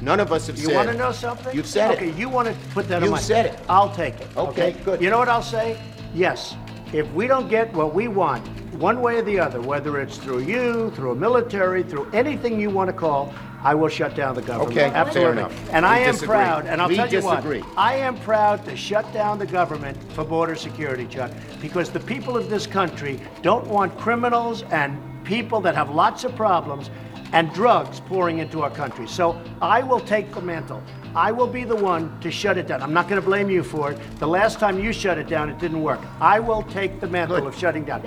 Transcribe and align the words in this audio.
None 0.00 0.20
of 0.20 0.30
us 0.32 0.46
have 0.48 0.56
You 0.58 0.64
said. 0.64 0.70
You 0.70 0.76
want 0.76 0.88
to 0.90 0.96
know 0.96 1.12
something? 1.12 1.56
You've 1.56 1.66
said 1.66 1.92
okay, 1.92 2.08
it. 2.10 2.16
you 2.16 2.28
want 2.28 2.48
to 2.48 2.54
put 2.70 2.86
that 2.88 3.00
You 3.00 3.06
on 3.06 3.12
my 3.12 3.18
You 3.18 3.22
said 3.22 3.46
it. 3.46 3.58
I'll 3.68 3.92
take 3.94 4.20
it. 4.20 4.28
Okay, 4.36 4.72
good. 4.84 5.00
You 5.00 5.10
know 5.10 5.18
what 5.18 5.28
I'll 5.28 5.42
say? 5.42 5.78
Yes. 6.14 6.54
If 6.92 7.10
we 7.12 7.26
don't 7.26 7.48
get 7.48 7.72
what 7.72 7.94
we 7.94 8.06
want, 8.08 8.46
one 8.74 9.00
way 9.00 9.16
or 9.16 9.22
the 9.22 9.40
other, 9.40 9.60
whether 9.60 9.98
it's 10.00 10.18
through 10.18 10.40
you, 10.40 10.90
through 10.90 11.12
a 11.12 11.14
military, 11.14 11.82
through 11.82 12.10
anything 12.12 12.60
you 12.60 12.70
want 12.70 12.88
to 12.88 12.92
call, 12.92 13.32
I 13.62 13.74
will 13.74 13.88
shut 13.88 14.14
down 14.14 14.34
the 14.34 14.42
government. 14.42 14.70
Okay, 14.78 14.90
fair 14.90 14.96
absolutely. 14.96 15.38
enough. 15.38 15.70
And 15.72 15.84
We 15.84 15.90
I 15.90 15.98
am 15.98 16.12
disagree. 16.12 16.28
proud, 16.36 16.66
and 16.66 16.80
I'll 16.80 16.88
We 16.88 16.96
tell 16.96 17.06
you 17.06 17.20
disagree. 17.22 17.60
what, 17.62 17.78
I 17.78 17.94
am 17.96 18.16
proud 18.20 18.64
to 18.66 18.76
shut 18.76 19.10
down 19.12 19.38
the 19.38 19.46
government 19.46 19.96
for 20.12 20.24
border 20.24 20.54
security, 20.54 21.06
Chuck, 21.06 21.32
because 21.60 21.90
the 21.90 22.00
people 22.00 22.36
of 22.36 22.48
this 22.50 22.66
country 22.66 23.18
don't 23.42 23.66
want 23.66 23.96
criminals 23.98 24.62
and 24.70 24.98
people 25.24 25.60
that 25.62 25.74
have 25.74 25.90
lots 25.90 26.22
of 26.22 26.36
problems 26.36 26.90
and 27.32 27.52
drugs 27.52 28.00
pouring 28.00 28.38
into 28.38 28.62
our 28.62 28.70
country. 28.70 29.06
So 29.06 29.36
I 29.60 29.82
will 29.82 30.00
take 30.00 30.32
the 30.32 30.40
mantle. 30.40 30.82
I 31.14 31.32
will 31.32 31.46
be 31.46 31.64
the 31.64 31.76
one 31.76 32.10
to 32.20 32.30
shut 32.30 32.58
it 32.58 32.66
down. 32.68 32.82
I'm 32.82 32.92
not 32.92 33.08
going 33.08 33.20
to 33.20 33.26
blame 33.26 33.50
you 33.50 33.62
for 33.62 33.92
it. 33.92 33.98
The 34.18 34.26
last 34.26 34.58
time 34.60 34.78
you 34.78 34.92
shut 34.92 35.18
it 35.18 35.28
down, 35.28 35.48
it 35.48 35.58
didn't 35.58 35.82
work. 35.82 36.00
I 36.20 36.40
will 36.40 36.62
take 36.62 37.00
the 37.00 37.06
mantle 37.06 37.46
of 37.46 37.56
shutting 37.56 37.84
down. 37.84 38.02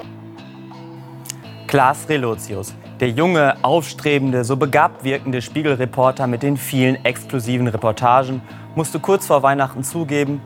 Klaas 1.67 2.07
Relotius, 2.09 2.73
der 2.99 3.09
junge, 3.09 3.55
aufstrebende, 3.63 4.43
so 4.43 4.55
begabt 4.55 5.03
wirkende 5.03 5.41
Spiegelreporter 5.41 6.25
mit 6.25 6.41
den 6.41 6.57
vielen 6.57 7.03
exklusiven 7.05 7.67
Reportagen, 7.67 8.41
musste 8.75 8.99
kurz 8.99 9.27
vor 9.27 9.43
Weihnachten 9.43 9.83
zugeben, 9.83 10.41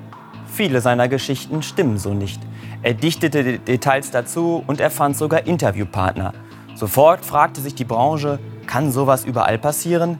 viele 0.46 0.82
seiner 0.82 1.08
Geschichten 1.08 1.64
stimmen 1.64 1.98
so 1.98 2.14
nicht. 2.14 2.42
Er 2.82 2.94
dichtete 2.94 3.60
Details 3.60 4.12
dazu 4.12 4.64
und 4.68 4.82
er 4.82 4.92
fand 4.92 5.16
sogar 5.16 5.48
Interviewpartner. 5.48 6.34
Sofort 6.76 7.24
fragte 7.24 7.62
sich 7.62 7.76
die 7.76 7.86
Branche, 7.86 8.40
kann 8.68 8.92
sowas 8.92 9.26
überall 9.26 9.58
passieren? 9.60 10.18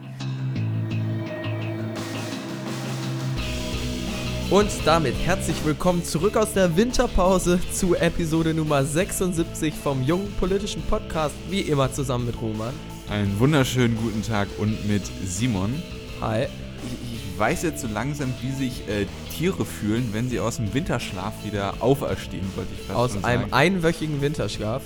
Und 4.50 4.68
damit 4.84 5.14
herzlich 5.24 5.56
willkommen 5.64 6.04
zurück 6.04 6.36
aus 6.36 6.52
der 6.52 6.76
Winterpause 6.76 7.58
zu 7.72 7.96
Episode 7.96 8.54
Nummer 8.54 8.84
76 8.84 9.74
vom 9.74 10.02
jungen 10.02 10.30
politischen 10.38 10.82
Podcast, 10.82 11.34
wie 11.50 11.60
immer 11.60 11.92
zusammen 11.92 12.26
mit 12.26 12.40
Roman. 12.40 12.72
Einen 13.08 13.38
wunderschönen 13.38 13.96
guten 13.96 14.22
Tag 14.22 14.48
und 14.58 14.86
mit 14.86 15.02
Simon. 15.24 15.82
Hi. 16.20 16.44
Ich, 16.44 17.14
ich 17.14 17.38
weiß 17.38 17.62
jetzt 17.62 17.80
so 17.80 17.88
langsam, 17.88 18.32
wie 18.42 18.52
sich 18.52 18.86
äh, 18.88 19.06
Tiere 19.34 19.64
fühlen, 19.64 20.10
wenn 20.12 20.28
sie 20.28 20.38
aus 20.38 20.56
dem 20.56 20.72
Winterschlaf 20.72 21.32
wieder 21.42 21.74
auferstehen, 21.80 22.46
wollte 22.54 22.70
ich 22.78 22.86
fast 22.86 22.96
Aus 22.98 23.24
einem 23.24 23.42
sagen. 23.42 23.52
einwöchigen 23.52 24.20
Winterschlaf. 24.20 24.82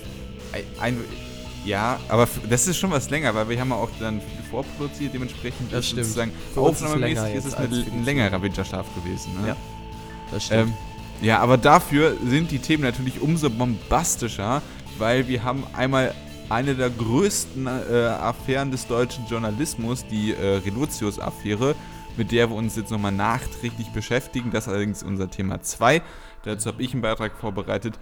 Ein, 0.52 0.62
ein, 0.80 1.00
ja, 1.64 1.98
aber 2.08 2.28
das 2.48 2.66
ist 2.66 2.78
schon 2.78 2.90
was 2.90 3.10
länger, 3.10 3.34
weil 3.34 3.48
wir 3.48 3.60
haben 3.60 3.70
ja 3.70 3.76
auch 3.76 3.90
dann 4.00 4.20
viel 4.20 4.44
vorproduziert, 4.50 5.14
dementsprechend 5.14 5.72
Das 5.72 5.80
ist 5.80 5.90
stimmt. 5.90 6.04
sozusagen 6.04 6.32
Für 6.54 6.60
ist 6.60 6.82
aufnahmemäßig 6.82 7.34
ist 7.34 7.44
es 7.46 7.54
eine, 7.54 7.76
ein 7.76 8.04
längerer 8.04 8.40
Winterschlaf 8.42 8.86
gewesen. 8.94 9.40
Ne? 9.42 9.48
Ja, 9.48 9.56
Das 10.30 10.46
stimmt. 10.46 10.68
Ähm, 10.68 10.74
ja, 11.20 11.40
aber 11.40 11.56
dafür 11.58 12.16
sind 12.24 12.50
die 12.50 12.58
Themen 12.60 12.84
natürlich 12.84 13.20
umso 13.20 13.50
bombastischer, 13.50 14.62
weil 14.98 15.26
wir 15.28 15.42
haben 15.42 15.64
einmal 15.76 16.14
eine 16.48 16.74
der 16.74 16.90
größten 16.90 17.66
äh, 17.66 17.70
Affären 18.06 18.70
des 18.70 18.86
deutschen 18.86 19.26
Journalismus, 19.26 20.06
die 20.06 20.32
äh, 20.32 20.56
Relotius-Affäre, 20.64 21.74
mit 22.16 22.32
der 22.32 22.50
wir 22.50 22.56
uns 22.56 22.76
jetzt 22.76 22.90
nochmal 22.90 23.12
nachträglich 23.12 23.88
beschäftigen. 23.88 24.50
Das 24.50 24.66
ist 24.66 24.72
allerdings 24.72 25.02
unser 25.02 25.28
Thema 25.30 25.60
2. 25.60 26.02
Dazu 26.44 26.68
habe 26.68 26.82
ich 26.82 26.92
einen 26.92 27.02
Beitrag 27.02 27.32
vorbereitet. 27.38 27.98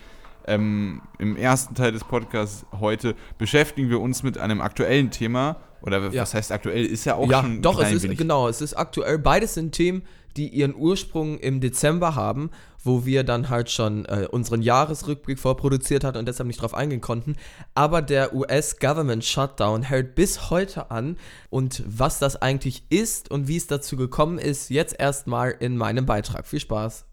Ähm, 0.47 1.03
Im 1.19 1.37
ersten 1.37 1.75
Teil 1.75 1.93
des 1.93 2.05
Podcasts 2.05 2.65
heute 2.79 3.15
beschäftigen 3.39 3.91
wir 3.91 4.01
uns 4.01 4.23
mit 4.23 4.39
einem 4.39 4.61
aktuellen 4.61 5.11
Thema. 5.11 5.57
Oder 5.83 6.11
Ja. 6.11 6.23
was 6.23 6.35
heißt 6.35 6.53
aktuell? 6.53 6.85
Ist 6.85 7.05
ja 7.05 7.15
auch 7.17 7.29
ja, 7.29 7.43
schon 7.43 7.63
doch, 7.63 7.81
es 7.81 7.93
ist 7.93 8.17
genau, 8.17 8.49
es 8.49 8.61
ist 8.61 8.75
aktuell. 8.75 9.19
Beides 9.19 9.55
sind 9.55 9.73
Themen, 9.73 10.03
die 10.37 10.49
ihren 10.49 10.75
Ursprung 10.75 11.39
im 11.39 11.61
Dezember 11.61 12.15
haben, 12.15 12.51
wo 12.83 13.05
wir 13.05 13.25
dann 13.25 13.49
halt 13.49 13.71
schon 13.71 14.05
äh, 14.05 14.29
unseren 14.31 14.63
Jahresrückblick 14.63 15.39
vorproduziert 15.39 16.05
hatten 16.05 16.19
und 16.19 16.27
deshalb 16.27 16.47
nicht 16.47 16.61
drauf 16.61 16.75
eingehen 16.75 17.01
konnten. 17.01 17.37
Aber 17.75 18.03
der 18.03 18.35
US-Government 18.35 19.25
Shutdown 19.25 19.83
hält 19.83 20.15
bis 20.15 20.51
heute 20.51 20.91
an. 20.91 21.17
Und 21.51 21.83
was 21.87 22.19
das 22.19 22.41
eigentlich 22.41 22.85
ist 22.91 23.31
und 23.31 23.49
wie 23.49 23.57
es 23.57 23.67
dazu 23.67 23.97
gekommen 23.97 24.39
ist, 24.39 24.71
jetzt 24.71 24.99
erstmal 24.99 25.51
in 25.51 25.77
meinem 25.77 26.07
Beitrag. 26.07 26.47
Viel 26.47 26.61
Spaß. 26.61 27.07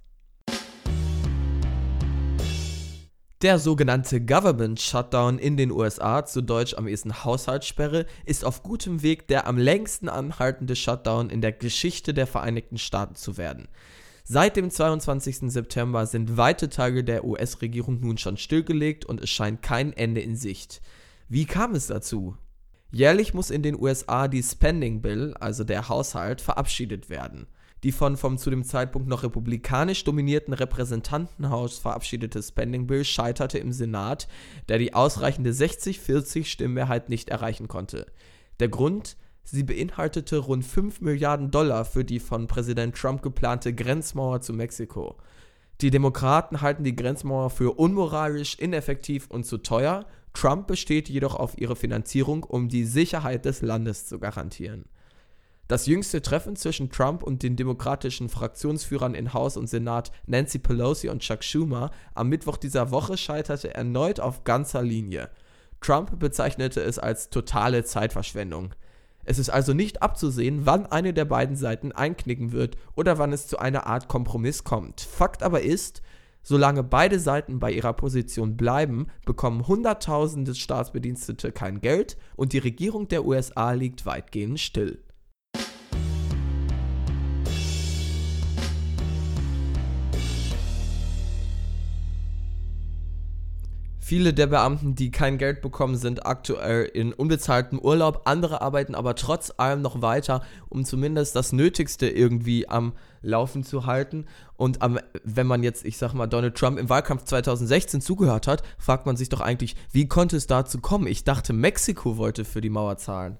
Der 3.43 3.59
sogenannte 3.59 4.21
Government 4.21 4.79
Shutdown 4.79 5.37
in 5.37 5.57
den 5.57 5.69
USA, 5.69 6.23
zu 6.23 6.41
Deutsch 6.41 6.75
am 6.75 6.87
ehesten 6.87 7.25
Haushaltssperre, 7.25 8.05
ist 8.25 8.45
auf 8.45 8.63
gutem 8.63 9.01
Weg, 9.01 9.27
der 9.27 9.47
am 9.47 9.57
längsten 9.57 10.07
anhaltende 10.07 10.77
Shutdown 10.77 11.29
in 11.29 11.41
der 11.41 11.51
Geschichte 11.51 12.13
der 12.13 12.25
Vereinigten 12.25 12.77
Staaten 12.77 13.15
zu 13.15 13.35
werden. 13.35 13.67
Seit 14.23 14.55
dem 14.55 14.71
22. 14.71 15.51
September 15.51 16.05
sind 16.05 16.37
weite 16.37 16.69
Teile 16.69 17.03
der 17.03 17.25
US-Regierung 17.25 17.99
nun 17.99 18.17
schon 18.17 18.37
stillgelegt 18.37 19.03
und 19.03 19.19
es 19.19 19.29
scheint 19.29 19.61
kein 19.61 19.91
Ende 19.91 20.21
in 20.21 20.37
Sicht. 20.37 20.81
Wie 21.27 21.43
kam 21.43 21.75
es 21.75 21.87
dazu? 21.87 22.37
Jährlich 22.93 23.33
muss 23.33 23.49
in 23.49 23.61
den 23.61 23.77
USA 23.77 24.29
die 24.29 24.41
Spending 24.41 25.01
Bill, 25.01 25.33
also 25.37 25.65
der 25.65 25.89
Haushalt, 25.89 26.39
verabschiedet 26.39 27.09
werden. 27.09 27.47
Die 27.83 27.91
von 27.91 28.15
vom 28.15 28.37
zu 28.37 28.49
dem 28.49 28.63
Zeitpunkt 28.63 29.09
noch 29.09 29.23
republikanisch 29.23 30.05
dominierten 30.05 30.53
Repräsentantenhaus 30.53 31.79
verabschiedete 31.79 32.41
Spending 32.41 32.87
Bill 32.87 33.03
scheiterte 33.03 33.57
im 33.57 33.73
Senat, 33.73 34.29
der 34.69 34.77
die 34.77 34.93
ausreichende 34.93 35.51
60-40 35.51 36.45
Stimmmehrheit 36.45 37.09
nicht 37.09 37.29
erreichen 37.29 37.67
konnte. 37.67 38.07
Der 38.59 38.69
Grund? 38.69 39.17
Sie 39.45 39.63
beinhaltete 39.63 40.37
rund 40.37 40.63
5 40.63 41.01
Milliarden 41.01 41.51
Dollar 41.51 41.83
für 41.83 42.05
die 42.05 42.21
von 42.21 42.47
Präsident 42.47 42.95
Trump 42.95 43.21
geplante 43.21 43.73
Grenzmauer 43.73 44.39
zu 44.39 44.53
Mexiko. 44.53 45.17
Die 45.81 45.91
Demokraten 45.91 46.61
halten 46.61 46.85
die 46.85 46.95
Grenzmauer 46.95 47.49
für 47.49 47.77
unmoralisch, 47.77 48.55
ineffektiv 48.57 49.27
und 49.29 49.45
zu 49.45 49.57
teuer. 49.57 50.05
Trump 50.31 50.67
besteht 50.67 51.09
jedoch 51.09 51.35
auf 51.35 51.57
ihre 51.57 51.75
Finanzierung, 51.75 52.45
um 52.45 52.69
die 52.69 52.85
Sicherheit 52.85 53.43
des 53.43 53.61
Landes 53.61 54.05
zu 54.05 54.17
garantieren. 54.17 54.85
Das 55.73 55.87
jüngste 55.87 56.21
Treffen 56.21 56.55
zwischen 56.55 56.91
Trump 56.91 57.23
und 57.23 57.41
den 57.41 57.55
demokratischen 57.55 58.29
Fraktionsführern 58.29 59.15
in 59.15 59.33
Haus 59.33 59.57
und 59.57 59.65
Senat 59.65 60.11
Nancy 60.27 60.59
Pelosi 60.59 61.09
und 61.09 61.23
Chuck 61.23 61.43
Schumer 61.43 61.89
am 62.13 62.29
Mittwoch 62.29 62.57
dieser 62.57 62.91
Woche 62.91 63.17
scheiterte 63.17 63.73
erneut 63.73 64.19
auf 64.19 64.43
ganzer 64.43 64.83
Linie. 64.83 65.31
Trump 65.81 66.19
bezeichnete 66.19 66.79
es 66.83 66.99
als 66.99 67.31
totale 67.31 67.83
Zeitverschwendung. 67.83 68.75
Es 69.25 69.39
ist 69.39 69.49
also 69.49 69.73
nicht 69.73 70.03
abzusehen, 70.03 70.67
wann 70.67 70.85
eine 70.85 71.11
der 71.11 71.25
beiden 71.25 71.55
Seiten 71.55 71.91
einknicken 71.91 72.51
wird 72.51 72.77
oder 72.95 73.17
wann 73.17 73.33
es 73.33 73.47
zu 73.47 73.57
einer 73.57 73.87
Art 73.87 74.07
Kompromiss 74.07 74.63
kommt. 74.63 75.01
Fakt 75.01 75.41
aber 75.41 75.63
ist, 75.63 76.03
solange 76.43 76.83
beide 76.83 77.19
Seiten 77.19 77.57
bei 77.57 77.71
ihrer 77.71 77.93
Position 77.93 78.57
bleiben, 78.57 79.07
bekommen 79.25 79.67
Hunderttausende 79.67 80.53
Staatsbedienstete 80.53 81.51
kein 81.51 81.81
Geld 81.81 82.15
und 82.35 82.53
die 82.53 82.59
Regierung 82.59 83.07
der 83.07 83.25
USA 83.25 83.71
liegt 83.71 84.05
weitgehend 84.05 84.59
still. 84.59 84.99
Viele 94.13 94.31
der 94.31 94.45
Beamten, 94.45 94.93
die 94.93 95.09
kein 95.09 95.39
Geld 95.39 95.63
bekommen, 95.63 95.95
sind 95.95 96.27
aktuell 96.27 96.85
in 96.85 97.13
unbezahltem 97.13 97.79
Urlaub. 97.79 98.21
Andere 98.25 98.61
arbeiten 98.61 98.93
aber 98.93 99.15
trotz 99.15 99.51
allem 99.57 99.81
noch 99.81 100.03
weiter, 100.03 100.43
um 100.69 100.85
zumindest 100.85 101.35
das 101.35 101.51
Nötigste 101.51 102.07
irgendwie 102.07 102.69
am 102.69 102.93
Laufen 103.23 103.63
zu 103.63 103.87
halten. 103.87 104.25
Und 104.55 104.83
am, 104.83 104.99
wenn 105.23 105.47
man 105.47 105.63
jetzt, 105.63 105.83
ich 105.83 105.97
sag 105.97 106.13
mal, 106.13 106.27
Donald 106.27 106.53
Trump 106.53 106.77
im 106.77 106.89
Wahlkampf 106.89 107.23
2016 107.23 108.01
zugehört 108.01 108.45
hat, 108.45 108.61
fragt 108.77 109.07
man 109.07 109.17
sich 109.17 109.29
doch 109.29 109.41
eigentlich, 109.41 109.75
wie 109.91 110.07
konnte 110.07 110.37
es 110.37 110.45
dazu 110.45 110.79
kommen? 110.79 111.07
Ich 111.07 111.23
dachte, 111.23 111.51
Mexiko 111.51 112.15
wollte 112.15 112.45
für 112.45 112.61
die 112.61 112.69
Mauer 112.69 112.97
zahlen. 112.97 113.39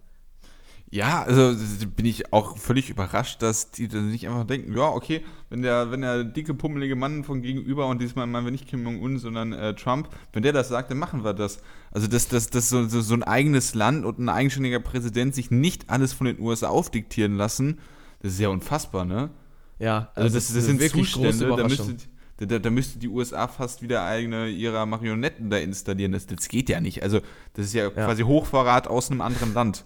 Ja, 0.94 1.24
also 1.24 1.56
bin 1.96 2.06
ich 2.06 2.32
auch 2.32 2.56
völlig 2.56 2.92
überrascht, 2.92 3.42
dass 3.42 3.72
die 3.72 3.88
dann 3.88 4.12
nicht 4.12 4.28
einfach 4.28 4.46
denken, 4.46 4.78
ja, 4.78 4.90
okay, 4.90 5.22
wenn 5.50 5.64
der, 5.64 5.90
wenn 5.90 6.02
der 6.02 6.24
dicke, 6.24 6.54
pummelige 6.54 6.96
Mann 6.96 7.24
von 7.24 7.42
gegenüber 7.42 7.88
und 7.88 8.00
diesmal 8.00 8.28
meinen 8.28 8.46
wir 8.46 8.52
nicht 8.52 8.68
Kim 8.68 8.84
Jong-un, 8.84 9.18
sondern 9.18 9.54
äh, 9.54 9.74
Trump, 9.74 10.10
wenn 10.34 10.44
der 10.44 10.54
das 10.54 10.70
sagt, 10.70 10.92
dann 10.92 11.00
machen 11.00 11.24
wir 11.24 11.34
das. 11.34 11.64
Also, 11.90 12.06
dass, 12.06 12.28
dass, 12.28 12.52
dass 12.52 12.70
so, 12.70 12.88
so, 12.88 13.02
so 13.02 13.16
ein 13.16 13.24
eigenes 13.24 13.74
Land 13.74 14.06
und 14.06 14.20
ein 14.20 14.30
eigenständiger 14.30 14.80
Präsident 14.80 15.34
sich 15.34 15.50
nicht 15.50 15.90
alles 15.90 16.14
von 16.14 16.28
den 16.28 16.40
USA 16.40 16.68
aufdiktieren 16.68 17.38
lassen, 17.38 17.80
das 18.22 18.34
ist 18.34 18.40
ja 18.40 18.50
unfassbar, 18.50 19.04
ne? 19.04 19.32
Ja, 19.80 20.12
Also, 20.14 20.36
das, 20.36 20.46
das 20.46 20.58
eine 20.58 20.62
sind 20.62 20.80
wirklich 20.80 21.12
Zustände, 21.12 21.40
da 21.40 21.46
Überraschung. 21.56 21.88
müsste, 21.88 22.08
da, 22.38 22.46
da, 22.46 22.60
da 22.60 22.70
müsste 22.70 23.00
die 23.00 23.10
USA 23.10 23.48
fast 23.48 23.82
wieder 23.82 24.06
eigene 24.06 24.48
ihrer 24.48 24.86
Marionetten 24.86 25.50
da 25.50 25.58
installieren. 25.58 26.12
Das, 26.12 26.28
das 26.28 26.48
geht 26.50 26.70
ja 26.70 26.80
nicht. 26.80 27.02
Also, 27.02 27.20
das 27.56 27.66
ist 27.66 27.74
ja, 27.74 27.90
quasi 27.90 28.22
Hochverrat 28.22 28.88
aus 28.88 29.10
einem 29.10 29.22
anderen 29.22 29.56
Land. 29.56 29.86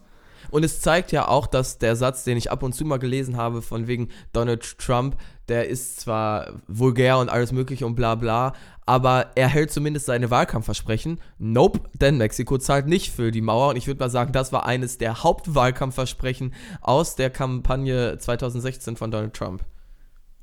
Und 0.51 0.63
es 0.63 0.81
zeigt 0.81 1.11
ja 1.11 1.27
auch, 1.27 1.47
dass 1.47 1.77
der 1.77 1.95
Satz, 1.95 2.23
den 2.23 2.37
ich 2.37 2.51
ab 2.51 2.63
und 2.63 2.73
zu 2.73 2.85
mal 2.85 2.97
gelesen 2.97 3.37
habe, 3.37 3.61
von 3.61 3.87
wegen 3.87 4.09
Donald 4.33 4.77
Trump, 4.77 5.17
der 5.47 5.69
ist 5.69 5.99
zwar 5.99 6.61
vulgär 6.67 7.17
und 7.17 7.29
alles 7.29 7.51
mögliche 7.51 7.85
und 7.85 7.95
bla 7.95 8.15
bla, 8.15 8.53
aber 8.85 9.31
er 9.35 9.47
hält 9.47 9.71
zumindest 9.71 10.05
seine 10.05 10.31
Wahlkampfversprechen. 10.31 11.19
Nope, 11.37 11.81
denn 11.93 12.17
Mexiko 12.17 12.57
zahlt 12.57 12.87
nicht 12.87 13.11
für 13.11 13.31
die 13.31 13.41
Mauer 13.41 13.69
und 13.69 13.75
ich 13.75 13.87
würde 13.87 13.99
mal 13.99 14.09
sagen, 14.09 14.31
das 14.31 14.51
war 14.51 14.65
eines 14.65 14.97
der 14.97 15.23
Hauptwahlkampfversprechen 15.23 16.53
aus 16.81 17.15
der 17.15 17.29
Kampagne 17.29 18.17
2016 18.17 18.95
von 18.95 19.11
Donald 19.11 19.33
Trump. 19.33 19.63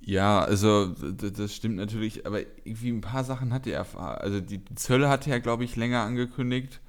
Ja, 0.07 0.43
also 0.43 0.89
das 0.89 1.55
stimmt 1.55 1.77
natürlich, 1.77 2.27
aber 2.27 2.41
irgendwie 2.41 2.91
ein 2.91 3.01
paar 3.01 3.25
Sachen 3.25 3.55
hat 3.55 3.67
er, 3.67 3.87
also 3.99 4.41
die 4.41 4.63
Zölle 4.75 5.09
hat 5.09 5.27
er, 5.27 5.41
glaube 5.41 5.65
ich, 5.65 5.77
länger 5.77 6.03
angekündigt. 6.03 6.81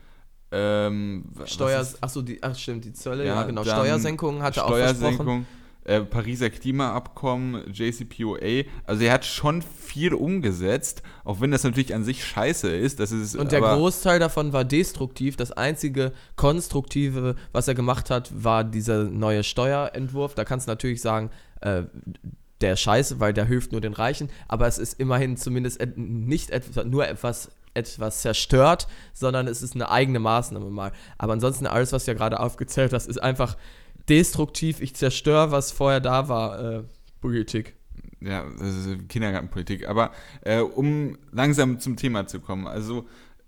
Ähm, 0.52 1.26
Steuer, 1.46 1.86
achso, 2.02 2.22
die, 2.22 2.42
ach 2.42 2.56
stimmt, 2.56 2.86
die 2.86 2.94
Zölle, 2.94 3.26
ja, 3.26 3.36
ja 3.36 3.44
genau, 3.44 3.64
Steuersenkungen 3.64 4.42
hat 4.42 4.58
er 4.58 4.66
auch 4.66 4.76
versprochen 4.76 5.46
äh, 5.86 6.02
Pariser 6.02 6.50
Klimaabkommen, 6.50 7.72
JCPOA. 7.72 8.64
Also 8.86 9.04
er 9.04 9.14
hat 9.14 9.26
schon 9.26 9.62
viel 9.62 10.14
umgesetzt, 10.14 11.04
auch 11.24 11.42
wenn 11.42 11.52
das 11.52 11.64
natürlich 11.64 11.94
an 11.94 12.04
sich 12.04 12.26
scheiße 12.26 12.70
ist. 12.70 13.00
Das 13.00 13.12
ist 13.12 13.36
Und 13.36 13.52
der 13.52 13.62
Großteil 13.62 14.20
davon 14.20 14.52
war 14.52 14.66
destruktiv. 14.66 15.38
Das 15.38 15.52
einzige 15.52 16.12
Konstruktive, 16.36 17.36
was 17.52 17.68
er 17.68 17.76
gemacht 17.76 18.10
hat, 18.10 18.32
war 18.36 18.64
dieser 18.64 19.04
neue 19.06 19.44
Steuerentwurf. 19.44 20.34
Da 20.34 20.44
kannst 20.44 20.68
du 20.68 20.72
natürlich 20.72 21.02
sagen, 21.02 21.30
äh, 21.62 21.84
der 22.62 22.74
ist 22.74 22.82
scheiße, 22.82 23.20
weil 23.20 23.34
der 23.34 23.46
hilft 23.46 23.72
nur 23.72 23.82
den 23.82 23.94
Reichen, 23.94 24.30
aber 24.48 24.66
es 24.66 24.78
ist 24.78 25.00
immerhin 25.00 25.36
zumindest 25.36 25.82
nicht 25.98 26.52
etwa, 26.52 26.86
nur 26.86 27.08
etwas 27.08 27.52
etwas 27.76 28.22
zerstört, 28.22 28.88
sondern 29.14 29.48
es 29.48 29.62
ist 29.62 29.76
eine 29.76 29.90
eigene 29.90 30.20
Maßnahme 30.20 30.70
mal. 30.70 30.92
Aber 31.18 31.34
ansonsten 31.34 31.68
alles, 31.68 31.92
was 31.92 32.06
ja 32.06 32.14
gerade 32.14 32.40
aufgezählt 32.40 32.94
hast, 32.94 33.08
ist 33.08 33.22
einfach 33.22 33.58
destruktiv, 34.10 34.82
ich 34.82 34.96
zerstöre, 34.96 35.52
was 35.52 35.72
vorher 35.72 36.00
da 36.00 36.30
war, 36.30 36.60
äh, 36.60 36.84
Politik. 37.22 37.76
Ja, 38.22 38.46
das 38.60 38.76
ist 38.76 39.10
Kindergartenpolitik. 39.10 39.88
Aber 39.88 40.12
äh, 40.42 40.60
um 40.60 41.18
langsam 41.32 41.80
zum 41.80 41.96
Thema 41.96 42.28
zu 42.28 42.40
kommen, 42.40 42.68
also 42.68 43.06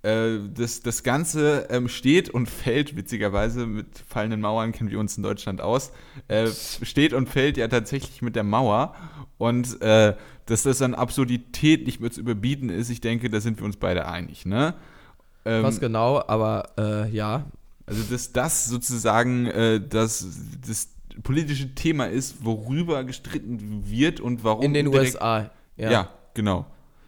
äh, 0.08 0.40
das, 0.54 0.82
das 0.82 1.04
Ganze 1.04 1.68
ähm, 1.70 1.90
steht 1.90 2.30
und 2.30 2.48
fällt, 2.48 2.96
witzigerweise, 2.96 3.66
mit 3.66 3.88
fallenden 4.08 4.42
Mauern 4.42 4.72
kennen 4.72 4.90
wir 4.90 5.00
uns 5.00 5.18
in 5.18 5.24
Deutschland 5.24 5.60
aus, 5.60 5.92
äh, 6.28 6.48
steht 6.82 7.14
und 7.14 7.28
fällt 7.28 7.58
ja 7.58 7.68
tatsächlich 7.68 8.22
mit 8.22 8.36
der 8.36 8.44
Mauer. 8.44 8.96
Und 9.38 9.82
äh, 9.82 10.16
dass 10.46 10.64
das 10.64 10.82
an 10.82 10.96
Absurdität 10.96 11.86
nicht 11.86 12.00
mehr 12.00 12.12
zu 12.12 12.22
überbieten 12.22 12.70
ist, 12.70 12.90
ich 12.90 13.02
denke, 13.02 13.30
da 13.30 13.42
sind 13.42 13.60
wir 13.60 13.66
uns 13.66 13.78
beide 13.78 14.08
einig, 14.08 14.46
ne? 14.46 14.76
Ähm, 15.46 15.64
Was 15.64 15.80
genau, 15.80 16.24
aber 16.26 16.70
äh, 16.78 17.10
ja, 17.10 17.46
also, 17.86 18.04
dass 18.04 18.34
das 18.34 18.66
sozusagen 18.66 19.46
äh, 19.48 19.80
das, 19.80 20.28
das 20.66 20.90
politische 21.24 21.74
Thema 21.74 22.06
ist, 22.06 22.44
worüber 22.44 23.04
gestritten 23.04 23.84
wird 23.90 24.20
und 24.20 24.44
warum. 24.44 24.64
In 24.64 24.74
den 24.74 24.88
USA, 24.88 25.50
ja. 25.78 25.92
Ja, 25.92 26.10
genau. 26.34 26.66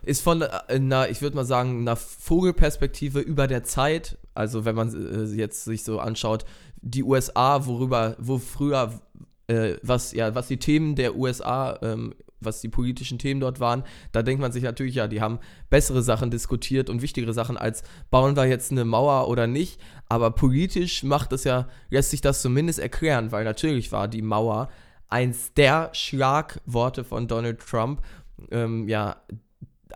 Ist 0.10 0.24
von 0.24 0.42
einer, 0.42 1.08
ich 1.10 1.22
würde 1.22 1.36
mal 1.36 1.46
sagen, 1.46 1.82
einer 1.82 1.96
Vogelperspektive 1.96 3.20
über 3.20 3.46
der 3.46 3.64
Zeit, 3.64 4.18
also 4.34 4.66
wenn 4.66 4.74
man 4.74 4.90
äh, 4.92 5.36
jetzt 5.36 5.66
sich 5.66 5.84
so 5.84 6.00
anschaut, 6.00 6.46
die 6.82 7.04
USA, 7.04 7.68
worüber, 7.68 8.16
wo 8.18 8.40
früher, 8.40 9.00
äh, 9.46 9.76
was, 9.84 10.14
ja, 10.14 10.34
was 10.34 10.48
die 10.48 10.58
Themen 10.58 10.96
der 10.96 11.16
USA 11.16 11.78
ähm, 11.84 12.16
was 12.42 12.60
die 12.60 12.70
politischen 12.70 13.20
Themen 13.20 13.40
dort 13.40 13.60
waren, 13.60 13.84
da 14.12 14.24
denkt 14.24 14.42
man 14.42 14.52
sich 14.52 14.64
natürlich, 14.64 14.96
ja, 14.96 15.08
die 15.08 15.22
haben 15.22 15.38
bessere 15.70 16.02
Sachen 16.02 16.32
diskutiert 16.32 16.90
und 16.90 17.04
wichtigere 17.04 17.34
Sachen 17.34 17.56
als 17.56 17.84
bauen 18.10 18.36
wir 18.36 18.46
jetzt 18.46 18.72
eine 18.72 18.86
Mauer 18.86 19.28
oder 19.28 19.46
nicht. 19.46 19.80
Aber 20.08 20.32
politisch 20.32 21.04
macht 21.04 21.34
es 21.34 21.44
ja, 21.44 21.68
lässt 21.92 22.10
sich 22.10 22.22
das 22.22 22.42
zumindest 22.42 22.80
erklären, 22.80 23.32
weil 23.32 23.44
natürlich 23.44 23.92
war 23.92 24.08
die 24.08 24.24
Mauer 24.24 24.70
eins 25.08 25.54
der 25.54 25.92
Schlagworte 25.94 27.04
von 27.04 27.28
Donald 27.28 27.60
Trump. 27.60 28.02
Ähm, 28.50 28.88
ja, 28.88 29.18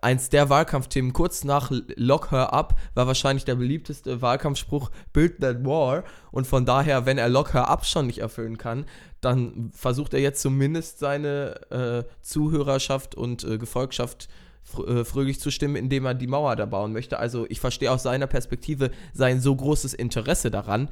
eins 0.03 0.29
der 0.29 0.50
Wahlkampfthemen 0.50 1.13
kurz 1.13 1.44
nach 1.44 1.71
Lock 1.95 2.31
Her 2.31 2.53
Up 2.53 2.79
war 2.94 3.07
wahrscheinlich 3.07 3.45
der 3.45 3.55
beliebteste 3.55 4.21
Wahlkampfspruch 4.21 4.91
Build 5.13 5.39
That 5.41 5.65
War 5.65 6.03
und 6.31 6.45
von 6.45 6.65
daher, 6.65 7.05
wenn 7.05 7.17
er 7.17 7.29
Lock 7.29 7.53
Her 7.53 7.69
Up 7.69 7.85
schon 7.85 8.07
nicht 8.07 8.19
erfüllen 8.19 8.57
kann, 8.57 8.85
dann 9.21 9.71
versucht 9.73 10.13
er 10.13 10.19
jetzt 10.19 10.41
zumindest 10.41 11.00
seine 11.00 11.71
äh, 11.71 12.03
Zuhörerschaft 12.21 13.15
und 13.15 13.44
äh, 13.44 13.57
Gefolgschaft 13.57 14.27
fr 14.63 14.88
äh, 14.88 15.05
fröhlich 15.05 15.39
zu 15.39 15.51
stimmen, 15.51 15.75
indem 15.75 16.05
er 16.05 16.13
die 16.13 16.27
Mauer 16.27 16.55
da 16.55 16.65
bauen 16.65 16.94
möchte. 16.94 17.19
Also 17.19 17.45
ich 17.50 17.59
verstehe 17.59 17.91
aus 17.91 18.03
seiner 18.03 18.27
Perspektive 18.27 18.91
sein 19.13 19.41
so 19.41 19.55
großes 19.55 19.94
Interesse 19.94 20.51
daran, 20.51 20.89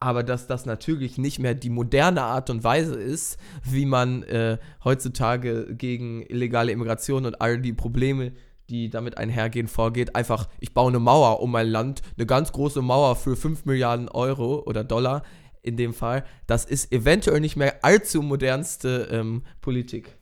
aber 0.00 0.24
dass 0.24 0.48
das 0.48 0.66
natürlich 0.66 1.18
nicht 1.18 1.38
mehr 1.38 1.54
die 1.54 1.70
moderne 1.70 2.22
Art 2.22 2.50
und 2.50 2.64
Weise 2.64 2.96
ist, 2.96 3.38
wie 3.62 3.86
man 3.86 4.24
äh, 4.24 4.58
heutzutage 4.84 5.74
gegen 5.76 6.22
illegale 6.22 6.72
Immigration 6.72 7.24
und 7.24 7.40
all 7.40 7.60
die 7.60 7.72
Probleme, 7.72 8.32
die 8.72 8.90
damit 8.90 9.18
einhergehen, 9.18 9.68
vorgeht. 9.68 10.16
Einfach, 10.16 10.48
ich 10.58 10.72
baue 10.72 10.88
eine 10.88 10.98
Mauer 10.98 11.40
um 11.40 11.52
mein 11.52 11.68
Land, 11.68 12.02
eine 12.16 12.26
ganz 12.26 12.52
große 12.52 12.82
Mauer 12.82 13.14
für 13.16 13.36
5 13.36 13.66
Milliarden 13.66 14.08
Euro 14.08 14.62
oder 14.66 14.82
Dollar 14.82 15.22
in 15.62 15.76
dem 15.76 15.94
Fall. 15.94 16.24
Das 16.46 16.64
ist 16.64 16.90
eventuell 16.90 17.40
nicht 17.40 17.56
mehr 17.56 17.84
allzu 17.84 18.22
modernste 18.22 19.08
ähm, 19.12 19.42
Politik. 19.60 20.16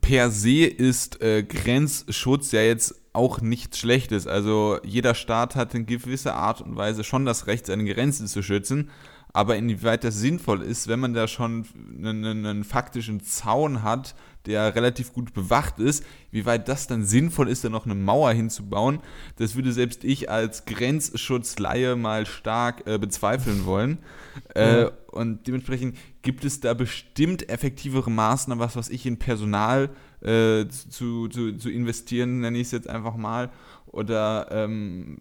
Per 0.00 0.30
se 0.30 0.64
ist 0.64 1.20
äh, 1.20 1.42
Grenzschutz 1.42 2.52
ja 2.52 2.62
jetzt 2.62 2.94
auch 3.12 3.40
nichts 3.42 3.78
Schlechtes. 3.78 4.26
Also 4.26 4.78
jeder 4.84 5.14
Staat 5.14 5.54
hat 5.54 5.74
in 5.74 5.84
gewisser 5.84 6.34
Art 6.34 6.62
und 6.62 6.76
Weise 6.76 7.04
schon 7.04 7.26
das 7.26 7.46
Recht, 7.46 7.66
seine 7.66 7.84
Grenzen 7.84 8.26
zu 8.26 8.42
schützen. 8.42 8.90
Aber 9.34 9.56
inwieweit 9.56 10.04
das 10.04 10.16
sinnvoll 10.16 10.62
ist, 10.62 10.88
wenn 10.88 11.00
man 11.00 11.14
da 11.14 11.26
schon 11.26 11.66
einen, 11.98 12.46
einen, 12.46 12.64
faktischen 12.64 13.22
Zaun 13.22 13.82
hat, 13.82 14.14
der 14.46 14.74
relativ 14.74 15.12
gut 15.12 15.32
bewacht 15.32 15.78
ist, 15.78 16.04
wie 16.30 16.46
weit 16.46 16.68
das 16.68 16.86
dann 16.86 17.04
sinnvoll 17.04 17.48
ist, 17.48 17.64
da 17.64 17.68
noch 17.68 17.84
eine 17.84 17.94
Mauer 17.94 18.32
hinzubauen, 18.32 19.00
das 19.36 19.54
würde 19.54 19.72
selbst 19.72 20.04
ich 20.04 20.30
als 20.30 20.64
Grenzschutzleihe 20.64 21.96
mal 21.96 22.26
stark 22.26 22.86
äh, 22.86 22.98
bezweifeln 22.98 23.64
wollen. 23.64 23.98
Äh, 24.54 24.90
und 25.10 25.46
dementsprechend 25.46 25.98
gibt 26.22 26.46
es 26.46 26.60
da 26.60 26.72
bestimmt 26.72 27.50
effektivere 27.50 28.10
Maßnahmen, 28.10 28.64
was 28.64 28.76
was 28.76 28.88
ich 28.88 29.04
in 29.04 29.18
Personal 29.18 29.90
äh, 30.22 30.66
zu, 30.68 31.28
zu, 31.28 31.52
zu 31.58 31.68
investieren, 31.68 32.40
nenne 32.40 32.56
ich 32.56 32.68
es 32.68 32.72
jetzt 32.72 32.88
einfach 32.88 33.16
mal. 33.16 33.50
Oder 33.86 34.48
ähm, 34.50 35.18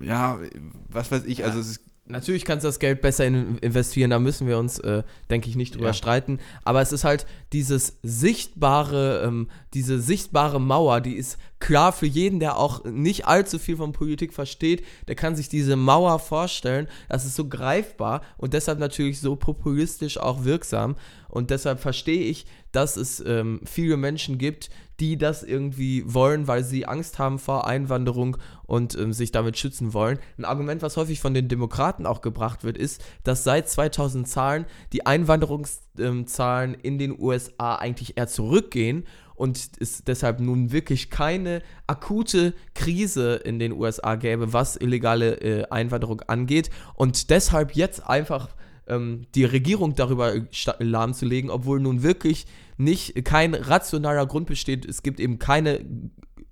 ja, 0.00 0.40
was 0.88 1.12
weiß 1.12 1.24
ich, 1.26 1.44
also 1.44 1.60
es 1.60 1.70
ist 1.70 1.87
Natürlich 2.10 2.46
kannst 2.46 2.64
du 2.64 2.68
das 2.68 2.78
Geld 2.78 3.02
besser 3.02 3.26
in 3.26 3.58
investieren, 3.58 4.10
da 4.10 4.18
müssen 4.18 4.46
wir 4.46 4.58
uns, 4.58 4.78
äh, 4.78 5.02
denke 5.28 5.48
ich, 5.48 5.56
nicht 5.56 5.74
drüber 5.74 5.88
ja. 5.88 5.92
streiten. 5.92 6.38
Aber 6.64 6.80
es 6.80 6.90
ist 6.90 7.04
halt 7.04 7.26
dieses 7.52 7.98
sichtbare, 8.02 9.22
ähm, 9.26 9.48
diese 9.74 10.00
sichtbare 10.00 10.58
Mauer, 10.58 11.02
die 11.02 11.16
ist 11.16 11.38
klar 11.60 11.92
für 11.92 12.06
jeden, 12.06 12.40
der 12.40 12.56
auch 12.56 12.84
nicht 12.84 13.26
allzu 13.26 13.58
viel 13.58 13.76
von 13.76 13.92
Politik 13.92 14.32
versteht, 14.32 14.84
der 15.06 15.16
kann 15.16 15.36
sich 15.36 15.48
diese 15.48 15.76
Mauer 15.76 16.18
vorstellen. 16.18 16.88
Das 17.08 17.26
ist 17.26 17.36
so 17.36 17.46
greifbar 17.46 18.22
und 18.38 18.54
deshalb 18.54 18.78
natürlich 18.78 19.20
so 19.20 19.36
populistisch 19.36 20.18
auch 20.18 20.44
wirksam. 20.44 20.96
Und 21.28 21.50
deshalb 21.50 21.80
verstehe 21.80 22.22
ich, 22.22 22.46
dass 22.72 22.96
es 22.96 23.22
ähm, 23.24 23.60
viele 23.64 23.96
Menschen 23.96 24.38
gibt, 24.38 24.70
die 25.00 25.16
das 25.16 25.42
irgendwie 25.42 26.02
wollen, 26.06 26.48
weil 26.48 26.64
sie 26.64 26.86
Angst 26.86 27.18
haben 27.18 27.38
vor 27.38 27.66
Einwanderung 27.66 28.36
und 28.66 28.96
ähm, 28.96 29.12
sich 29.12 29.30
damit 29.30 29.56
schützen 29.56 29.94
wollen. 29.94 30.18
Ein 30.38 30.44
Argument, 30.44 30.82
was 30.82 30.96
häufig 30.96 31.20
von 31.20 31.34
den 31.34 31.48
Demokraten 31.48 32.04
auch 32.04 32.20
gebracht 32.20 32.64
wird, 32.64 32.76
ist, 32.76 33.04
dass 33.22 33.44
seit 33.44 33.68
2000 33.68 34.26
Zahlen 34.26 34.66
die 34.92 35.06
Einwanderungszahlen 35.06 36.74
ähm, 36.74 36.80
in 36.82 36.98
den 36.98 37.18
USA 37.18 37.76
eigentlich 37.76 38.16
eher 38.16 38.26
zurückgehen 38.26 39.04
und 39.36 39.70
es 39.78 40.02
deshalb 40.02 40.40
nun 40.40 40.72
wirklich 40.72 41.10
keine 41.10 41.62
akute 41.86 42.54
Krise 42.74 43.36
in 43.36 43.60
den 43.60 43.72
USA 43.72 44.16
gäbe, 44.16 44.52
was 44.52 44.76
illegale 44.76 45.40
äh, 45.40 45.64
Einwanderung 45.70 46.22
angeht 46.22 46.70
und 46.94 47.30
deshalb 47.30 47.76
jetzt 47.76 48.04
einfach 48.04 48.48
ähm, 48.88 49.26
die 49.34 49.44
Regierung 49.44 49.94
darüber 49.94 50.32
lahmzulegen, 50.78 51.50
obwohl 51.50 51.80
nun 51.80 52.02
wirklich 52.02 52.46
nicht 52.76 53.24
kein 53.24 53.54
rationaler 53.54 54.26
Grund 54.26 54.46
besteht. 54.46 54.84
Es 54.84 55.02
gibt 55.02 55.20
eben 55.20 55.38
keine 55.38 55.80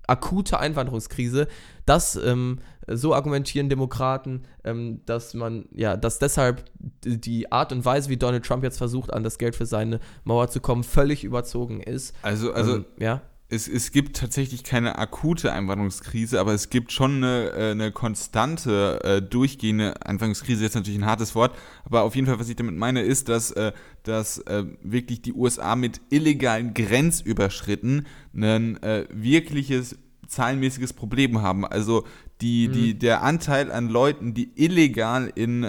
akute 0.07 0.59
Einwanderungskrise. 0.59 1.47
Das 1.85 2.15
ähm, 2.15 2.59
so 2.87 3.13
argumentieren 3.13 3.69
Demokraten, 3.69 4.43
ähm, 4.63 5.01
dass 5.05 5.33
man 5.33 5.65
ja, 5.71 5.97
dass 5.97 6.19
deshalb 6.19 6.63
die 7.03 7.51
Art 7.51 7.71
und 7.73 7.83
Weise, 7.83 8.09
wie 8.09 8.17
Donald 8.17 8.45
Trump 8.45 8.63
jetzt 8.63 8.77
versucht, 8.77 9.11
an 9.11 9.23
das 9.23 9.37
Geld 9.37 9.55
für 9.55 9.65
seine 9.65 9.99
Mauer 10.23 10.49
zu 10.49 10.61
kommen, 10.61 10.83
völlig 10.83 11.23
überzogen 11.23 11.81
ist. 11.81 12.15
Also, 12.21 12.53
also 12.53 12.77
ähm, 12.77 12.85
ja 12.99 13.21
es, 13.49 13.67
es 13.67 13.91
gibt 13.91 14.17
tatsächlich 14.17 14.63
keine 14.63 14.97
akute 14.97 15.53
Einwanderungskrise, 15.53 16.39
aber 16.39 16.53
es 16.53 16.69
gibt 16.69 16.91
schon 16.91 17.23
eine, 17.23 17.51
äh, 17.51 17.71
eine 17.71 17.91
konstante, 17.91 18.99
äh, 19.03 19.21
durchgehende 19.21 20.05
Einwanderungskrise, 20.05 20.63
jetzt 20.63 20.75
natürlich 20.75 20.99
ein 20.99 21.05
hartes 21.05 21.33
Wort, 21.33 21.55
aber 21.85 22.03
auf 22.03 22.15
jeden 22.15 22.27
Fall, 22.27 22.39
was 22.39 22.49
ich 22.49 22.57
damit 22.57 22.75
meine, 22.75 23.01
ist, 23.01 23.29
dass, 23.29 23.51
äh, 23.51 23.71
dass 24.03 24.39
äh, 24.39 24.65
wirklich 24.81 25.21
die 25.21 25.33
USA 25.33 25.77
mit 25.77 26.01
illegalen 26.09 26.73
Grenzüberschritten 26.73 28.05
ein 28.33 28.79
wirkliches 29.09 29.97
zahlenmäßiges 30.27 30.93
Problem 30.93 31.41
haben. 31.41 31.65
Also 31.65 32.05
die, 32.41 32.67
mhm. 32.67 32.73
die, 32.73 32.99
der 32.99 33.23
Anteil 33.23 33.71
an 33.71 33.89
Leuten, 33.89 34.33
die 34.33 34.51
illegal 34.55 35.31
in, 35.33 35.63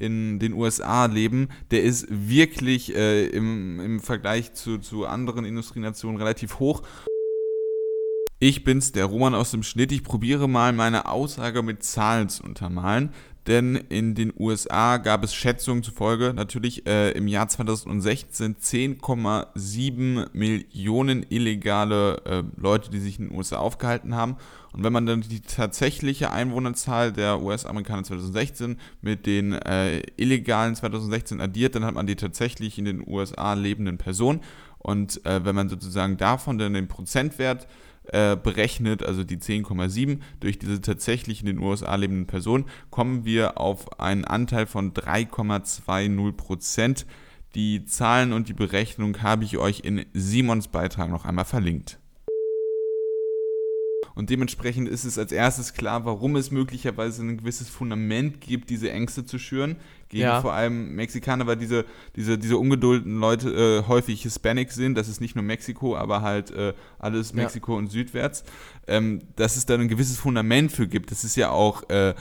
in 0.00 0.38
den 0.38 0.52
USA 0.52 1.06
leben, 1.06 1.48
der 1.70 1.82
ist 1.82 2.06
wirklich 2.10 2.94
im, 2.94 3.80
im 3.80 4.00
Vergleich 4.00 4.54
zu, 4.54 4.78
zu 4.78 5.06
anderen 5.06 5.44
Industrienationen 5.44 6.16
relativ 6.16 6.58
hoch. 6.58 6.82
Ich 8.42 8.64
bin's, 8.64 8.92
der 8.92 9.04
Roman 9.04 9.34
aus 9.34 9.50
dem 9.50 9.62
Schnitt. 9.62 9.92
Ich 9.92 10.02
probiere 10.02 10.48
mal 10.48 10.72
meine 10.72 11.04
Aussage 11.04 11.62
mit 11.62 11.82
Zahlen 11.82 12.30
zu 12.30 12.42
untermalen. 12.42 13.12
Denn 13.46 13.74
in 13.74 14.14
den 14.14 14.32
USA 14.38 14.98
gab 14.98 15.24
es 15.24 15.34
Schätzungen 15.34 15.82
zufolge 15.82 16.34
natürlich 16.34 16.86
äh, 16.86 17.12
im 17.12 17.26
Jahr 17.26 17.48
2016 17.48 18.56
10,7 18.56 20.28
Millionen 20.32 21.24
illegale 21.28 22.22
äh, 22.26 22.42
Leute, 22.56 22.90
die 22.90 22.98
sich 22.98 23.18
in 23.18 23.28
den 23.28 23.36
USA 23.36 23.56
aufgehalten 23.56 24.14
haben. 24.14 24.36
Und 24.72 24.84
wenn 24.84 24.92
man 24.92 25.06
dann 25.06 25.22
die 25.22 25.40
tatsächliche 25.40 26.30
Einwohnerzahl 26.30 27.12
der 27.12 27.40
US-Amerikaner 27.42 28.04
2016 28.04 28.76
mit 29.00 29.24
den 29.24 29.54
äh, 29.54 30.02
illegalen 30.16 30.76
2016 30.76 31.40
addiert, 31.40 31.74
dann 31.74 31.84
hat 31.84 31.94
man 31.94 32.06
die 32.06 32.16
tatsächlich 32.16 32.78
in 32.78 32.84
den 32.84 33.02
USA 33.06 33.54
lebenden 33.54 33.96
Personen. 33.96 34.40
Und 34.78 35.24
äh, 35.24 35.44
wenn 35.44 35.54
man 35.54 35.68
sozusagen 35.68 36.18
davon 36.18 36.58
dann 36.58 36.74
den 36.74 36.88
Prozentwert 36.88 37.64
äh, 37.64 37.89
berechnet, 38.04 39.02
also 39.02 39.24
die 39.24 39.36
10,7 39.36 40.18
durch 40.40 40.58
diese 40.58 40.80
tatsächlich 40.80 41.40
in 41.40 41.46
den 41.46 41.58
USA 41.58 41.94
lebenden 41.94 42.26
Personen, 42.26 42.64
kommen 42.90 43.24
wir 43.24 43.58
auf 43.58 44.00
einen 44.00 44.24
Anteil 44.24 44.66
von 44.66 44.92
3,20 44.92 46.32
Prozent. 46.32 47.06
Die 47.54 47.84
Zahlen 47.84 48.32
und 48.32 48.48
die 48.48 48.54
Berechnung 48.54 49.22
habe 49.22 49.44
ich 49.44 49.58
euch 49.58 49.80
in 49.80 50.06
Simons 50.12 50.68
Beitrag 50.68 51.10
noch 51.10 51.24
einmal 51.24 51.44
verlinkt. 51.44 51.98
Und 54.14 54.30
dementsprechend 54.30 54.88
ist 54.88 55.04
es 55.04 55.18
als 55.18 55.32
erstes 55.32 55.72
klar, 55.72 56.04
warum 56.04 56.36
es 56.36 56.50
möglicherweise 56.50 57.22
ein 57.22 57.38
gewisses 57.38 57.68
Fundament 57.68 58.40
gibt, 58.40 58.70
diese 58.70 58.90
Ängste 58.90 59.24
zu 59.24 59.38
schüren. 59.38 59.76
Gegen 60.10 60.24
Ja. 60.24 60.40
vor 60.42 60.52
allem 60.52 60.94
Mexikaner, 60.96 61.46
weil 61.46 61.56
diese, 61.56 61.84
diese, 62.16 62.36
diese 62.36 62.58
ungeduldeten 62.58 63.18
Leute 63.18 63.48
äh, 63.84 63.88
häufig 63.88 64.22
Hispanic 64.22 64.72
sind. 64.72 64.96
Das 64.98 65.08
ist 65.08 65.20
nicht 65.20 65.36
nur 65.36 65.44
Mexiko, 65.44 65.96
aber 65.96 66.20
halt 66.20 66.50
äh, 66.50 66.74
alles 66.98 67.30
Ja. 67.30 67.36
Mexiko 67.36 67.76
und 67.76 67.90
südwärts. 67.90 68.44
Ähm, 68.88 69.20
dass 69.36 69.56
es 69.56 69.66
da 69.66 69.74
ein 69.76 69.88
gewisses 69.88 70.18
Fundament 70.18 70.72
für 70.72 70.88
gibt. 70.88 71.10
Das 71.12 71.22
ist 71.24 71.36
ja 71.36 71.50
auch 71.50 71.88
äh, 71.90 72.14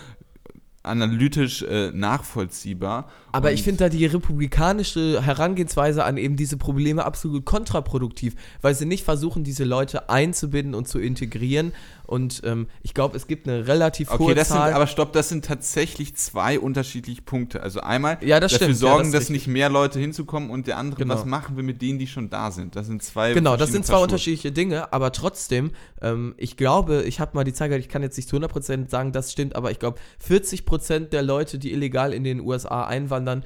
analytisch 0.84 1.62
äh, 1.63 1.91
nachvollziehbar. 1.91 3.10
Aber 3.34 3.50
Und- 3.50 3.53
ich 3.55 3.63
finde 3.63 3.79
da 3.79 3.89
die 3.89 4.05
republikanische 4.05 5.22
Herangehensweise 5.22 6.05
an 6.05 6.17
eben 6.17 6.36
diese 6.38 6.58
Probleme 6.58 7.03
absolut 7.05 7.43
kontraproduktiv, 7.46 8.36
weil 8.62 8.74
sie 8.75 8.86
nicht 8.86 9.03
versuchen, 9.03 9.43
diese 9.43 9.65
Leute 9.65 10.10
einzubinden 10.10 10.75
und 10.75 10.88
zu 10.88 11.00
integrieren. 11.00 11.74
Und 12.10 12.42
ähm, 12.44 12.66
ich 12.82 12.96
glaube, 12.96 13.16
es 13.16 13.28
gibt 13.28 13.48
eine 13.48 13.68
relativ 13.68 14.10
Okay, 14.10 14.24
hohe 14.24 14.34
das 14.36 14.48
sind, 14.48 14.58
Zahl. 14.58 14.74
aber 14.74 14.88
stopp, 14.88 15.13
das 15.13 15.30
sind 15.30 15.46
tatsächlich 15.46 16.16
zwei 16.16 16.60
unterschiedliche 16.60 17.22
Punkte. 17.22 17.62
Also 17.62 17.82
einmal 17.82 18.18
Ja, 18.22 18.39
das 18.39 18.51
dafür 18.54 18.66
stimmt, 18.74 18.82
ja, 18.82 18.88
sorgen, 18.89 19.12
das 19.12 19.22
ist 19.22 19.28
dass 19.28 19.30
nicht 19.30 19.46
mehr 19.48 19.70
Leute 19.70 20.00
hinzukommen 20.00 20.50
und 20.50 20.66
der 20.66 20.78
andere, 20.78 21.01
Genau. 21.04 21.13
was 21.13 21.25
machen 21.25 21.56
wir 21.56 21.63
mit 21.63 21.84
denen, 21.84 22.00
die 22.00 22.08
schon 22.08 22.32
da 22.32 22.50
sind? 22.50 22.75
Das 22.75 22.88
sind 22.88 23.04
zwei 23.04 23.34
Genau, 23.34 23.56
das 23.58 23.72
sind 23.72 23.86
zwei 23.86 23.98
unterschiedliche 24.00 24.51
Dinge, 24.51 24.92
aber 24.92 25.12
trotzdem, 25.12 25.70
ähm, 26.01 26.34
ich 26.38 26.58
glaube, 26.58 27.04
ich 27.04 27.20
habe 27.20 27.32
mal 27.36 27.44
die 27.44 27.54
Zahl 27.54 27.70
gehört, 27.70 27.84
ich 27.84 27.89
kann 27.89 28.01
jetzt 28.01 28.18
nicht 28.18 28.28
zu 28.28 28.38
100% 28.38 28.89
sagen, 28.89 29.12
das 29.12 29.32
stimmt, 29.32 29.56
aber 29.56 29.70
ich 29.70 29.78
glaube, 29.78 30.00
40% 30.28 31.10
der 31.12 31.22
Leute, 31.22 31.60
die 31.60 31.72
illegal 31.72 32.12
in 32.12 32.24
den 32.24 32.39
USA 32.39 32.86
einwandern, 32.86 33.44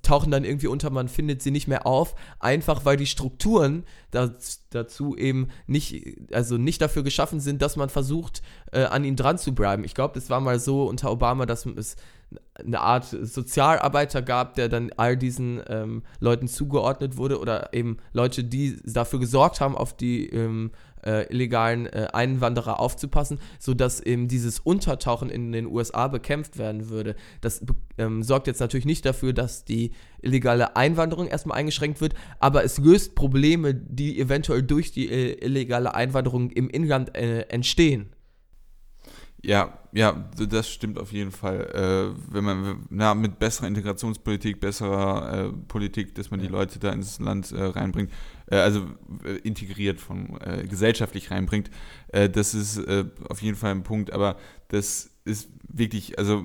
tauchen 0.00 0.30
dann 0.30 0.44
irgendwie 0.44 0.68
unter, 0.68 0.90
man 0.90 1.08
findet 1.08 1.42
sie 1.42 1.50
nicht 1.50 1.68
mehr 1.68 1.86
auf, 1.86 2.14
einfach 2.40 2.84
weil 2.84 2.96
die 2.96 3.06
Strukturen 3.06 3.84
das, 4.10 4.62
dazu 4.70 5.16
eben 5.16 5.48
nicht, 5.66 6.16
also 6.32 6.56
nicht 6.56 6.80
dafür 6.80 7.02
geschaffen 7.02 7.40
sind, 7.40 7.60
dass 7.60 7.76
man 7.76 7.90
versucht, 7.90 8.42
äh, 8.72 8.84
an 8.84 9.04
ihnen 9.04 9.16
dran 9.16 9.36
zu 9.36 9.54
bleiben. 9.54 9.84
Ich 9.84 9.94
glaube, 9.94 10.18
es 10.18 10.30
war 10.30 10.40
mal 10.40 10.58
so 10.58 10.84
unter 10.84 11.10
Obama, 11.10 11.44
dass 11.46 11.66
es 11.66 11.96
eine 12.54 12.80
Art 12.80 13.04
Sozialarbeiter 13.04 14.22
gab, 14.22 14.54
der 14.54 14.68
dann 14.68 14.90
all 14.96 15.16
diesen 15.16 15.62
ähm, 15.68 16.02
Leuten 16.20 16.48
zugeordnet 16.48 17.16
wurde 17.16 17.38
oder 17.38 17.72
eben 17.74 17.98
Leute, 18.12 18.44
die 18.44 18.78
dafür 18.84 19.18
gesorgt 19.18 19.60
haben, 19.60 19.76
auf 19.76 19.94
die 19.96 20.28
ähm, 20.28 20.70
äh, 21.04 21.30
illegalen 21.32 21.86
äh, 21.86 22.08
Einwanderer 22.12 22.80
aufzupassen, 22.80 23.38
sodass 23.58 24.00
eben 24.00 24.28
dieses 24.28 24.58
Untertauchen 24.58 25.30
in 25.30 25.52
den 25.52 25.66
USA 25.66 26.08
bekämpft 26.08 26.58
werden 26.58 26.88
würde. 26.88 27.16
Das 27.40 27.64
ähm, 27.98 28.22
sorgt 28.22 28.46
jetzt 28.46 28.60
natürlich 28.60 28.86
nicht 28.86 29.04
dafür, 29.04 29.32
dass 29.32 29.64
die 29.64 29.92
illegale 30.20 30.76
Einwanderung 30.76 31.26
erstmal 31.26 31.58
eingeschränkt 31.58 32.00
wird, 32.00 32.14
aber 32.38 32.64
es 32.64 32.78
löst 32.78 33.14
Probleme, 33.14 33.74
die 33.74 34.18
eventuell 34.18 34.62
durch 34.62 34.92
die 34.92 35.10
äh, 35.10 35.44
illegale 35.44 35.94
Einwanderung 35.94 36.50
im 36.50 36.68
Inland 36.68 37.16
äh, 37.16 37.42
entstehen. 37.42 38.10
Ja, 39.44 39.76
ja, 39.92 40.30
das 40.36 40.70
stimmt 40.70 40.98
auf 40.98 41.10
jeden 41.12 41.32
Fall. 41.32 41.66
Äh, 41.74 42.32
wenn 42.32 42.44
man 42.44 42.86
na, 42.90 43.14
mit 43.14 43.40
besserer 43.40 43.66
Integrationspolitik, 43.66 44.60
besserer 44.60 45.48
äh, 45.48 45.52
Politik, 45.66 46.14
dass 46.14 46.30
man 46.30 46.38
die 46.38 46.46
Leute 46.46 46.78
da 46.78 46.92
ins 46.92 47.18
Land 47.18 47.50
äh, 47.50 47.60
reinbringt, 47.60 48.12
äh, 48.52 48.56
also 48.56 48.86
äh, 49.24 49.38
integriert 49.38 49.98
von 49.98 50.38
äh, 50.40 50.64
gesellschaftlich 50.68 51.30
reinbringt, 51.30 51.70
äh, 52.08 52.28
das 52.28 52.54
ist 52.54 52.76
äh, 52.76 53.04
auf 53.28 53.42
jeden 53.42 53.56
Fall 53.56 53.72
ein 53.72 53.82
Punkt. 53.82 54.12
Aber 54.12 54.36
das 54.68 55.10
ist 55.24 55.48
wirklich, 55.68 56.18
also 56.18 56.44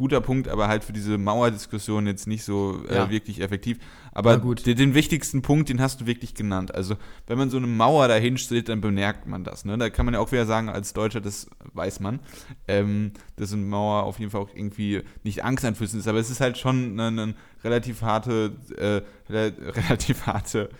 guter 0.00 0.20
Punkt, 0.20 0.48
aber 0.48 0.66
halt 0.66 0.82
für 0.82 0.92
diese 0.92 1.18
Mauerdiskussion 1.18 2.06
jetzt 2.06 2.26
nicht 2.26 2.42
so 2.42 2.82
äh, 2.88 2.94
Ja. 2.96 3.10
wirklich 3.10 3.40
effektiv. 3.40 3.78
Aber. 4.12 4.38
Den, 4.38 4.76
den 4.76 4.94
wichtigsten 4.94 5.42
Punkt, 5.42 5.68
den 5.68 5.80
hast 5.80 6.00
du 6.00 6.06
wirklich 6.06 6.34
genannt. 6.34 6.74
Also, 6.74 6.96
wenn 7.28 7.38
man 7.38 7.50
so 7.50 7.58
eine 7.58 7.66
Mauer 7.68 8.08
dahin 8.08 8.38
stellt, 8.38 8.68
dann 8.68 8.80
bemerkt 8.80 9.26
man 9.26 9.44
das. 9.44 9.64
Ne? 9.64 9.78
Da 9.78 9.88
kann 9.90 10.04
man 10.06 10.14
ja 10.14 10.20
auch 10.20 10.32
wieder 10.32 10.46
sagen, 10.46 10.68
als 10.68 10.92
Deutscher, 10.94 11.20
das 11.20 11.48
weiß 11.74 12.00
man, 12.00 12.18
ähm, 12.66 13.12
dass 13.36 13.52
eine 13.52 13.62
Mauer 13.62 14.02
auf 14.04 14.18
jeden 14.18 14.30
Fall 14.32 14.40
auch 14.40 14.48
irgendwie 14.54 15.02
nicht 15.22 15.44
angsteinflößend 15.44 16.00
ist. 16.00 16.08
Aber 16.08 16.18
es 16.18 16.30
ist 16.30 16.40
halt 16.40 16.58
schon 16.58 16.98
eine, 16.98 17.22
eine 17.22 17.34
relativ 17.62 18.02
harte, 18.02 18.52
äh, 18.76 19.32
re- 19.32 19.52
relativ 19.88 20.26
harte 20.26 20.70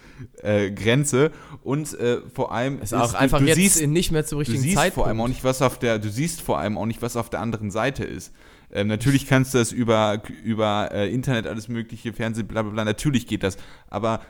äh, 0.43 0.71
Grenze. 0.71 1.31
Und 1.63 1.95
äh, 2.01 2.19
vor 2.35 2.53
allem 2.53 2.81
Ist 2.81 2.95
auch 2.95 3.15
einfach 3.15 3.39
du 3.39 3.45
jetzt 3.45 3.57
siehst, 3.57 3.87
nicht 3.87 4.11
mehr 4.11 4.25
zum 4.25 4.37
du 4.37 4.41
richtigen 4.41 4.63
siehst 4.63 4.77
Zeitpunkt. 4.77 4.95
vor 4.95 5.07
allem 5.07 5.21
auch 5.21 5.29
nicht, 5.29 5.45
was 5.45 5.63
auf 5.63 5.79
der, 5.79 5.99
du 5.99 6.09
siehst 6.11 6.41
vor 6.41 6.59
allem 6.59 6.77
auch 6.79 6.87
nicht, 6.87 7.03
was 7.03 7.17
auf 7.17 7.31
der 7.31 7.41
anderen 7.41 7.71
Seite 7.71 8.03
ist. 8.05 8.33
Ähm, 8.73 8.87
natürlich 8.89 9.27
kannst 9.27 9.55
du 9.55 9.59
das 9.59 9.73
über, 9.73 10.23
über 10.45 10.91
äh, 10.93 11.13
Internet, 11.13 11.47
alles 11.47 11.69
mögliche, 11.69 12.13
Fernsehen, 12.13 12.47
bla 12.47 12.63
bla 12.63 12.71
bla, 12.73 12.85
natürlich 12.85 13.27
geht 13.27 13.43
das. 13.43 13.57
Aber 13.89 14.21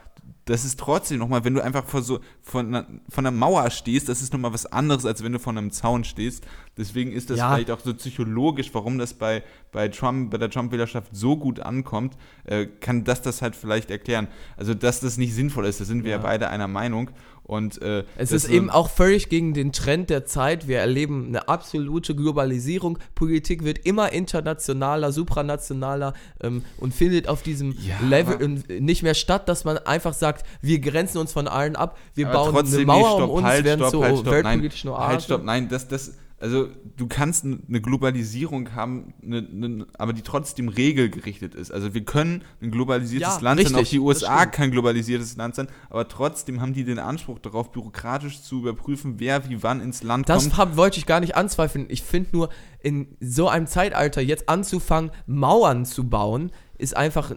das 0.47 0.65
ist 0.65 0.81
trotzdem 0.81 1.19
nochmal, 1.19 1.45
wenn 1.45 1.55
du 1.55 1.63
einfach 1.63 1.85
vor 1.85 2.03
so, 2.03 2.21
von, 2.43 2.69
einer, 2.75 2.87
von 3.09 3.25
einer 3.27 3.37
Mauer 3.37 3.71
stehst, 3.71 4.09
das 4.09 4.21
ist 4.23 4.33
nochmal 4.33 4.53
was 4.53 4.67
anderes, 4.67 5.05
als 5.07 5.23
wenn 5.23 5.33
du 5.33 5.39
von 5.39 5.57
einem 5.57 5.71
Zaun 5.71 6.03
stehst. 6.03 6.45
Deswegen 6.77 7.13
ist 7.13 7.31
das 7.31 7.39
Ja. 7.39 7.51
vielleicht 7.55 7.71
auch 7.71 7.81
so 7.81 7.95
psychologisch, 7.95 8.71
warum 8.73 8.99
das 8.99 9.15
bei, 9.15 9.43
bei 9.71 9.89
Trump, 9.89 10.31
bei 10.31 10.39
der 10.39 10.51
Trump-Wählerschaft 10.51 11.15
so 11.15 11.37
gut 11.37 11.61
ankommt, 11.61 12.17
äh, 12.45 12.67
kann 12.67 13.05
das 13.05 13.23
das 13.23 13.43
halt 13.43 13.55
vielleicht 13.55 13.91
erklären. 13.91 14.29
Also, 14.57 14.75
dass 14.75 15.01
das 15.01 15.19
nicht 15.19 15.35
sinnvoll 15.35 15.67
ist, 15.67 15.81
da 15.81 15.85
sind 15.85 16.05
wir 16.05 16.11
ja, 16.13 16.17
Ja. 16.17 16.23
beide 16.23 16.49
einer 16.49 16.69
Meinung. 16.69 17.11
Und, 17.51 17.83
äh, 17.83 18.05
Es 18.17 18.31
ist 18.31 18.49
eben 18.49 18.71
auch 18.71 18.89
völlig 18.89 19.29
gegen 19.29 19.55
den 19.55 19.73
Trend 19.73 20.09
der 20.09 20.25
Zeit. 20.25 20.69
Wir 20.69 20.79
erleben 20.79 21.27
eine 21.27 21.49
absolute 21.49 22.15
Globalisierung. 22.15 22.97
Politik 23.17 23.65
wird 23.65 23.81
immer 23.85 24.13
internationaler, 24.13 25.11
supranationaler 25.11 26.15
ähm, 26.45 26.65
und 26.77 26.95
findet 26.95 27.27
auf 27.27 27.43
diesem 27.43 27.73
Ja, 27.73 27.97
Level 28.09 28.41
ähm, 28.41 28.63
nicht 28.85 29.03
mehr 29.03 29.15
statt, 29.15 29.49
dass 29.49 29.65
man 29.65 29.79
einfach 29.79 30.15
sagt, 30.15 30.47
wir 30.63 30.79
grenzen 30.79 31.19
uns 31.19 31.33
von 31.33 31.49
allen 31.49 31.75
ab, 31.75 31.99
wir 32.15 32.29
bauen 32.29 32.57
eine 32.57 32.85
Mauer 32.85 32.99
nee, 32.99 33.05
stopp, 33.17 33.31
um 33.31 33.31
uns, 33.31 33.47
halt, 33.47 33.65
werden 33.65 33.89
stopp, 33.89 34.05
halt, 34.05 34.19
stopp, 34.21 34.43
nein, 34.45 34.71
halt, 34.89 35.23
stopp, 35.23 35.45
nein, 35.45 35.69
das, 35.69 35.89
das, 35.89 36.13
also 36.41 36.69
du 36.97 37.07
kannst 37.07 37.45
eine 37.45 37.81
Globalisierung 37.83 38.75
haben, 38.75 39.13
ne, 39.21 39.43
ne, 39.43 39.87
aber 39.99 40.15
die 40.15 40.23
trotzdem 40.23 40.69
regelgerichtet 40.69 41.55
ist. 41.55 41.71
Also 41.71 41.93
wir 41.93 42.03
können 42.05 42.43
ein 42.63 42.71
globalisiertes 42.71 43.37
Ja, 43.37 43.41
Land 43.41 43.61
sein, 43.61 43.75
auch 43.75 43.81
richtig, 43.81 43.91
die 43.91 43.97
das 43.99 44.23
USA 44.23 44.47
kann 44.47 44.71
globalisiertes 44.71 45.37
Land 45.37 45.55
sein, 45.55 45.69
aber 45.91 46.09
trotzdem 46.09 46.63
haben 46.63 46.73
die 46.73 46.85
den 46.85 46.99
Anspruch 46.99 47.39
darauf, 47.39 47.71
bürokratisch 47.73 48.43
zu 48.43 48.61
überprüfen, 48.61 49.15
wer 49.19 49.49
wie 49.51 49.63
wann 49.63 49.83
ins 49.83 50.03
Land 50.03 50.31
Das 50.31 50.45
kommt. 50.45 50.57
hab, 50.57 50.77
wollte 50.77 50.99
ich 50.99 51.05
gar 51.07 51.21
nicht 51.21 51.37
anzweifeln. 51.37 51.87
Ich 51.91 52.03
finde 52.03 52.31
nur, 52.33 52.49
in 52.83 53.09
so 53.21 53.49
einem 53.49 53.67
Zeitalter 53.67 54.23
jetzt 54.23 54.49
anzufangen, 54.49 55.11
Mauern 55.27 55.85
zu 55.85 56.09
bauen, 56.09 56.51
ist 56.79 56.97
einfach, 56.97 57.35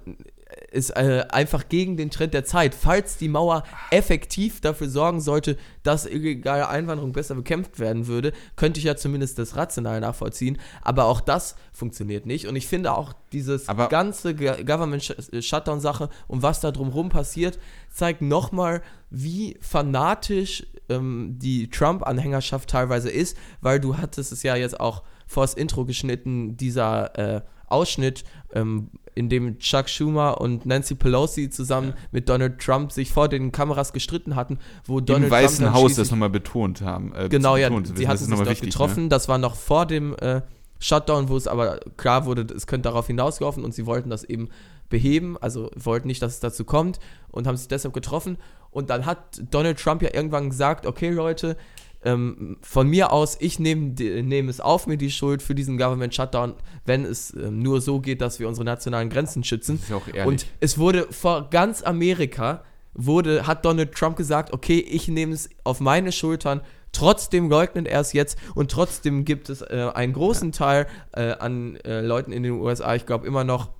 ist, 0.73 0.89
äh, 0.91 1.25
einfach 1.29 1.69
gegen 1.69 1.97
den 1.97 2.09
Trend 2.09 2.33
der 2.33 2.45
Zeit. 2.45 2.73
Falls 2.75 3.17
die 3.17 3.29
Mauer 3.29 3.63
effektiv 3.91 4.59
dafür 4.61 4.89
sorgen 4.89 5.21
sollte, 5.21 5.57
dass 5.83 6.05
illegale 6.05 6.67
Einwanderung 6.67 7.11
besser 7.11 7.35
bekämpft 7.35 7.79
werden 7.79 8.07
würde, 8.07 8.33
könnte 8.55 8.79
ich 8.79 8.85
ja 8.85 8.95
zumindest 8.95 9.37
das 9.39 9.55
rational 9.55 9.99
nachvollziehen. 9.99 10.57
Aber 10.81 11.05
auch 11.05 11.21
das 11.21 11.55
funktioniert 11.71 12.25
nicht. 12.25 12.47
Und 12.47 12.55
ich 12.55 12.67
finde 12.67 12.93
auch 12.93 13.13
dieses 13.31 13.69
Aber- 13.69 13.87
ganze 13.89 14.35
Government-Shutdown-Sache 14.35 16.09
und 16.27 16.41
was 16.41 16.59
da 16.59 16.71
drumherum 16.71 17.09
passiert, 17.09 17.59
zeigt 17.91 18.21
nochmal, 18.21 18.81
wie 19.09 19.57
fanatisch 19.61 20.65
ähm, 20.89 21.37
die 21.39 21.69
Trump-Anhängerschaft 21.69 22.69
teilweise 22.69 23.09
ist, 23.09 23.37
weil 23.61 23.79
du 23.79 23.97
hattest 23.97 24.31
es 24.31 24.43
ja 24.43 24.55
jetzt 24.55 24.79
auch 24.79 25.03
vors 25.27 25.53
Intro 25.53 25.85
geschnitten, 25.85 26.57
dieser 26.57 27.17
äh, 27.37 27.41
Ausschnitt, 27.73 28.23
ähm, 28.53 28.89
in 29.15 29.29
dem 29.29 29.59
Chuck 29.59 29.89
Schumer 29.89 30.41
und 30.41 30.65
Nancy 30.65 30.95
Pelosi 30.95 31.49
zusammen 31.49 31.93
mit 32.11 32.29
Donald 32.29 32.59
Trump 32.59 32.91
sich 32.91 33.11
vor 33.11 33.27
den 33.27 33.51
Kameras 33.51 33.93
gestritten 33.93 34.35
hatten, 34.35 34.57
wo 34.85 34.99
Donald 34.99 35.25
Im 35.25 35.31
Weißen 35.31 35.65
Trump 35.65 35.75
Haus 35.75 35.95
das 35.95 36.09
nochmal 36.11 36.29
betont 36.29 36.81
haben. 36.81 37.13
Äh, 37.13 37.29
Genau, 37.29 37.55
ja, 37.55 37.69
betont 37.69 37.87
zu 37.87 37.95
sie 37.95 38.07
hatten 38.07 38.17
sich 38.17 38.29
dort 38.29 38.49
wichtig. 38.49 38.71
getroffen. 38.71 39.03
Ne? 39.03 39.09
Das 39.09 39.27
war 39.27 39.37
noch 39.37 39.55
vor 39.55 39.85
dem 39.85 40.15
äh, 40.19 40.41
Shutdown, 40.79 41.29
wo 41.29 41.37
es 41.37 41.47
aber 41.47 41.79
klar 41.97 42.25
wurde, 42.25 42.45
es 42.53 42.67
könnte 42.67 42.89
darauf 42.89 43.07
hinauslaufen 43.07 43.63
und 43.63 43.73
sie 43.73 43.85
wollten 43.85 44.09
das 44.09 44.23
eben 44.23 44.49
beheben, 44.89 45.37
also 45.39 45.69
wollten 45.75 46.07
nicht, 46.07 46.21
dass 46.21 46.33
es 46.33 46.39
dazu 46.39 46.65
kommt 46.65 46.99
und 47.29 47.47
haben 47.47 47.57
sich 47.57 47.67
deshalb 47.67 47.93
getroffen. 47.93 48.37
Und 48.69 48.89
dann 48.89 49.05
hat 49.05 49.41
Donald 49.51 49.79
Trump 49.79 50.01
ja 50.01 50.09
irgendwann 50.13 50.49
gesagt, 50.49 50.85
okay 50.85 51.09
Leute, 51.09 51.55
ähm, 52.05 52.57
von 52.61 52.87
mir 52.87 53.11
aus, 53.11 53.37
ich 53.39 53.59
nehme 53.59 53.93
nehm 53.93 54.49
es 54.49 54.59
auf 54.59 54.87
mir 54.87 54.97
die 54.97 55.11
Schuld 55.11 55.41
für 55.41 55.55
diesen 55.55 55.77
Government 55.77 56.13
Shutdown, 56.13 56.53
wenn 56.85 57.05
es 57.05 57.33
ähm, 57.33 57.59
nur 57.59 57.81
so 57.81 57.99
geht, 57.99 58.21
dass 58.21 58.39
wir 58.39 58.47
unsere 58.47 58.65
nationalen 58.65 59.09
Grenzen 59.09 59.43
schützen. 59.43 59.79
Und 60.25 60.45
es 60.59 60.77
wurde 60.77 61.07
vor 61.11 61.49
ganz 61.49 61.83
Amerika, 61.83 62.63
wurde, 62.93 63.47
hat 63.47 63.65
Donald 63.65 63.93
Trump 63.93 64.17
gesagt, 64.17 64.53
okay, 64.53 64.79
ich 64.79 65.07
nehme 65.07 65.33
es 65.33 65.49
auf 65.63 65.79
meine 65.79 66.11
Schultern, 66.11 66.61
Trotzdem 66.93 67.49
leugnet 67.49 67.87
er 67.87 68.01
es 68.01 68.13
jetzt 68.13 68.37
und 68.53 68.69
trotzdem 68.69 69.25
gibt 69.25 69.49
es 69.49 69.61
äh, 69.61 69.89
einen 69.95 70.13
großen 70.13 70.51
Teil 70.51 70.85
äh, 71.11 71.31
an 71.31 71.75
äh, 71.77 72.01
Leuten 72.01 72.31
in 72.31 72.43
den 72.43 72.51
USA, 72.51 72.93
ich 72.93 73.07
glaube 73.07 73.25
immer 73.25 73.43
noch 73.43 73.71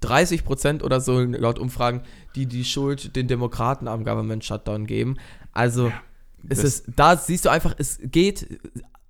30 0.00 0.44
Prozent 0.44 0.82
oder 0.82 1.02
so 1.02 1.20
laut 1.20 1.58
Umfragen, 1.58 2.02
die 2.34 2.46
die 2.46 2.64
Schuld 2.64 3.14
den 3.14 3.28
Demokraten 3.28 3.86
am 3.86 4.04
Government 4.04 4.42
Shutdown 4.42 4.86
geben. 4.86 5.18
Also 5.52 5.88
ja, 5.88 6.02
es 6.48 6.64
ist, 6.64 6.84
da 6.96 7.16
siehst 7.16 7.44
du 7.44 7.50
einfach, 7.50 7.74
es 7.78 7.98
geht 8.02 8.60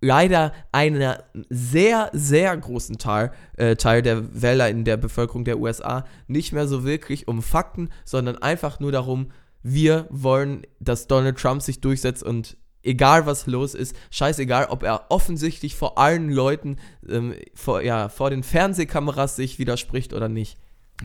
leider 0.00 0.52
einen 0.72 1.14
sehr, 1.50 2.10
sehr 2.12 2.56
großen 2.56 2.98
Teil, 2.98 3.32
äh, 3.56 3.76
Teil 3.76 4.02
der 4.02 4.42
Wähler 4.42 4.70
in 4.70 4.84
der 4.84 4.96
Bevölkerung 4.96 5.44
der 5.44 5.58
USA 5.58 6.04
nicht 6.26 6.52
mehr 6.52 6.66
so 6.66 6.84
wirklich 6.84 7.28
um 7.28 7.42
Fakten, 7.42 7.90
sondern 8.04 8.38
einfach 8.38 8.80
nur 8.80 8.92
darum, 8.92 9.30
wir 9.62 10.06
wollen, 10.10 10.62
dass 10.78 11.06
Donald 11.06 11.38
Trump 11.38 11.60
sich 11.62 11.80
durchsetzt 11.80 12.22
und 12.22 12.56
egal 12.82 13.26
was 13.26 13.46
los 13.46 13.74
ist, 13.74 13.94
scheißegal, 14.10 14.66
ob 14.70 14.82
er 14.82 15.10
offensichtlich 15.10 15.76
vor 15.76 15.98
allen 15.98 16.30
Leuten, 16.30 16.76
ähm, 17.08 17.34
vor, 17.54 17.82
ja, 17.82 18.08
vor 18.08 18.30
den 18.30 18.42
Fernsehkameras 18.42 19.36
sich 19.36 19.58
widerspricht 19.58 20.14
oder 20.14 20.28
nicht. 20.28 20.56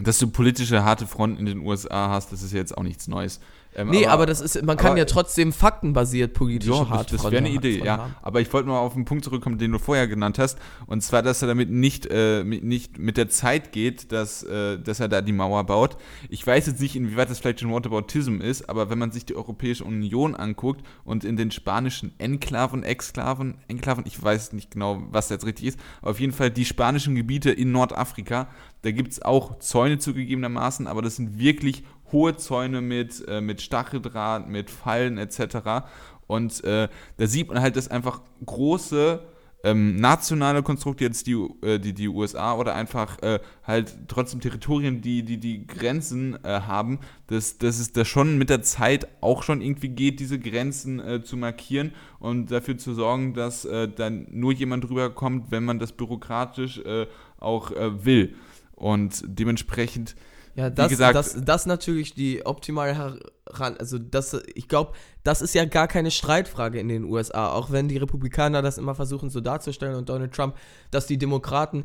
Dass 0.02 0.20
du 0.20 0.28
politische 0.28 0.84
harte 0.84 1.08
Fronten 1.08 1.38
in 1.38 1.46
den 1.46 1.60
USA 1.60 2.10
hast, 2.10 2.32
das 2.32 2.44
ist 2.44 2.54
jetzt 2.54 2.78
auch 2.78 2.84
nichts 2.84 3.08
Neues. 3.08 3.40
Ähm, 3.76 3.90
nee, 3.90 4.06
aber, 4.06 4.14
aber, 4.14 4.26
das 4.26 4.42
ist, 4.42 4.64
man 4.64 4.78
kann 4.78 4.92
aber, 4.92 5.00
ja 5.00 5.06
trotzdem 5.06 5.52
faktenbasiert 5.52 6.34
politisch 6.34 6.70
ja, 6.70 6.90
hart 6.90 7.12
Das, 7.12 7.22
das 7.22 7.32
wäre 7.32 7.44
eine 7.44 7.54
Idee, 7.54 7.84
ja. 7.84 7.98
Haben. 7.98 8.16
Aber 8.22 8.42
ich 8.42 8.52
wollte 8.54 8.70
mal 8.70 8.80
auf 8.80 8.96
einen 8.96 9.06
Punkt 9.06 9.26
zurückkommen, 9.26 9.58
den 9.58 9.72
du 9.72 9.80
vorher 9.80 10.08
genannt 10.08 10.40
hast. 10.40 10.58
Und 10.86 11.02
zwar, 11.02 11.22
dass 11.22 11.42
er 11.42 11.50
damit 11.50 11.70
nicht, 11.70 12.08
äh, 12.10 12.44
mit, 12.44 12.64
nicht 12.64 12.98
mit 12.98 13.18
der 13.18 13.30
Zeit 13.30 13.72
geht, 13.74 14.12
dass, 14.12 14.44
äh, 14.44 14.80
dass 14.80 15.00
er 15.00 15.10
da 15.10 15.22
die 15.22 15.34
Mauer 15.34 15.66
baut. 15.66 15.98
Ich 16.30 16.46
weiß 16.46 16.68
jetzt 16.68 16.80
nicht, 16.80 16.96
inwieweit 16.96 17.30
das 17.30 17.40
vielleicht 17.40 17.60
schon 17.60 17.72
Whataboutism 17.72 18.40
ist, 18.40 18.70
aber 18.70 18.90
wenn 18.90 18.98
man 18.98 19.12
sich 19.12 19.26
die 19.26 19.36
Europäische 19.36 19.84
Union 19.84 20.36
anguckt 20.36 20.86
und 21.04 21.26
in 21.26 21.36
den 21.36 21.52
spanischen 21.52 22.14
Enklaven, 22.18 22.84
Exklaven, 22.84 23.56
Enklaven, 23.68 24.06
ich 24.08 24.22
weiß 24.22 24.54
nicht 24.54 24.72
genau, 24.72 25.04
was 25.12 25.30
jetzt 25.30 25.46
richtig 25.46 25.68
ist, 25.68 25.80
aber 26.02 26.12
auf 26.12 26.20
jeden 26.20 26.34
Fall 26.34 26.50
die 26.50 26.66
spanischen 26.66 27.16
Gebiete 27.16 27.52
in 27.52 27.72
Nordafrika, 27.72 28.48
da 28.84 28.92
gibt 28.92 29.12
es 29.12 29.22
auch 29.22 29.60
Zäune 29.60 29.98
zugegebenermaßen, 29.98 30.88
aber 30.88 31.02
das 31.02 31.16
sind 31.16 31.40
wirklich 31.40 31.84
hohe 32.16 32.38
Zäune 32.38 32.80
mit, 32.82 33.28
äh, 33.28 33.42
mit 33.42 33.62
Stacheldraht, 33.62 34.48
mit 34.48 34.70
Fallen 34.70 35.18
etc. 35.18 35.86
Und 36.28 36.64
äh, 36.64 36.88
da 37.18 37.28
sieht 37.28 37.50
man 37.50 37.60
halt, 37.62 37.76
dass 37.76 37.90
einfach 37.90 38.22
große 38.46 39.20
ähm, 39.66 39.96
nationale 39.96 40.64
Konstrukte, 40.64 41.04
jetzt 41.04 41.28
die, 41.28 41.34
äh, 41.34 41.78
die, 41.80 41.94
die 41.94 42.08
USA 42.08 42.54
oder 42.56 42.74
einfach 42.76 43.22
äh, 43.22 43.40
halt 43.64 43.98
trotzdem 44.08 44.40
Territorien, 44.40 45.02
die 45.02 45.24
die, 45.24 45.40
die 45.40 45.68
Grenzen 45.68 46.38
äh, 46.44 46.62
haben, 46.62 47.00
dass, 47.28 47.58
dass 47.58 47.80
es 47.80 47.92
da 47.92 48.06
schon 48.06 48.38
mit 48.38 48.50
der 48.50 48.62
Zeit 48.62 49.08
auch 49.22 49.44
schon 49.44 49.62
irgendwie 49.62 49.90
geht, 49.90 50.20
diese 50.20 50.40
Grenzen 50.40 51.00
äh, 51.00 51.24
zu 51.24 51.36
markieren 51.36 51.94
und 52.20 52.52
dafür 52.52 52.78
zu 52.78 52.94
sorgen, 52.94 53.34
dass 53.34 53.66
äh, 53.66 53.90
dann 53.90 54.28
nur 54.30 54.54
jemand 54.54 54.84
drüber 54.84 55.10
kommt, 55.10 55.52
wenn 55.52 55.66
man 55.66 55.80
das 55.80 55.92
bürokratisch 55.92 56.80
äh, 56.80 57.08
auch 57.40 57.72
will. 57.72 58.36
Und 58.76 59.24
dementsprechend 59.26 60.16
ja, 60.56 60.70
das, 60.70 60.86
Wie 60.86 60.90
gesagt, 60.90 61.16
das, 61.16 61.36
das 61.44 61.66
natürlich 61.66 62.14
die 62.14 62.46
optimale 62.46 62.96
heran. 62.96 63.76
Also, 63.78 64.00
das, 64.00 64.38
ich 64.54 64.70
glaube, 64.70 64.94
das 65.24 65.42
ist 65.42 65.54
ja 65.54 65.66
gar 65.66 65.88
keine 65.88 66.12
Streitfrage 66.12 66.80
in 66.80 66.88
den 66.88 67.04
USA, 67.04 67.52
auch 67.52 67.72
wenn 67.72 67.90
die 67.90 67.98
Republikaner 67.98 68.62
das 68.62 68.78
immer 68.78 68.96
versuchen 68.96 69.30
so 69.30 69.42
darzustellen 69.42 69.96
und 69.96 70.08
Donald 70.08 70.34
Trump, 70.34 70.56
dass 70.92 71.08
die 71.08 71.18
Demokraten 71.18 71.84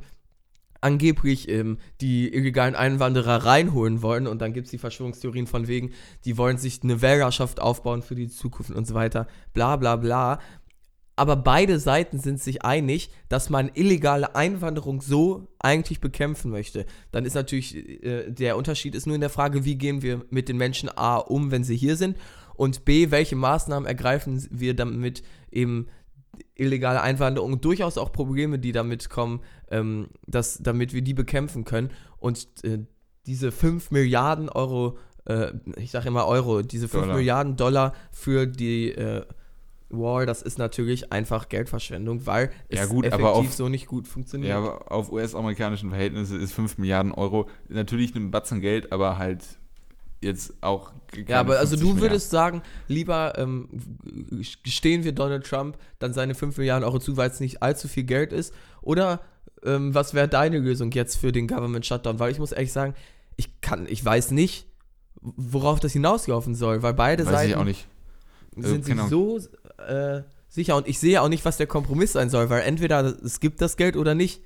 angeblich 0.81 1.49
ähm, 1.49 1.79
die 2.00 2.33
illegalen 2.33 2.75
Einwanderer 2.75 3.45
reinholen 3.45 4.03
wollen 4.03 4.27
und 4.27 4.41
dann 4.41 4.53
gibt 4.53 4.67
es 4.67 4.71
die 4.71 4.79
Verschwörungstheorien 4.79 5.47
von 5.47 5.69
wegen, 5.69 5.93
die 6.25 6.39
wollen 6.39 6.57
sich 6.57 6.83
eine 6.83 7.03
Wählerschaft 7.03 7.61
aufbauen 7.61 8.03
für 8.03 8.15
die 8.15 8.29
Zukunft 8.29 8.71
und 8.71 8.87
so 8.87 8.95
weiter, 8.95 9.27
bla 9.53 9.77
bla 9.77 9.97
bla 9.97 10.38
aber 11.20 11.37
beide 11.37 11.78
Seiten 11.78 12.18
sind 12.18 12.40
sich 12.40 12.64
einig, 12.64 13.11
dass 13.28 13.50
man 13.50 13.70
illegale 13.74 14.35
Einwanderung 14.35 15.02
so 15.02 15.48
eigentlich 15.59 16.00
bekämpfen 16.00 16.50
möchte. 16.50 16.87
Dann 17.12 17.26
ist 17.26 17.35
natürlich 17.35 17.76
äh, 18.02 18.30
der 18.30 18.56
Unterschied 18.56 18.94
ist 18.94 19.06
nur 19.06 19.16
in 19.16 19.20
der 19.20 19.28
Frage, 19.28 19.66
wie 19.66 19.76
gehen 19.76 20.00
wir 20.00 20.24
mit 20.30 20.48
den 20.48 20.56
Menschen 20.56 20.88
A 20.88 21.18
um, 21.18 21.50
wenn 21.50 21.62
sie 21.62 21.76
hier 21.76 21.96
sind 21.96 22.16
und 22.54 22.87
B, 22.87 23.11
welche 23.11 23.37
Maßnahmen 23.37 23.87
ergreifen 23.87 24.48
wir 24.50 24.74
damit 24.74 25.22
eben 25.52 25.88
illegale 26.54 27.02
Einwanderung 27.02 27.52
und 27.52 27.66
durchaus 27.66 27.98
auch 27.98 28.12
Probleme, 28.12 28.59
die 28.59 28.72
damit 28.72 29.11
kommen, 29.11 29.40
ähm, 29.70 30.09
dass, 30.26 30.56
damit 30.62 30.94
wir 30.94 31.02
die 31.02 31.12
bekämpfen 31.12 31.66
können. 31.66 31.90
Und 32.16 32.46
äh, 32.64 32.78
diese 33.26 33.52
5 33.52 33.90
Milliarden 33.90 34.48
Euro, 34.48 34.96
äh, 35.26 35.52
ich 35.76 35.90
sage 35.90 36.09
immer 36.09 36.26
Euro, 36.26 36.62
diese 36.62 36.88
5 36.88 37.02
Dollar. 37.02 37.16
Milliarden 37.18 37.56
Dollar 37.56 37.92
für 38.11 38.46
die 38.46 38.92
äh, 38.92 39.26
Wall, 39.90 40.24
das 40.24 40.42
ist 40.42 40.59
natürlich 40.59 41.12
einfach 41.12 41.48
Geldverschwendung, 41.48 42.26
weil 42.26 42.50
ja, 42.70 42.87
gut, 42.87 43.05
effektiv 43.05 43.26
auf, 43.26 43.53
so 43.53 43.68
nicht 43.68 43.87
gut 43.87 44.07
funktioniert. 44.07 44.50
Ja, 44.50 44.59
aber 44.59 44.90
auf 44.90 45.12
US-amerikanischen 45.12 45.90
Verhältnisse 45.90 46.37
ist 46.37 46.53
5 46.53 46.79
Milliarden 46.79 47.12
Euro 47.12 47.48
natürlich 47.68 48.14
ein 48.14 48.31
Batzen 48.31 48.61
Geld, 48.61 48.92
aber 48.92 49.18
halt 49.18 49.44
jetzt 50.20 50.55
auch. 50.62 50.92
Ja, 51.26 51.40
aber 51.40 51.59
also 51.59 51.76
du 51.76 52.00
würdest 52.00 52.31
sagen, 52.31 52.62
lieber 52.87 53.35
ähm, 53.37 53.68
gestehen 54.62 55.03
wir 55.03 55.12
Donald 55.12 55.44
Trump 55.44 55.76
dann 55.98 56.12
seine 56.12 56.35
5 56.35 56.57
Milliarden 56.59 56.85
Euro 56.85 56.98
zu, 56.98 57.16
weil 57.16 57.31
es 57.31 57.40
nicht 57.40 57.62
allzu 57.62 57.88
viel 57.88 58.05
Geld 58.05 58.33
ist, 58.33 58.55
oder 58.83 59.20
ähm, 59.64 59.94
was 59.94 60.14
wäre 60.14 60.29
deine 60.29 60.59
Lösung 60.59 60.92
jetzt 60.92 61.16
für 61.16 61.33
den 61.33 61.48
Government 61.48 61.85
Shutdown? 61.85 62.18
Weil 62.18 62.31
ich 62.31 62.38
muss 62.38 62.53
ehrlich 62.53 62.72
sagen, 62.72 62.94
ich 63.37 63.61
kann, 63.61 63.87
ich 63.88 64.05
weiß 64.05 64.31
nicht, 64.31 64.66
worauf 65.20 65.81
das 65.81 65.92
hinauslaufen 65.92 66.55
soll, 66.55 66.83
weil 66.83 66.94
beide 66.94 67.24
weiß 67.24 67.33
Seiten. 67.33 67.50
Ich 67.50 67.57
auch 67.57 67.64
nicht. 67.64 67.87
Sind 68.57 68.85
sie 68.85 68.94
so 69.09 69.38
äh, 69.88 70.23
sicher 70.49 70.77
und 70.77 70.88
ich 70.88 70.99
sehe 70.99 71.23
auch 71.23 71.29
nicht, 71.29 71.45
was 71.45 71.57
der 71.57 71.66
Kompromiss 71.66 72.12
sein 72.12 72.31
soll, 72.31 72.51
weil 72.51 72.62
entweder 72.62 73.01
es 73.25 73.40
gibt 73.40 73.61
das 73.61 73.77
Geld 73.77 73.97
oder 73.97 74.14
nicht. 74.14 74.43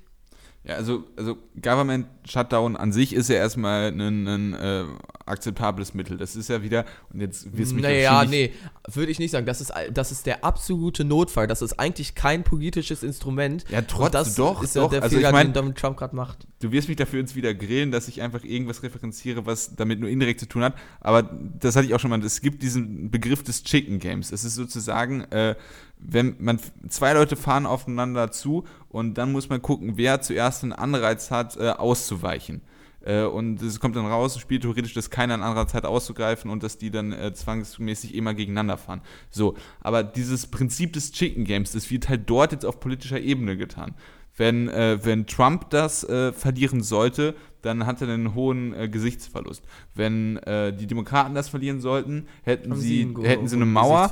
Ja, 0.67 0.75
also, 0.75 1.03
also 1.15 1.37
Government 1.61 2.07
Shutdown 2.27 2.75
an 2.75 2.91
sich 2.91 3.13
ist 3.13 3.29
ja 3.29 3.35
erstmal 3.35 3.91
ein, 3.91 4.27
ein 4.27 4.53
äh, 4.53 4.85
akzeptables 5.27 5.93
Mittel. 5.93 6.17
Das 6.17 6.35
ist 6.35 6.49
ja 6.49 6.63
wieder, 6.63 6.85
und 7.13 7.21
jetzt 7.21 7.55
wirst 7.55 7.71
du 7.71 7.75
mich 7.75 7.83
Naja, 7.83 8.25
nee, 8.25 8.51
würde 8.91 9.11
ich 9.11 9.19
nicht 9.19 9.29
sagen. 9.29 9.45
Das 9.45 9.61
ist, 9.61 9.71
das 9.93 10.11
ist 10.11 10.25
der 10.25 10.43
absolute 10.43 11.05
Notfall. 11.05 11.45
Das 11.45 11.61
ist 11.61 11.79
eigentlich 11.79 12.15
kein 12.15 12.43
politisches 12.43 13.03
Instrument. 13.03 13.63
Ja, 13.69 13.83
trotzdem, 13.83 14.11
das 14.11 14.33
doch, 14.33 14.63
ist 14.63 14.75
ja 14.75 14.81
doch. 14.81 14.89
der 14.89 15.03
also 15.03 15.15
Fehler, 15.15 15.29
ich 15.29 15.33
mein, 15.33 15.47
den 15.49 15.53
Donald 15.53 15.77
Trump 15.77 15.97
gerade 15.97 16.15
macht. 16.15 16.47
Du 16.61 16.71
wirst 16.71 16.87
mich 16.87 16.97
dafür 16.97 17.19
jetzt 17.19 17.35
wieder 17.35 17.53
grillen, 17.53 17.91
dass 17.91 18.07
ich 18.07 18.23
einfach 18.23 18.43
irgendwas 18.43 18.81
referenziere, 18.81 19.45
was 19.45 19.75
damit 19.75 19.99
nur 19.99 20.09
indirekt 20.09 20.39
zu 20.39 20.47
tun 20.47 20.63
hat. 20.63 20.73
Aber 20.99 21.21
das 21.59 21.75
hatte 21.75 21.85
ich 21.85 21.93
auch 21.93 21.99
schon 21.99 22.09
mal. 22.09 22.23
Es 22.23 22.41
gibt 22.41 22.63
diesen 22.63 23.11
Begriff 23.11 23.43
des 23.43 23.63
Chicken 23.63 23.99
Games. 23.99 24.31
Es 24.31 24.43
ist 24.43 24.55
sozusagen, 24.55 25.21
äh, 25.25 25.53
wenn 25.97 26.35
man 26.39 26.59
zwei 26.89 27.13
Leute 27.13 27.35
fahren 27.35 27.65
aufeinander 27.65 28.31
zu 28.31 28.63
und 28.89 29.15
dann 29.15 29.31
muss 29.31 29.49
man 29.49 29.61
gucken, 29.61 29.93
wer 29.97 30.21
zuerst 30.21 30.63
einen 30.63 30.73
Anreiz 30.73 31.31
hat, 31.31 31.57
äh, 31.57 31.69
auszuweichen. 31.69 32.61
Äh, 33.05 33.23
und 33.23 33.61
es 33.61 33.79
kommt 33.79 33.95
dann 33.95 34.05
raus, 34.05 34.39
spielt 34.39 34.63
theoretisch, 34.63 34.93
dass 34.93 35.09
keiner 35.09 35.35
einen 35.35 35.43
Anreiz 35.43 35.73
hat, 35.73 35.85
auszugreifen 35.85 36.49
und 36.49 36.63
dass 36.63 36.77
die 36.77 36.91
dann 36.91 37.13
äh, 37.13 37.33
zwangsmäßig 37.33 38.15
immer 38.15 38.33
gegeneinander 38.33 38.77
fahren. 38.77 39.01
So, 39.29 39.55
aber 39.81 40.03
dieses 40.03 40.47
Prinzip 40.47 40.93
des 40.93 41.11
Chicken 41.11 41.45
Games, 41.45 41.71
das 41.71 41.89
wird 41.91 42.09
halt 42.09 42.29
dort 42.29 42.51
jetzt 42.51 42.65
auf 42.65 42.79
politischer 42.79 43.19
Ebene 43.19 43.57
getan. 43.57 43.93
Wenn, 44.37 44.67
äh, 44.67 44.99
wenn 45.03 45.27
Trump 45.27 45.69
das 45.69 46.03
äh, 46.03 46.33
verlieren 46.33 46.83
sollte, 46.83 47.35
dann 47.65 47.85
hat 47.85 48.01
er 48.01 48.09
einen 48.09 48.35
hohen 48.35 48.73
äh, 48.73 48.87
Gesichtsverlust. 48.87 49.63
Wenn 49.93 50.37
äh, 50.37 50.71
die 50.71 50.87
Demokraten 50.87 51.33
das 51.33 51.49
verlieren 51.49 51.81
sollten, 51.81 52.27
hätten 52.43 52.75
sie, 52.75 53.11
sie 53.15 53.23
hätten 53.23 53.47
sie 53.47 53.55
eine 53.55 53.65
Mauer. 53.65 54.09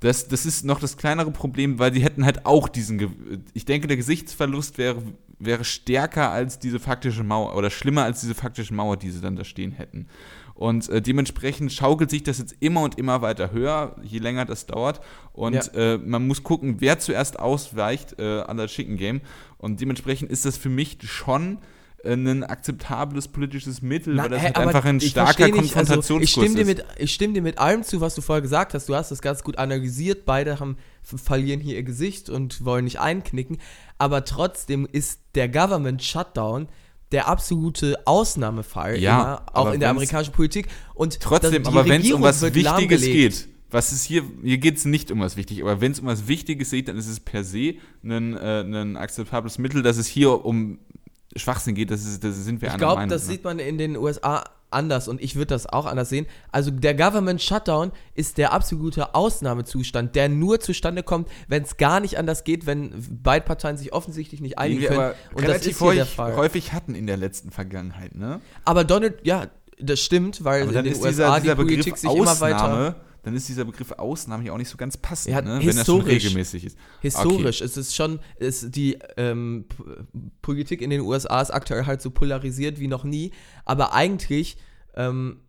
Das, 0.00 0.28
das 0.28 0.46
ist 0.46 0.64
noch 0.64 0.80
das 0.80 0.96
kleinere 0.96 1.30
Problem, 1.30 1.78
weil 1.78 1.92
sie 1.92 2.02
hätten 2.02 2.24
halt 2.24 2.46
auch 2.46 2.68
diesen. 2.68 2.98
Ge 2.98 3.08
ich 3.54 3.64
denke, 3.64 3.86
der 3.86 3.96
Gesichtsverlust 3.96 4.78
wäre, 4.78 5.02
wäre 5.38 5.64
stärker 5.64 6.30
als 6.30 6.58
diese 6.58 6.80
faktische 6.80 7.22
Mauer 7.22 7.54
oder 7.54 7.70
schlimmer 7.70 8.04
als 8.04 8.20
diese 8.20 8.34
faktische 8.34 8.74
Mauer, 8.74 8.96
die 8.96 9.10
sie 9.10 9.20
dann 9.20 9.36
da 9.36 9.44
stehen 9.44 9.72
hätten. 9.72 10.08
Und 10.56 10.88
äh, 10.88 11.02
dementsprechend 11.02 11.70
schaukelt 11.70 12.08
sich 12.08 12.22
das 12.22 12.38
jetzt 12.38 12.56
immer 12.60 12.80
und 12.80 12.98
immer 12.98 13.20
weiter 13.20 13.52
höher, 13.52 13.94
je 14.02 14.18
länger 14.18 14.46
das 14.46 14.64
dauert. 14.64 15.02
Und 15.34 15.54
ja. 15.54 15.94
äh, 15.94 15.98
man 15.98 16.26
muss 16.26 16.42
gucken, 16.42 16.76
wer 16.78 16.98
zuerst 16.98 17.38
ausweicht 17.38 18.18
äh, 18.18 18.40
an 18.40 18.56
der 18.56 18.66
Chicken 18.66 18.96
Game. 18.96 19.20
Und 19.58 19.80
dementsprechend 19.80 20.30
ist 20.30 20.44
das 20.44 20.56
für 20.56 20.68
mich 20.68 20.98
schon 21.02 21.58
äh, 22.04 22.12
ein 22.12 22.44
akzeptables 22.44 23.28
politisches 23.28 23.82
Mittel, 23.82 24.14
Na, 24.14 24.24
weil 24.24 24.30
das 24.30 24.42
hä, 24.42 24.44
halt 24.46 24.56
einfach 24.58 24.84
ein 24.84 25.00
starker 25.00 25.50
Konfrontationskurs 25.50 26.10
also, 26.10 26.20
ich 26.20 26.30
stimme 26.30 26.54
dir 26.54 26.64
mit, 26.64 26.84
Ich 26.98 27.12
stimme 27.12 27.34
dir 27.34 27.42
mit 27.42 27.58
allem 27.58 27.82
zu, 27.82 28.00
was 28.00 28.14
du 28.14 28.20
vorher 28.20 28.42
gesagt 28.42 28.74
hast. 28.74 28.88
Du 28.88 28.94
hast 28.94 29.10
das 29.10 29.22
ganz 29.22 29.42
gut 29.42 29.58
analysiert. 29.58 30.24
Beide 30.24 30.60
haben, 30.60 30.76
verlieren 31.02 31.60
hier 31.60 31.76
ihr 31.76 31.82
Gesicht 31.82 32.30
und 32.30 32.64
wollen 32.64 32.84
nicht 32.84 33.00
einknicken. 33.00 33.58
Aber 33.98 34.24
trotzdem 34.24 34.86
ist 34.90 35.20
der 35.34 35.48
Government 35.48 36.02
Shutdown 36.02 36.68
der 37.12 37.28
absolute 37.28 38.00
Ausnahmefall, 38.04 38.98
ja, 38.98 39.20
immer, 39.20 39.42
auch 39.52 39.72
in 39.72 39.80
der 39.80 39.90
amerikanischen 39.90 40.32
Politik. 40.32 40.68
Und 40.94 41.20
trotzdem, 41.20 41.64
aber 41.66 41.88
wenn 41.88 42.02
es 42.02 42.12
um 42.12 42.22
was 42.22 42.42
Wichtiges 42.42 43.02
geht, 43.02 43.48
was 43.70 43.92
ist 43.92 44.04
hier, 44.04 44.22
hier 44.42 44.58
geht 44.58 44.76
es 44.76 44.84
nicht 44.84 45.10
um 45.10 45.20
was 45.20 45.36
Wichtiges, 45.36 45.62
aber 45.62 45.80
wenn 45.80 45.92
es 45.92 46.00
um 46.00 46.06
was 46.06 46.28
Wichtiges 46.28 46.70
geht, 46.70 46.88
dann 46.88 46.96
ist 46.96 47.08
es 47.08 47.20
per 47.20 47.44
se 47.44 47.74
ein, 48.04 48.36
äh, 48.36 48.60
ein 48.60 48.96
akzeptables 48.96 49.58
Mittel, 49.58 49.82
dass 49.82 49.96
es 49.96 50.06
hier 50.06 50.44
um 50.44 50.78
Schwachsinn 51.34 51.74
geht, 51.74 51.90
das, 51.90 52.04
ist, 52.04 52.24
das 52.24 52.36
sind 52.36 52.62
wir 52.62 52.70
Ich 52.70 52.76
glaube, 52.76 53.06
das 53.06 53.26
ne? 53.26 53.32
sieht 53.32 53.44
man 53.44 53.58
in 53.58 53.78
den 53.78 53.96
USA 53.96 54.44
anders 54.70 55.08
und 55.08 55.20
ich 55.20 55.36
würde 55.36 55.48
das 55.48 55.66
auch 55.66 55.86
anders 55.86 56.08
sehen. 56.08 56.26
Also 56.50 56.70
der 56.70 56.94
Government 56.94 57.40
Shutdown 57.40 57.92
ist 58.14 58.38
der 58.38 58.52
absolute 58.52 59.14
Ausnahmezustand, 59.14 60.14
der 60.14 60.28
nur 60.28 60.60
zustande 60.60 61.02
kommt, 61.02 61.28
wenn 61.48 61.62
es 61.62 61.76
gar 61.76 62.00
nicht 62.00 62.18
anders 62.18 62.44
geht, 62.44 62.66
wenn 62.66 62.92
beide 63.22 63.44
Parteien 63.44 63.76
sich 63.76 63.92
offensichtlich 63.92 64.40
nicht 64.40 64.58
einigen 64.58 64.84
können. 64.84 64.98
aber 64.98 65.14
Und 65.34 65.46
das 65.46 65.66
ist 65.66 65.80
häufig, 65.80 66.08
Fall. 66.08 66.36
häufig 66.36 66.72
hatten 66.72 66.94
in 66.94 67.06
der 67.06 67.16
letzten 67.16 67.50
Vergangenheit, 67.50 68.14
ne? 68.14 68.40
Aber 68.64 68.84
Donald, 68.84 69.24
ja, 69.24 69.46
das 69.78 70.00
stimmt, 70.00 70.42
weil 70.42 70.62
Aber 70.62 70.72
in 70.72 70.84
den 70.84 70.92
ist 70.92 71.02
USA 71.02 71.10
dieser, 71.10 71.40
dieser 71.40 71.54
die 71.54 71.62
Politik 71.62 71.94
Begriff 71.94 72.00
sich 72.00 72.10
immer 72.10 72.40
weiter 72.40 72.64
Ausnahme, 72.64 72.96
dann 73.26 73.34
ist 73.34 73.48
dieser 73.48 73.64
Begriff 73.64 73.90
Ausnahme 73.90 74.44
ja 74.44 74.52
auch 74.52 74.56
nicht 74.56 74.68
so 74.68 74.76
ganz 74.76 74.96
passend, 74.96 75.34
Ja, 75.34 75.42
ne? 75.42 75.58
wenn 75.58 75.74
das 75.74 75.84
schon 75.84 76.00
regelmäßig 76.00 76.64
ist. 76.64 76.78
Historisch 77.00 77.60
es 77.60 77.76
ist 77.76 77.96
schon, 77.96 78.20
ist 78.36 78.76
die 78.76 79.00
ähm, 79.16 79.64
Politik 80.42 80.80
in 80.80 80.90
den 80.90 81.00
USA 81.00 81.40
ist 81.40 81.50
aktuell 81.50 81.86
halt 81.86 82.00
so 82.00 82.12
polarisiert 82.12 82.78
wie 82.78 82.86
noch 82.86 83.02
nie, 83.02 83.32
aber 83.64 83.92
eigentlich 83.92 84.58
ähm, 84.94 85.40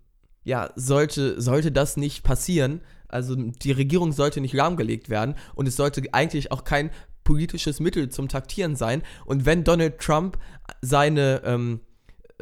ja, 0.44 0.72
sollte, 0.76 1.40
sollte 1.40 1.72
das 1.72 1.98
nicht 1.98 2.24
passieren. 2.24 2.82
Also 3.10 3.36
die 3.36 3.74
Regierung 3.74 4.12
sollte 4.12 4.42
nicht 4.42 4.56
lahmgelegt 4.56 5.08
werden 5.08 5.36
und 5.54 5.68
es 5.68 5.76
sollte 5.76 6.02
eigentlich 6.14 6.52
auch 6.52 6.64
kein 6.64 6.90
politisches 7.24 7.80
Mittel 7.80 8.10
zum 8.10 8.28
Taktieren 8.28 8.76
sein. 8.76 9.04
Und 9.26 9.46
wenn 9.46 9.64
Donald 9.64 10.00
Trump 10.00 10.40
seine 10.82 11.44
ähm, 11.46 11.82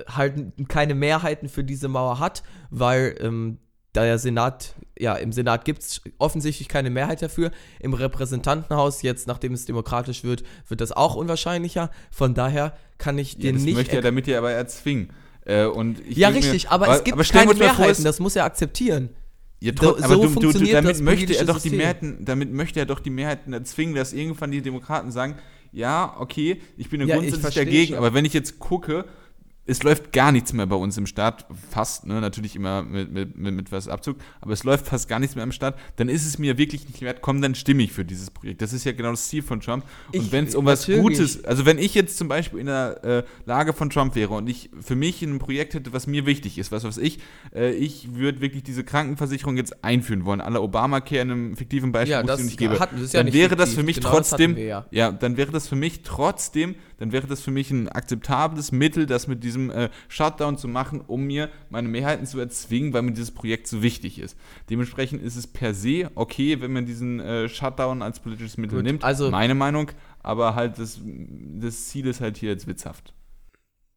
halt 0.07 0.69
keine 0.69 0.95
Mehrheiten 0.95 1.49
für 1.49 1.65
diese 1.65 1.89
Mauer 1.89 2.19
hat, 2.19 2.41
weil 2.69 3.17
ähm, 3.19 3.57
der 4.03 4.17
Senat, 4.19 4.73
ja, 4.97 5.15
im 5.15 5.31
Senat 5.31 5.65
gibt 5.65 5.81
es 5.81 6.01
offensichtlich 6.17 6.67
keine 6.67 6.89
Mehrheit 6.89 7.21
dafür. 7.21 7.51
Im 7.79 7.93
Repräsentantenhaus, 7.93 9.01
jetzt 9.01 9.27
nachdem 9.27 9.53
es 9.53 9.65
demokratisch 9.65 10.23
wird, 10.23 10.43
wird 10.67 10.81
das 10.81 10.91
auch 10.91 11.15
unwahrscheinlicher. 11.15 11.91
Von 12.11 12.33
daher 12.33 12.75
kann 12.97 13.17
ich 13.17 13.33
Ja, 13.33 13.39
den 13.41 13.55
das 13.55 13.63
nicht. 13.63 13.75
möchte 13.75 13.95
er 13.95 14.01
damit 14.01 14.27
ja 14.27 14.37
aber 14.37 14.51
erzwingen. 14.51 15.09
Äh, 15.45 15.65
und 15.65 15.99
ich 16.07 16.17
ja, 16.17 16.31
denk 16.31 16.43
mir- 16.43 16.51
richtig, 16.53 16.69
aber, 16.71 16.87
es 16.89 17.03
gibt 17.03 17.17
wir 17.17 17.23
keine 17.25 17.53
Mehrheiten, 17.53 18.03
das 18.03 18.19
muss 18.19 18.35
er 18.35 18.45
akzeptieren. 18.45 19.09
Ja, 19.59 19.71
So- 19.79 19.97
aber 19.97 20.07
so 20.15 20.27
du, 20.27 20.51
du, 20.51 20.59
du, 20.59 20.65
damit 20.71 20.91
das 20.91 21.01
möchte 21.01 21.35
er 21.37 21.45
doch 21.45 21.59
die. 21.59 21.69
Mehrheiten, 21.69 22.25
damit 22.25 22.51
möchte 22.51 22.79
er 22.79 22.85
doch 22.85 22.99
die 22.99 23.09
Mehrheiten 23.09 23.53
erzwingen, 23.53 23.95
dass 23.95 24.11
irgendwann 24.13 24.51
die 24.51 24.61
Demokraten 24.61 25.11
sagen, 25.11 25.35
ja, 25.71 26.15
okay, 26.19 26.61
ich 26.77 26.89
bin 26.89 27.01
ja 27.01 27.07
Ja, 27.07 27.15
ich 27.21 27.29
grundsätzlich 27.31 27.55
dagegen, 27.55 27.95
aber 27.95 28.13
wenn 28.13 28.25
ich 28.25 28.33
jetzt 28.33 28.59
gucke, 28.59 29.05
es 29.67 29.81
läuft 29.83 30.11
gar 30.11 30.31
nichts 30.31 30.53
mehr 30.53 30.67
bei 30.67 30.75
uns 30.75 30.95
im 30.97 31.07
Staat, 31.07 31.45
fast, 31.71 32.05
ne, 32.05 32.21
natürlich 32.21 32.55
immer 32.55 32.83
mit, 32.83 33.11
mit, 33.11 33.35
mit, 33.37 33.55
mit 33.55 33.71
was 33.71 33.87
Abzug, 33.87 34.17
aber 34.41 34.53
es 34.53 34.63
läuft 34.63 34.85
fast 34.87 35.07
gar 35.09 35.19
nichts 35.19 35.35
mehr 35.35 35.43
im 35.43 35.51
Staat, 35.51 35.75
dann 35.95 36.07
ist 36.07 36.25
es 36.25 36.37
mir 36.37 36.57
wirklich 36.59 36.87
nicht 36.87 37.01
wert, 37.01 37.21
komm, 37.21 37.41
dann 37.41 37.55
stimme 37.55 37.81
ich 37.83 37.91
für 37.91 38.05
dieses 38.05 38.29
Projekt. 38.29 38.61
Das 38.61 38.73
ist 38.73 38.83
ja 38.85 38.91
genau 38.91 39.11
das 39.11 39.27
Ziel 39.27 39.41
von 39.41 39.61
Trump. 39.61 39.83
Und 40.13 40.15
Ich- 40.25 40.31
wenn 40.31 40.45
es 40.45 40.53
um 40.55 40.65
was. 40.65 40.85
Gutes, 40.85 41.43
also 41.45 41.65
wenn 41.65 41.79
ich 41.79 41.95
jetzt 41.95 42.17
zum 42.17 42.27
Beispiel 42.27 42.59
in 42.59 42.67
der 42.67 43.03
äh, 43.03 43.23
Lage 43.45 43.73
von 43.73 43.89
Trump 43.89 44.15
wäre 44.15 44.35
und 44.35 44.47
ich 44.47 44.69
für 44.81 44.95
mich 44.95 45.21
ein 45.23 45.39
Projekt 45.39 45.73
hätte, 45.73 45.93
was 45.93 46.05
mir 46.05 46.25
wichtig 46.27 46.57
ist, 46.59 46.71
was 46.71 46.83
weiß 46.83 46.97
ich, 46.99 47.19
äh, 47.55 47.71
ich 47.71 48.13
würde 48.13 48.41
wirklich 48.41 48.61
diese 48.63 48.83
Krankenversicherung 48.83 49.57
jetzt 49.57 49.83
einführen 49.83 50.25
wollen, 50.25 50.41
aller 50.41 50.61
Obamacare 50.61 51.21
in 51.21 51.31
einem 51.31 51.55
fiktiven 51.57 51.91
Beispiel, 51.91 52.11
Ja, 52.11 52.23
das 52.23 52.37
die 52.37 52.43
nicht 52.45 52.57
gäbe, 52.59 52.79
hatten- 52.79 53.01
das 53.01 53.13
ja 53.13 53.23
dann 53.23 53.33
wäre 53.33 53.55
das 53.55 53.69
fiktiv. 53.69 53.79
für 53.79 53.85
mich 53.85 53.95
Genau 53.97 54.17
das 54.17 54.29
trotzdem, 54.29 54.57
ja. 54.57 54.85
ja, 54.91 55.11
dann 55.11 55.37
wäre 55.37 55.51
das 55.51 55.67
für 55.67 55.75
mich 55.75 56.01
trotzdem, 56.03 56.75
dann 56.97 57.11
wäre 57.11 57.27
das 57.27 57.41
für 57.41 57.51
mich 57.51 57.71
ein 57.71 57.89
akzeptables 57.89 58.71
Mittel, 58.71 59.05
das 59.05 59.27
mit 59.27 59.43
diesem 59.43 59.69
äh, 59.69 59.89
Shutdown 60.07 60.57
zu 60.57 60.67
machen, 60.67 61.01
um 61.01 61.23
mir 61.23 61.49
meine 61.69 61.87
Mehrheiten 61.87 62.25
zu 62.25 62.39
erzwingen, 62.39 62.93
weil 62.93 63.01
mir 63.01 63.11
dieses 63.11 63.31
Projekt 63.31 63.67
so 63.67 63.81
wichtig 63.81 64.19
ist. 64.19 64.37
Dementsprechend 64.69 65.21
ist 65.21 65.35
es 65.35 65.47
per 65.47 65.73
se 65.73 66.09
okay, 66.15 66.61
wenn 66.61 66.73
man 66.73 66.85
diesen 66.85 67.19
äh, 67.19 67.49
Shutdown 67.49 68.01
als 68.01 68.19
politisches 68.19 68.57
Mittel 68.57 68.77
Gut, 68.77 68.85
nimmt. 68.85 69.03
also- 69.03 69.31
meine 69.31 69.55
Meinung, 69.55 69.91
aber 70.23 70.55
halt 70.55 70.79
das, 70.79 70.99
das 71.03 71.87
Ziel 71.87 72.07
ist 72.07 72.21
halt 72.21 72.37
hier 72.37 72.49
jetzt 72.49 72.67
witzhaft. 72.67 73.13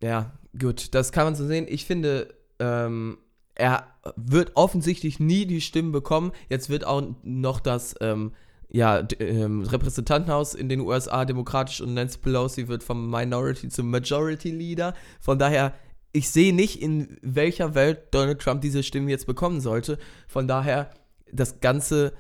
Ja, 0.02 0.32
gut, 0.58 0.94
das 0.94 1.12
kann 1.12 1.24
man 1.24 1.34
so 1.34 1.46
sehen. 1.46 1.66
Ich 1.68 1.84
finde, 1.84 2.34
ähm, 2.58 3.18
er 3.54 3.87
wird 4.16 4.52
offensichtlich 4.54 5.18
nie 5.18 5.46
die 5.46 5.61
Stimmen 5.61 5.90
bekommen. 5.90 6.32
Jetzt 6.48 6.70
wird 6.70 6.87
auch 6.87 7.02
noch 7.22 7.58
das 7.61 7.96
ähm, 8.00 8.32
ja, 8.70 9.07
ähm, 9.18 9.62
Repräsentantenhaus 9.62 10.54
in 10.54 10.68
den 10.68 10.81
USA 10.81 11.24
demokratisch 11.24 11.81
und 11.81 11.94
Nancy 11.94 12.18
Pelosi 12.18 12.68
wird 12.68 12.83
vom 12.83 13.11
Minority 13.11 13.68
zum 13.68 13.90
Majority 13.90 14.50
Leader. 14.50 14.94
Von 15.20 15.38
daher, 15.38 15.72
ich 16.12 16.31
sehe 16.31 16.54
nicht, 16.54 16.83
in 16.83 17.16
welcher 17.22 17.74
Welt 17.74 18.09
Donald 18.11 18.40
Trump 18.40 18.61
diese 18.61 18.83
Stimmen 18.83 19.09
jetzt 19.09 19.26
bekommen 19.26 19.61
sollte. 19.61 19.98
Von 20.26 20.46
daher, 20.48 20.90
das 21.33 21.61
Ganze 21.61 22.12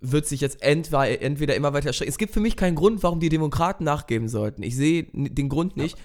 wird 0.00 0.26
sich 0.26 0.40
jetzt 0.40 0.62
entweder, 0.62 1.20
entweder 1.20 1.54
immer 1.56 1.72
weiter 1.72 1.88
erstrecken. 1.88 2.10
Es 2.10 2.18
gibt 2.18 2.32
für 2.32 2.40
mich 2.40 2.56
keinen 2.56 2.74
Grund, 2.74 3.02
warum 3.02 3.20
die 3.20 3.28
Demokraten 3.28 3.84
nachgeben 3.84 4.28
sollten. 4.28 4.62
Ich 4.62 4.76
sehe 4.76 5.06
den 5.12 5.48
Grund 5.48 5.76
nicht. 5.76 5.96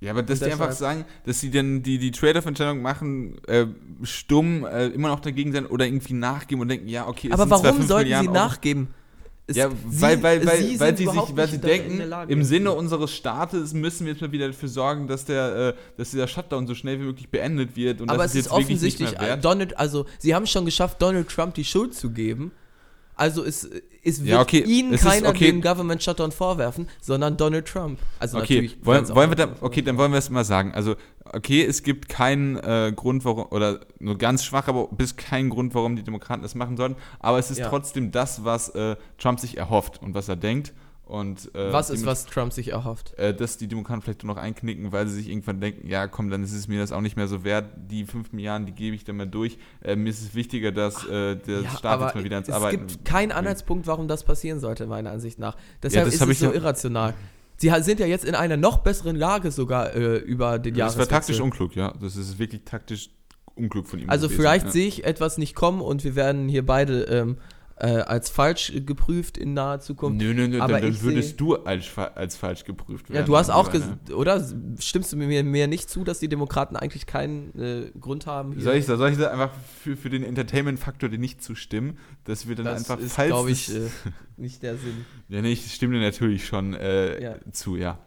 Ja, 0.00 0.12
aber 0.12 0.22
dass 0.22 0.38
die 0.38 0.46
einfach 0.46 0.70
sagen, 0.72 1.04
dass 1.24 1.40
sie 1.40 1.50
dann 1.50 1.82
die, 1.82 1.98
die 1.98 2.12
Trade-off-Entscheidung 2.12 2.82
machen, 2.82 3.40
äh, 3.48 3.66
stumm 4.02 4.64
äh, 4.64 4.86
immer 4.88 5.08
noch 5.08 5.18
dagegen 5.18 5.52
sein 5.52 5.66
oder 5.66 5.86
irgendwie 5.86 6.14
nachgeben 6.14 6.62
und 6.62 6.68
denken, 6.68 6.86
ja, 6.86 7.08
okay, 7.08 7.28
es 7.28 7.32
Aber 7.32 7.42
sind 7.44 7.50
warum 7.50 7.76
5 7.78 7.88
sollten 7.88 8.04
Milliarden 8.04 8.32
sie 8.32 8.38
Euro. 8.38 8.44
Es- 9.48 9.56
Ja, 9.56 9.70
sie- 9.70 10.02
weil, 10.02 10.22
weil, 10.22 10.46
weil, 10.46 10.62
sie 10.62 10.78
weil 10.78 10.96
sie 10.96 11.06
sich, 11.06 11.36
weil 11.36 11.48
sie 11.48 11.58
denken, 11.58 12.12
im 12.28 12.44
Sinne 12.44 12.72
unseres 12.72 13.10
Staates 13.12 13.72
müssen 13.72 14.04
wir 14.06 14.12
jetzt 14.12 14.20
mal 14.20 14.30
wieder 14.30 14.46
dafür 14.46 14.68
sorgen, 14.68 15.08
dass 15.08 15.24
der, 15.24 15.56
äh, 15.68 15.74
dass 15.96 16.10
dieser 16.10 16.28
Shutdown 16.28 16.66
so 16.66 16.74
schnell 16.74 17.00
wie 17.00 17.04
möglich 17.04 17.28
beendet 17.30 17.74
wird 17.74 18.00
und 18.02 18.10
Aber 18.10 18.18
das 18.24 18.32
es 18.32 18.40
ist 18.40 18.44
jetzt 18.44 18.52
offensichtlich. 18.52 19.08
Donald, 19.36 19.76
also 19.78 20.04
sie 20.18 20.34
haben 20.34 20.42
es 20.44 20.50
schon 20.50 20.64
geschafft, 20.66 21.00
Donald 21.02 21.28
Trump 21.28 21.54
die 21.54 21.64
Schuld 21.64 21.94
zu 21.94 22.10
geben. 22.10 22.52
Also 23.18 23.44
es, 23.44 23.68
es 24.04 24.20
wird 24.20 24.28
Ja, 24.28 24.40
okay, 24.40 24.60
ihnen 24.60 24.94
es 24.94 25.02
keiner 25.02 25.30
okay. 25.30 25.50
den 25.50 25.60
Government 25.60 26.02
Shutdown 26.02 26.30
vorwerfen, 26.32 26.88
sondern 27.00 27.36
Donald 27.36 27.66
Trump. 27.66 27.98
Also 28.20 28.38
Okay, 28.38 28.54
natürlich 28.62 28.86
wollen, 28.86 29.08
wollen 29.14 29.30
wir 29.30 29.36
da, 29.36 29.48
okay, 29.60 29.82
dann 29.82 29.98
wollen 29.98 30.12
wir 30.12 30.18
es 30.18 30.30
mal 30.30 30.44
sagen. 30.44 30.72
Also, 30.72 30.94
okay, 31.24 31.64
es 31.64 31.82
gibt 31.82 32.08
keinen 32.08 32.56
äh, 32.56 32.92
Grund, 32.94 33.24
warum, 33.24 33.46
oder 33.50 33.80
nur 33.98 34.16
ganz 34.16 34.44
schwach, 34.44 34.68
aber 34.68 34.86
bis 34.88 35.16
keinen 35.16 35.50
Grund, 35.50 35.74
warum 35.74 35.96
die 35.96 36.04
Demokraten 36.04 36.42
das 36.42 36.54
machen 36.54 36.76
sollten. 36.76 36.94
Aber 37.18 37.38
es 37.38 37.50
ist 37.50 37.58
Ja. 37.58 37.68
trotzdem 37.68 38.12
das, 38.12 38.44
was 38.44 38.68
äh, 38.70 38.94
Trump 39.18 39.40
sich 39.40 39.58
erhofft 39.58 40.00
und 40.00 40.14
was 40.14 40.28
er 40.28 40.36
denkt. 40.36 40.72
Und, 41.08 41.54
äh, 41.54 41.72
Was 41.72 41.88
ist, 41.88 42.04
was 42.04 42.26
Trump 42.26 42.52
sich 42.52 42.68
erhofft? 42.72 43.14
äh, 43.18 43.34
dass 43.34 43.56
die 43.56 43.66
Demokraten 43.66 44.02
vielleicht 44.02 44.22
nur 44.24 44.34
noch 44.34 44.40
einknicken, 44.40 44.92
weil 44.92 45.08
sie 45.08 45.14
sich 45.14 45.30
irgendwann 45.30 45.58
denken, 45.58 45.88
ja 45.88 46.06
komm, 46.06 46.28
dann 46.28 46.44
ist 46.44 46.52
es 46.52 46.68
mir 46.68 46.78
das 46.78 46.92
auch 46.92 47.00
nicht 47.00 47.16
mehr 47.16 47.28
so 47.28 47.44
wert, 47.44 47.64
die 47.76 48.04
fünf 48.04 48.32
Milliarden, 48.32 48.66
die 48.66 48.72
gebe 48.72 48.94
ich 48.94 49.04
dann 49.04 49.16
mal 49.16 49.26
durch. 49.26 49.56
Äh, 49.82 49.96
mir 49.96 50.10
ist 50.10 50.20
es 50.20 50.34
wichtiger, 50.34 50.70
dass 50.70 51.06
äh, 51.06 51.36
der 51.36 51.62
Ja, 51.62 51.70
Staat 51.70 52.02
jetzt 52.02 52.14
mal 52.14 52.24
wieder 52.24 52.36
ans 52.36 52.48
es 52.48 52.54
Arbeiten 52.54 52.86
gibt 52.86 53.06
keinen 53.06 53.32
Anhaltspunkt, 53.32 53.86
warum 53.86 54.06
das 54.06 54.22
passieren 54.22 54.60
sollte, 54.60 54.86
meiner 54.86 55.10
Ansicht 55.10 55.38
nach. 55.38 55.56
Deshalb 55.82 56.04
das 56.04 56.14
ist 56.14 56.20
es 56.20 56.38
so 56.40 56.46
ja- 56.46 56.52
irrational. 56.52 57.14
Sie 57.56 57.72
sind 57.80 57.98
ja 58.00 58.06
jetzt 58.06 58.24
in 58.26 58.34
einer 58.34 58.56
noch 58.58 58.78
besseren 58.78 59.16
Lage 59.16 59.50
sogar 59.50 59.94
äh, 59.94 60.18
über 60.18 60.58
den 60.58 60.74
Das 60.74 60.98
war 60.98 61.08
taktisch 61.08 61.40
unklug, 61.40 61.74
ja. 61.74 61.92
Das 62.00 62.16
ist 62.16 62.38
wirklich 62.38 62.62
taktisch 62.64 63.10
unklug 63.56 63.88
von 63.88 63.98
ihm. 63.98 64.10
Also 64.10 64.26
gewesen, 64.28 64.40
vielleicht 64.42 64.66
ja. 64.66 64.72
sehe 64.72 64.86
ich 64.86 65.04
etwas 65.04 65.38
nicht 65.38 65.54
kommen 65.54 65.80
und 65.80 66.04
wir 66.04 66.14
werden 66.14 66.48
hier 66.48 66.64
beide 66.64 67.02
ähm, 67.04 67.38
äh, 67.80 68.00
als 68.02 68.28
falsch 68.30 68.72
geprüft 68.86 69.38
in 69.38 69.54
naher 69.54 69.80
Zukunft. 69.80 70.20
Nö, 70.20 70.34
nö, 70.34 70.48
nö, 70.48 70.60
aber 70.60 70.80
dann, 70.80 71.00
würdest 71.02 71.30
seh- 71.30 71.36
du 71.36 71.56
als, 71.56 71.86
als 71.96 72.36
falsch 72.36 72.64
geprüft 72.64 73.08
werden. 73.10 73.20
Ja, 73.20 73.26
du 73.26 73.36
hast 73.36 73.50
auch, 73.50 73.64
mein 73.72 73.80
ges 73.80 73.84
Lieber, 74.08 74.18
oder? 74.18 74.48
Stimmst 74.80 75.12
du 75.12 75.16
mir, 75.16 75.44
mir 75.44 75.66
nicht 75.66 75.88
zu, 75.88 76.04
dass 76.04 76.18
die 76.18 76.28
Demokraten 76.28 76.76
eigentlich 76.76 77.06
keinen 77.06 77.58
äh, 77.58 77.90
Grund 77.98 78.26
haben? 78.26 78.52
hier- 78.52 78.62
Soll 78.62 78.74
ich, 78.76 78.86
soll 78.86 79.10
ich 79.10 79.18
da 79.18 79.30
einfach 79.30 79.50
für, 79.82 79.96
für 79.96 80.10
den 80.10 80.24
Entertainment-Faktor 80.24 81.08
dir 81.08 81.18
nicht 81.18 81.42
zustimmen, 81.42 81.98
dass 82.24 82.48
wir 82.48 82.54
dann 82.56 82.64
das 82.66 82.90
einfach 82.90 83.02
ist, 83.04 83.12
falls 83.14 83.28
glaube 83.28 83.50
ich, 83.50 83.74
äh, 83.74 83.88
nicht 84.36 84.62
der 84.62 84.76
Sinn. 84.76 85.04
Ja, 85.28 85.42
nee, 85.42 85.52
ich 85.52 85.72
stimme 85.74 85.94
dir 85.94 86.00
natürlich 86.00 86.46
schon 86.46 86.74
äh, 86.74 87.22
Ja. 87.22 87.36
zu, 87.52 87.76
ja. 87.76 87.98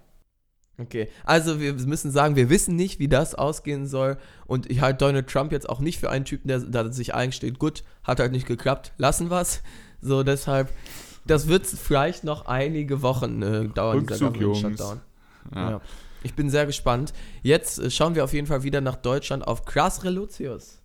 Okay, 0.82 1.10
also 1.24 1.60
wir 1.60 1.74
müssen 1.74 2.12
sagen, 2.12 2.36
wir 2.36 2.50
wissen 2.50 2.76
nicht, 2.76 3.00
wie 3.00 3.08
das 3.08 3.36
ausgehen 3.36 3.86
soll. 3.88 4.18
Und 4.48 4.70
ich 4.70 4.82
halte 4.82 5.06
Donald 5.06 5.28
Trump 5.28 5.52
jetzt 5.52 5.70
auch 5.70 5.80
nicht 5.80 6.00
für 6.00 6.10
einen 6.10 6.26
Typen, 6.26 6.48
der, 6.48 6.60
der 6.60 6.92
sich 6.92 7.14
eingesteht, 7.14 7.60
gut, 7.60 7.84
hat 8.04 8.20
halt 8.20 8.32
nicht 8.32 8.48
geklappt, 8.48 8.94
lassen 8.98 9.30
wir's. 9.30 9.62
So, 10.02 10.24
deshalb, 10.24 10.70
das 11.26 11.48
wird 11.48 11.68
vielleicht 11.68 12.24
noch 12.24 12.48
einige 12.48 13.02
Wochen 13.02 13.42
äh, 13.42 13.68
dauern, 13.68 14.00
Rückzug, 14.00 14.38
Jungs. 14.38 14.60
Shutdown. 14.60 15.02
ja. 15.54 15.70
Ja. 15.72 15.82
Ich 16.24 16.36
bin 16.36 16.50
sehr 16.50 16.66
gespannt. 16.66 17.14
Jetzt 17.42 17.80
äh, 17.80 17.90
schauen 17.90 18.16
wir 18.16 18.24
auf 18.24 18.34
jeden 18.34 18.48
Fall 18.48 18.64
wieder 18.64 18.82
nach 18.82 18.96
Deutschland 18.96 19.48
auf 19.48 19.66
Klaas 19.66 20.04
Reluzius. 20.04 20.81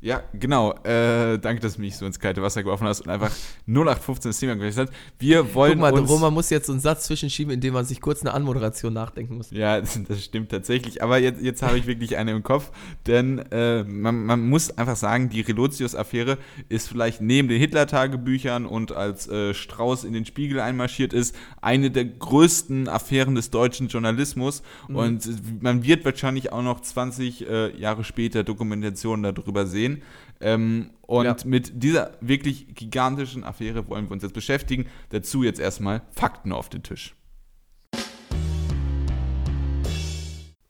Ja, 0.00 0.22
genau. 0.32 0.74
Äh, 0.84 1.38
danke, 1.38 1.60
dass 1.60 1.74
du 1.74 1.80
mich 1.80 1.96
so 1.96 2.06
ins 2.06 2.20
kalte 2.20 2.40
Wasser 2.40 2.62
geworfen 2.62 2.86
hast 2.86 3.00
und 3.00 3.10
einfach 3.10 3.32
0815 3.66 4.30
das 4.30 4.38
Thema 4.38 4.54
gewechselt 4.54 4.90
hast. 4.90 4.98
Wir 5.18 5.54
wollen 5.54 5.72
Guck 5.72 5.80
mal, 5.80 5.92
uns... 5.92 6.08
Roman 6.08 6.32
muss 6.32 6.50
jetzt 6.50 6.66
so 6.66 6.72
einen 6.72 6.80
Satz 6.80 7.04
zwischenschieben, 7.06 7.52
indem 7.52 7.74
man 7.74 7.84
sich 7.84 8.00
kurz 8.00 8.20
eine 8.20 8.32
Anmoderation 8.32 8.92
nachdenken 8.92 9.36
muss. 9.36 9.50
Ja, 9.50 9.80
das, 9.80 9.98
das 10.08 10.24
stimmt 10.24 10.50
tatsächlich. 10.50 11.02
Aber 11.02 11.18
jetzt, 11.18 11.42
jetzt 11.42 11.62
habe 11.62 11.78
ich 11.78 11.86
wirklich 11.88 12.16
eine 12.16 12.30
im 12.30 12.44
Kopf. 12.44 12.70
Denn 13.08 13.40
äh, 13.50 13.82
man, 13.82 14.24
man 14.24 14.48
muss 14.48 14.76
einfach 14.78 14.94
sagen, 14.94 15.30
die 15.30 15.40
Relotius-Affäre 15.40 16.38
ist 16.68 16.88
vielleicht 16.88 17.20
neben 17.20 17.48
den 17.48 17.58
Hitler-Tagebüchern 17.58 18.66
und 18.66 18.92
als 18.92 19.28
äh, 19.28 19.52
Strauß 19.52 20.04
in 20.04 20.12
den 20.12 20.24
Spiegel 20.24 20.60
einmarschiert 20.60 21.12
ist, 21.12 21.34
eine 21.60 21.90
der 21.90 22.04
größten 22.04 22.88
Affären 22.88 23.34
des 23.34 23.50
deutschen 23.50 23.88
Journalismus. 23.88 24.62
Und 24.86 25.28
man 25.60 25.82
wird 25.82 26.04
wahrscheinlich 26.04 26.52
auch 26.52 26.62
noch 26.62 26.80
20 26.80 27.48
äh, 27.48 27.76
Jahre 27.76 28.04
später 28.04 28.44
Dokumentationen 28.44 29.34
darüber 29.34 29.66
sehen. 29.66 29.87
Gesehen. 29.88 30.02
Ähm, 30.40 30.90
und 31.02 31.24
Ja. 31.24 31.36
mit 31.44 31.82
dieser 31.82 32.12
wirklich 32.20 32.74
gigantischen 32.74 33.42
Affäre 33.44 33.88
wollen 33.88 34.06
wir 34.06 34.12
uns 34.12 34.22
jetzt 34.22 34.34
beschäftigen. 34.34 34.86
Dazu 35.10 35.42
jetzt 35.42 35.58
erstmal 35.58 36.02
Fakten 36.12 36.52
auf 36.52 36.68
den 36.68 36.82
Tisch. 36.82 37.14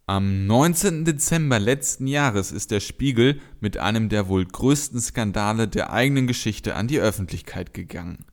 Am 0.07 0.46
19. 0.46 1.04
Dezember 1.04 1.59
letzten 1.59 2.07
Jahres 2.07 2.50
ist 2.50 2.70
der 2.70 2.81
Spiegel 2.81 3.40
mit 3.61 3.76
einem 3.76 4.09
der 4.09 4.28
wohl 4.28 4.46
größten 4.46 5.00
Skandale 5.00 5.68
der 5.68 5.92
eigenen 5.92 6.26
Geschichte 6.26 6.76
an 6.76 6.88
die 6.88 6.98
Öffentlichkeit 6.98 7.74
gegangen. 7.74 8.24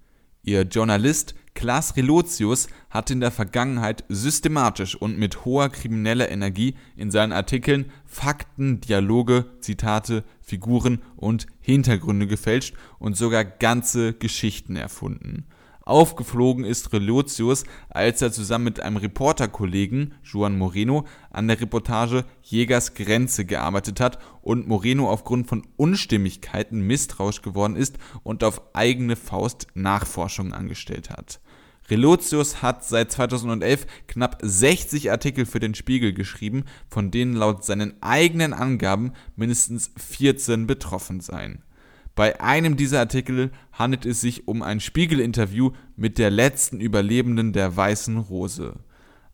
Ihr 0.41 0.61
Journalist 0.61 1.35
Klaas 1.55 1.95
Relotius 1.95 2.67
hat 2.89 3.09
in 3.09 3.21
der 3.21 3.31
Vergangenheit 3.31 4.03
systematisch 4.09 4.95
und 4.95 5.17
mit 5.17 5.45
hoher 5.45 5.69
krimineller 5.69 6.29
Energie 6.29 6.75
in 6.97 7.11
seinen 7.11 7.31
Artikeln 7.31 7.91
Fakten, 8.05 8.81
Dialoge, 8.81 9.45
Zitate, 9.61 10.25
Figuren 10.41 11.01
und 11.15 11.47
Hintergründe 11.61 12.27
gefälscht 12.27 12.75
und 12.99 13.15
sogar 13.15 13.45
ganze 13.45 14.13
Geschichten 14.13 14.75
erfunden. 14.75 15.45
Aufgeflogen 15.85 16.65
ist 16.65 16.93
Relotius, 16.93 17.63
als 17.89 18.19
er 18.23 18.31
zusammen 18.31 18.65
mit 18.65 18.79
einem 18.79 18.97
Reporterkollegen, 18.97 20.15
Juan 20.23 20.57
Moreno, 20.57 21.05
an 21.29 21.47
der 21.47 21.61
Reportage 21.61 22.25
Jägers 22.41 22.95
Grenze 22.95 23.45
gearbeitet 23.45 23.99
hat 23.99 24.17
und 24.41 24.67
Moreno 24.67 25.11
aufgrund 25.11 25.47
von 25.47 25.61
Unstimmigkeiten 25.77 26.81
misstrauisch 26.81 27.43
geworden 27.43 27.75
ist 27.75 27.99
und 28.23 28.43
auf 28.43 28.63
eigene 28.73 29.15
Faust 29.15 29.67
Nachforschungen 29.75 30.53
angestellt 30.53 31.11
hat. 31.11 31.39
Relotius 31.87 32.63
hat 32.63 32.83
seit 32.83 33.11
2011 33.11 33.85
knapp 34.07 34.39
60 34.41 35.11
Artikel 35.11 35.45
für 35.45 35.59
den 35.59 35.75
Spiegel 35.75 36.13
geschrieben, 36.13 36.65
von 36.89 37.11
denen 37.11 37.35
laut 37.35 37.63
seinen 37.63 38.01
eigenen 38.01 38.53
Angaben 38.53 39.13
mindestens 39.35 39.91
14 39.97 40.65
betroffen 40.65 41.19
seien. 41.19 41.61
Bei 42.15 42.39
einem 42.39 42.77
dieser 42.77 42.99
Artikel 42.99 43.51
handelt 43.73 44.05
es 44.05 44.21
sich 44.21 44.47
um 44.47 44.63
ein 44.63 44.79
Spiegel-Interview 44.79 45.71
mit 45.97 46.17
der 46.17 46.31
letzten 46.31 46.79
Überlebenden 46.79 47.51
der 47.51 47.75
Weißen 47.75 48.17
Rose. 48.17 48.79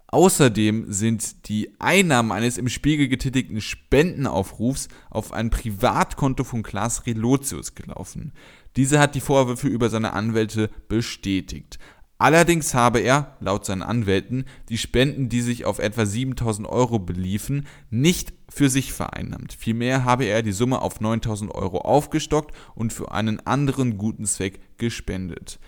Außerdem 0.08 0.92
sind 0.92 1.48
die 1.48 1.72
Einnahmen 1.80 2.34
eines 2.34 2.58
im 2.58 2.68
Spiegel 2.68 3.08
getätigten 3.08 3.62
Spendenaufrufs 3.62 4.90
auf 5.10 5.32
ein 5.32 5.52
Privatkonto 5.52 6.44
von 6.44 6.64
Klaas 6.64 7.06
Relotius 7.06 7.76
gelaufen. 7.76 8.34
Dieser 8.76 9.00
hat 9.00 9.16
die 9.16 9.22
Vorwürfe 9.22 9.68
über 9.68 9.90
seine 9.90 10.12
Anwälte 10.14 10.70
bestätigt. 10.90 11.80
Allerdings 12.22 12.76
habe 12.76 13.00
er, 13.00 13.36
laut 13.40 13.66
seinen 13.66 13.82
Anwälten, 13.82 14.46
die 14.70 14.78
Spenden, 14.78 15.28
die 15.28 15.42
sich 15.42 15.66
auf 15.66 15.80
etwa 15.80 16.06
7000 16.06 16.68
Euro 16.68 17.00
beliefen, 17.00 17.66
nicht 17.90 18.32
für 18.48 18.70
sich 18.70 18.94
vereinnahmt. 18.94 19.54
Vielmehr 19.54 20.06
habe 20.06 20.26
er 20.26 20.44
die 20.44 20.52
Summe 20.52 20.84
auf 20.84 21.02
9000 21.02 21.50
Euro 21.50 21.80
aufgestockt 21.80 22.56
und 22.76 22.94
für 22.94 23.12
einen 23.12 23.40
anderen 23.48 23.98
guten 23.98 24.26
Zweck 24.26 24.60
gespendet. 24.78 25.60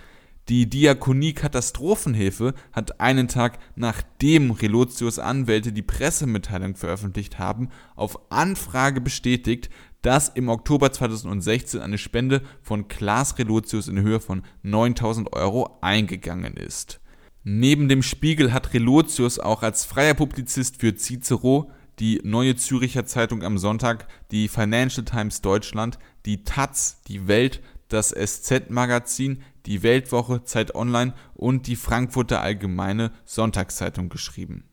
Die 0.48 0.70
Diakonie 0.70 1.34
Katastrophenhilfe 1.34 2.54
hat 2.72 3.00
einen 3.00 3.30
Tag 3.30 3.58
nachdem 3.76 4.52
Relotius 4.52 5.18
Anwälte 5.18 5.72
die 5.72 5.82
Pressemitteilung 5.82 6.76
veröffentlicht 6.76 7.40
haben, 7.40 7.70
auf 7.96 8.32
Anfrage 8.32 9.02
bestätigt, 9.02 9.72
dass 10.04 10.30
im 10.30 10.50
Oktober 10.50 10.92
2016 10.92 11.82
eine 11.82 11.98
Spende 11.98 12.42
von 12.62 12.88
Klaas 12.88 13.38
Relotius 13.40 13.88
in 13.88 14.00
Höhe 14.00 14.20
von 14.20 14.44
9000 14.62 15.34
Euro 15.34 15.78
eingegangen 15.82 16.56
ist. 16.56 17.00
Neben 17.44 17.90
dem 17.90 18.04
Spiegel 18.04 18.54
hat 18.54 18.74
Relotius 18.74 19.40
auch 19.40 19.64
als 19.64 19.86
freier 19.86 20.14
Publizist 20.14 20.80
für 20.80 20.96
Cicero, 20.96 21.72
die 22.00 22.22
Neue 22.24 22.56
Züricher 22.56 23.06
Zeitung 23.06 23.44
am 23.44 23.58
Sonntag, 23.58 24.08
die 24.32 24.48
Financial 24.48 25.06
Times 25.06 25.42
Deutschland, 25.42 26.00
die 26.26 26.44
Taz, 26.44 27.02
die 27.08 27.28
Welt, 27.28 27.62
das 27.88 28.10
SZ-Magazin, 28.10 29.42
die 29.66 29.84
Weltwoche, 29.84 30.44
Zeit 30.44 30.76
Online 30.76 31.14
und 31.34 31.68
die 31.68 31.76
Frankfurter 31.76 32.42
Allgemeine 32.42 33.12
Sonntagszeitung 33.26 34.10
geschrieben. 34.10 34.66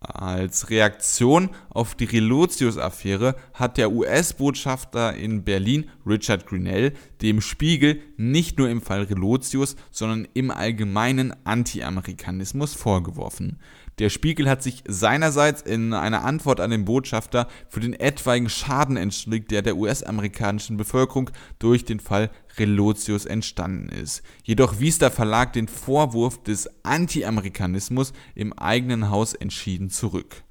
Als 0.00 0.70
Reaktion 0.70 1.50
auf 1.70 1.96
die 1.96 2.04
Relotius-Affäre 2.04 3.34
hat 3.52 3.78
der 3.78 3.90
US-Botschafter 3.90 5.14
in 5.14 5.42
Berlin, 5.42 5.90
Richard 6.06 6.46
Grinnell, 6.46 6.92
dem 7.20 7.40
Spiegel 7.40 8.00
nicht 8.16 8.58
nur 8.58 8.68
im 8.68 8.80
Fall 8.80 9.02
Relotius, 9.02 9.74
sondern 9.90 10.28
im 10.34 10.52
allgemeinen 10.52 11.34
Anti-Amerikanismus 11.44 12.74
vorgeworfen. 12.74 13.58
Der 13.98 14.10
Spiegel 14.10 14.48
hat 14.48 14.62
sich 14.62 14.84
seinerseits 14.86 15.60
in 15.60 15.92
einer 15.92 16.24
Antwort 16.24 16.60
an 16.60 16.70
den 16.70 16.84
Botschafter 16.84 17.48
für 17.68 17.80
den 17.80 17.94
etwaigen 17.94 18.48
Schaden 18.48 18.96
entschuldigt, 18.96 19.50
der 19.50 19.62
der 19.62 19.76
US-amerikanischen 19.76 20.76
Bevölkerung 20.76 21.30
durch 21.58 21.84
den 21.84 21.98
Fall 21.98 22.30
Relotius 22.58 23.26
entstanden 23.26 23.88
ist. 23.88 24.22
Jedoch 24.44 24.78
wies 24.78 24.98
der 24.98 25.10
Verlag 25.10 25.52
den 25.52 25.66
Vorwurf 25.66 26.42
des 26.42 26.70
Anti-Amerikanismus 26.84 28.12
im 28.36 28.52
eigenen 28.52 29.10
Haus 29.10 29.34
entschieden 29.34 29.90
zurück. 29.90 30.44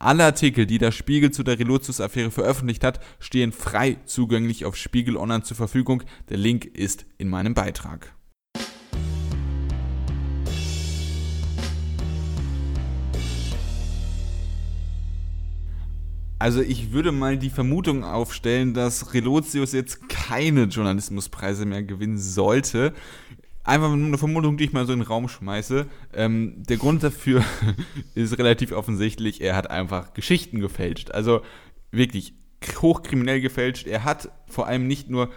Alle 0.00 0.24
Artikel, 0.24 0.66
die 0.66 0.78
der 0.78 0.92
Spiegel 0.92 1.30
zu 1.30 1.42
der 1.42 1.58
Relotius-Affäre 1.58 2.30
veröffentlicht 2.30 2.84
hat, 2.84 3.00
stehen 3.18 3.52
frei 3.52 3.98
zugänglich 4.06 4.64
auf 4.64 4.76
Spiegel 4.76 5.16
Online 5.16 5.42
zur 5.42 5.56
Verfügung. 5.56 6.02
Der 6.28 6.36
Link 6.36 6.64
ist 6.64 7.06
in 7.16 7.28
meinem 7.28 7.54
Beitrag. 7.54 8.17
Also 16.38 16.60
ich 16.60 16.92
würde 16.92 17.10
mal 17.10 17.36
die 17.36 17.50
Vermutung 17.50 18.04
aufstellen, 18.04 18.72
dass 18.72 19.12
Relotius 19.12 19.72
jetzt 19.72 20.08
keine 20.08 20.64
Journalismuspreise 20.64 21.66
mehr 21.66 21.82
gewinnen 21.82 22.18
sollte. 22.18 22.94
Einfach 23.64 23.94
nur 23.94 24.06
eine 24.06 24.18
Vermutung, 24.18 24.56
die 24.56 24.64
ich 24.64 24.72
mal 24.72 24.86
so 24.86 24.92
in 24.92 25.00
den 25.00 25.08
Raum 25.08 25.28
schmeiße. 25.28 25.86
Ähm, 26.14 26.62
der 26.68 26.76
Grund 26.76 27.02
dafür 27.02 27.44
ist 28.14 28.38
relativ 28.38 28.72
offensichtlich, 28.72 29.40
er 29.40 29.56
hat 29.56 29.70
einfach 29.70 30.14
Geschichten 30.14 30.60
gefälscht. 30.60 31.10
Also 31.10 31.42
wirklich 31.90 32.34
hochkriminell 32.80 33.40
gefälscht. 33.40 33.86
Er 33.86 34.04
hat 34.04 34.30
vor 34.46 34.66
allem 34.66 34.86
nicht 34.86 35.10
nur 35.10 35.30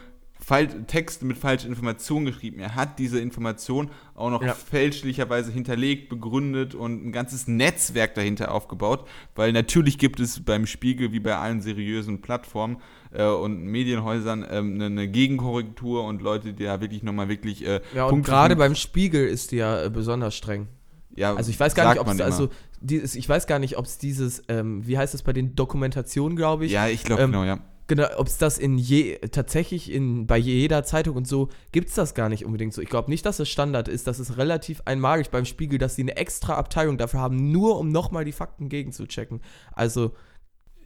Texte 0.87 1.25
mit 1.25 1.37
falschen 1.37 1.69
Informationen 1.69 2.25
geschrieben. 2.25 2.59
Er 2.59 2.75
hat 2.75 2.99
diese 2.99 3.19
Information 3.19 3.89
auch 4.15 4.29
noch 4.29 4.43
Ja. 4.43 4.53
fälschlicherweise 4.53 5.51
hinterlegt, 5.51 6.09
begründet 6.09 6.75
und 6.75 7.05
ein 7.07 7.11
ganzes 7.11 7.47
Netzwerk 7.47 8.13
dahinter 8.15 8.51
aufgebaut, 8.51 9.07
weil 9.35 9.51
natürlich 9.53 9.97
gibt 9.97 10.19
es 10.19 10.43
beim 10.43 10.65
Spiegel 10.65 11.11
wie 11.11 11.19
bei 11.19 11.35
allen 11.37 11.61
seriösen 11.61 12.21
Plattformen 12.21 12.77
äh, 13.11 13.25
und 13.25 13.63
Medienhäusern 13.63 14.45
ähm, 14.49 14.75
eine, 14.75 14.85
eine 14.85 15.07
Gegenkorrektur 15.07 16.03
und 16.03 16.21
Leute, 16.21 16.53
die 16.53 16.63
da 16.65 16.81
wirklich 16.81 17.03
nochmal 17.03 17.29
wirklich 17.29 17.65
äh, 17.65 17.81
Ja, 17.95 18.05
und 18.05 18.23
gerade 18.23 18.55
beim 18.55 18.75
Spiegel 18.75 19.27
ist 19.27 19.51
die 19.51 19.57
ja 19.57 19.83
äh, 19.85 19.89
besonders 19.89 20.35
streng. 20.35 20.67
ja, 21.15 21.33
Also 21.33 21.49
ich 21.49 21.59
weiß 21.59 21.73
gar 21.75 21.89
nicht, 21.93 21.99
ob 22.01 22.07
es 22.07 22.21
also 22.21 22.49
dieses, 22.81 23.15
ich 23.15 23.29
weiß 23.29 23.47
gar 23.47 23.59
nicht, 23.59 23.77
ob 23.77 23.85
es 23.85 23.97
dieses, 23.99 24.43
ähm, 24.47 24.85
wie 24.87 24.97
heißt 24.97 25.13
es 25.13 25.21
bei 25.23 25.33
den 25.33 25.55
Dokumentationen, 25.55 26.35
glaube 26.35 26.65
ich, 26.65 26.71
ja, 26.71 26.87
ich 26.87 27.03
glaube 27.03 27.21
ähm, 27.23 27.31
genau, 27.31 27.43
ja. 27.43 27.59
Genau, 27.91 28.07
ob 28.15 28.27
es 28.27 28.37
das 28.37 28.57
in 28.57 28.77
je 28.77 29.17
tatsächlich 29.31 29.91
in 29.91 30.25
bei 30.25 30.37
jeder 30.37 30.85
Zeitung 30.85 31.17
und 31.17 31.27
so 31.27 31.49
gibt 31.73 31.89
es 31.89 31.95
das 31.95 32.13
gar 32.13 32.29
nicht 32.29 32.45
unbedingt 32.45 32.73
so. 32.73 32.81
Ich 32.81 32.87
glaube 32.87 33.11
nicht, 33.11 33.25
dass 33.25 33.39
es 33.39 33.49
Standard 33.49 33.89
ist. 33.89 34.07
Das 34.07 34.17
ist 34.17 34.37
relativ 34.37 34.81
einmalig 34.85 35.29
beim 35.29 35.43
Spiegel, 35.43 35.77
dass 35.77 35.95
sie 35.95 36.03
eine 36.03 36.15
extra 36.15 36.53
Abteilung 36.55 36.97
dafür 36.97 37.19
haben, 37.19 37.51
nur 37.51 37.77
um 37.77 37.91
nochmal 37.91 38.23
die 38.23 38.31
Fakten 38.31 38.69
gegenzuchecken. 38.69 39.41
Also 39.73 40.13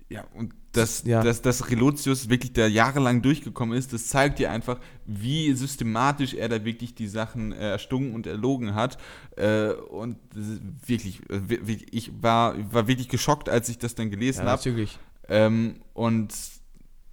Ja, 0.10 0.24
und 0.36 0.54
dass, 0.72 1.04
Ja. 1.04 1.22
dass, 1.24 1.42
dass 1.42 1.70
Relotius 1.72 2.28
wirklich 2.30 2.54
da 2.54 2.68
jahrelang 2.68 3.22
durchgekommen 3.22 3.78
ist, 3.78 3.92
das 3.94 4.08
zeigt 4.08 4.40
dir 4.40 4.52
einfach, 4.52 4.80
wie 5.06 5.54
systematisch 5.54 6.34
er 6.34 6.50
da 6.50 6.64
wirklich 6.66 6.96
die 6.96 7.08
Sachen 7.08 7.52
äh, 7.54 7.72
erstunken 7.72 8.14
und 8.16 8.28
erlogen 8.28 8.74
hat. 8.76 8.98
Äh, 9.36 9.70
und 9.74 10.18
das 10.34 10.46
wirklich, 10.88 11.22
äh, 11.30 11.78
ich 11.92 12.12
war, 12.22 12.56
war 12.74 12.88
wirklich 12.88 13.10
geschockt, 13.10 13.48
als 13.50 13.70
ich 13.70 13.78
das 13.80 13.94
dann 13.96 14.10
gelesen 14.12 14.46
ja, 14.46 14.52
habe. 14.52 14.58
natürlich. 14.60 15.00
Ähm, 15.28 15.82
und 15.94 16.34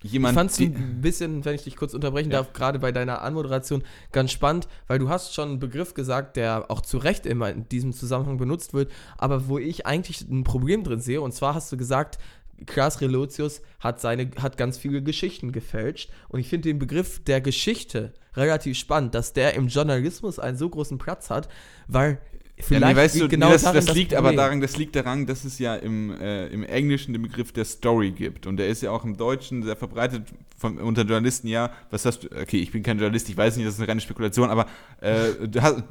jemand. 0.02 0.32
Ich 0.32 0.38
fand 0.38 0.50
es 0.50 0.58
ein 0.60 1.00
bisschen, 1.00 1.44
wenn 1.44 1.54
ich 1.54 1.64
dich 1.64 1.76
kurz 1.76 1.94
unterbrechen 1.94 2.30
Ja. 2.30 2.38
darf, 2.38 2.52
gerade 2.52 2.78
bei 2.78 2.92
deiner 2.92 3.22
Anmoderation 3.22 3.82
ganz 4.12 4.32
spannend, 4.32 4.68
weil 4.86 4.98
du 4.98 5.08
hast 5.08 5.34
schon 5.34 5.50
einen 5.50 5.58
Begriff 5.58 5.94
gesagt, 5.94 6.36
der 6.36 6.70
auch 6.70 6.80
zu 6.80 6.98
Recht 6.98 7.26
immer 7.26 7.50
in 7.50 7.68
diesem 7.68 7.92
Zusammenhang 7.92 8.38
benutzt 8.38 8.74
wird, 8.74 8.90
aber 9.18 9.48
wo 9.48 9.58
ich 9.58 9.86
eigentlich 9.86 10.22
ein 10.22 10.44
Problem 10.44 10.84
drin 10.84 11.00
sehe. 11.00 11.20
Und 11.20 11.32
zwar 11.32 11.54
hast 11.54 11.70
du 11.72 11.76
gesagt, 11.76 12.18
Klaas 12.66 13.00
Relotius 13.00 13.60
hat, 13.80 14.00
seine, 14.00 14.30
hat 14.40 14.56
ganz 14.56 14.78
viele 14.78 15.02
Geschichten 15.02 15.52
gefälscht. 15.52 16.10
Und 16.28 16.40
ich 16.40 16.48
finde 16.48 16.68
den 16.68 16.78
Begriff 16.78 17.22
der 17.24 17.40
Geschichte 17.40 18.12
relativ 18.36 18.78
spannend, 18.78 19.14
dass 19.14 19.32
der 19.32 19.54
im 19.54 19.68
Journalismus 19.68 20.38
einen 20.38 20.56
so 20.56 20.68
großen 20.68 20.98
Platz 20.98 21.28
hat, 21.28 21.48
weil 21.88 22.18
Vielleicht 22.58 22.82
ja, 22.82 22.96
weißt 22.96 23.20
du, 23.20 23.28
genau 23.28 23.50
das, 23.50 23.62
darin 23.62 23.84
das 23.84 23.94
liegt 23.94 24.14
aber 24.14 24.32
daran, 24.32 24.60
das 24.60 24.76
liegt 24.76 24.94
daran, 24.94 25.26
dass 25.26 25.44
es 25.44 25.58
ja 25.58 25.74
im, 25.74 26.10
äh, 26.20 26.46
im 26.48 26.62
Englischen 26.62 27.12
den 27.12 27.22
Begriff 27.22 27.50
der 27.50 27.64
Story 27.64 28.12
gibt. 28.12 28.46
Und 28.46 28.56
der 28.56 28.68
ist 28.68 28.82
ja 28.82 28.90
auch 28.92 29.04
im 29.04 29.16
Deutschen 29.16 29.62
sehr 29.62 29.74
verbreitet 29.74 30.22
von, 30.56 30.78
unter 30.78 31.02
Journalisten. 31.02 31.48
Ja, 31.48 31.72
was 31.90 32.04
hast 32.04 32.20
du? 32.24 32.28
Okay, 32.40 32.58
ich 32.58 32.70
bin 32.70 32.82
kein 32.82 32.98
Journalist, 32.98 33.28
ich 33.28 33.36
weiß 33.36 33.56
nicht, 33.56 33.66
das 33.66 33.74
ist 33.74 33.80
eine 33.80 33.88
reine 33.88 34.00
Spekulation, 34.00 34.48
aber 34.48 34.66
äh, 35.00 35.30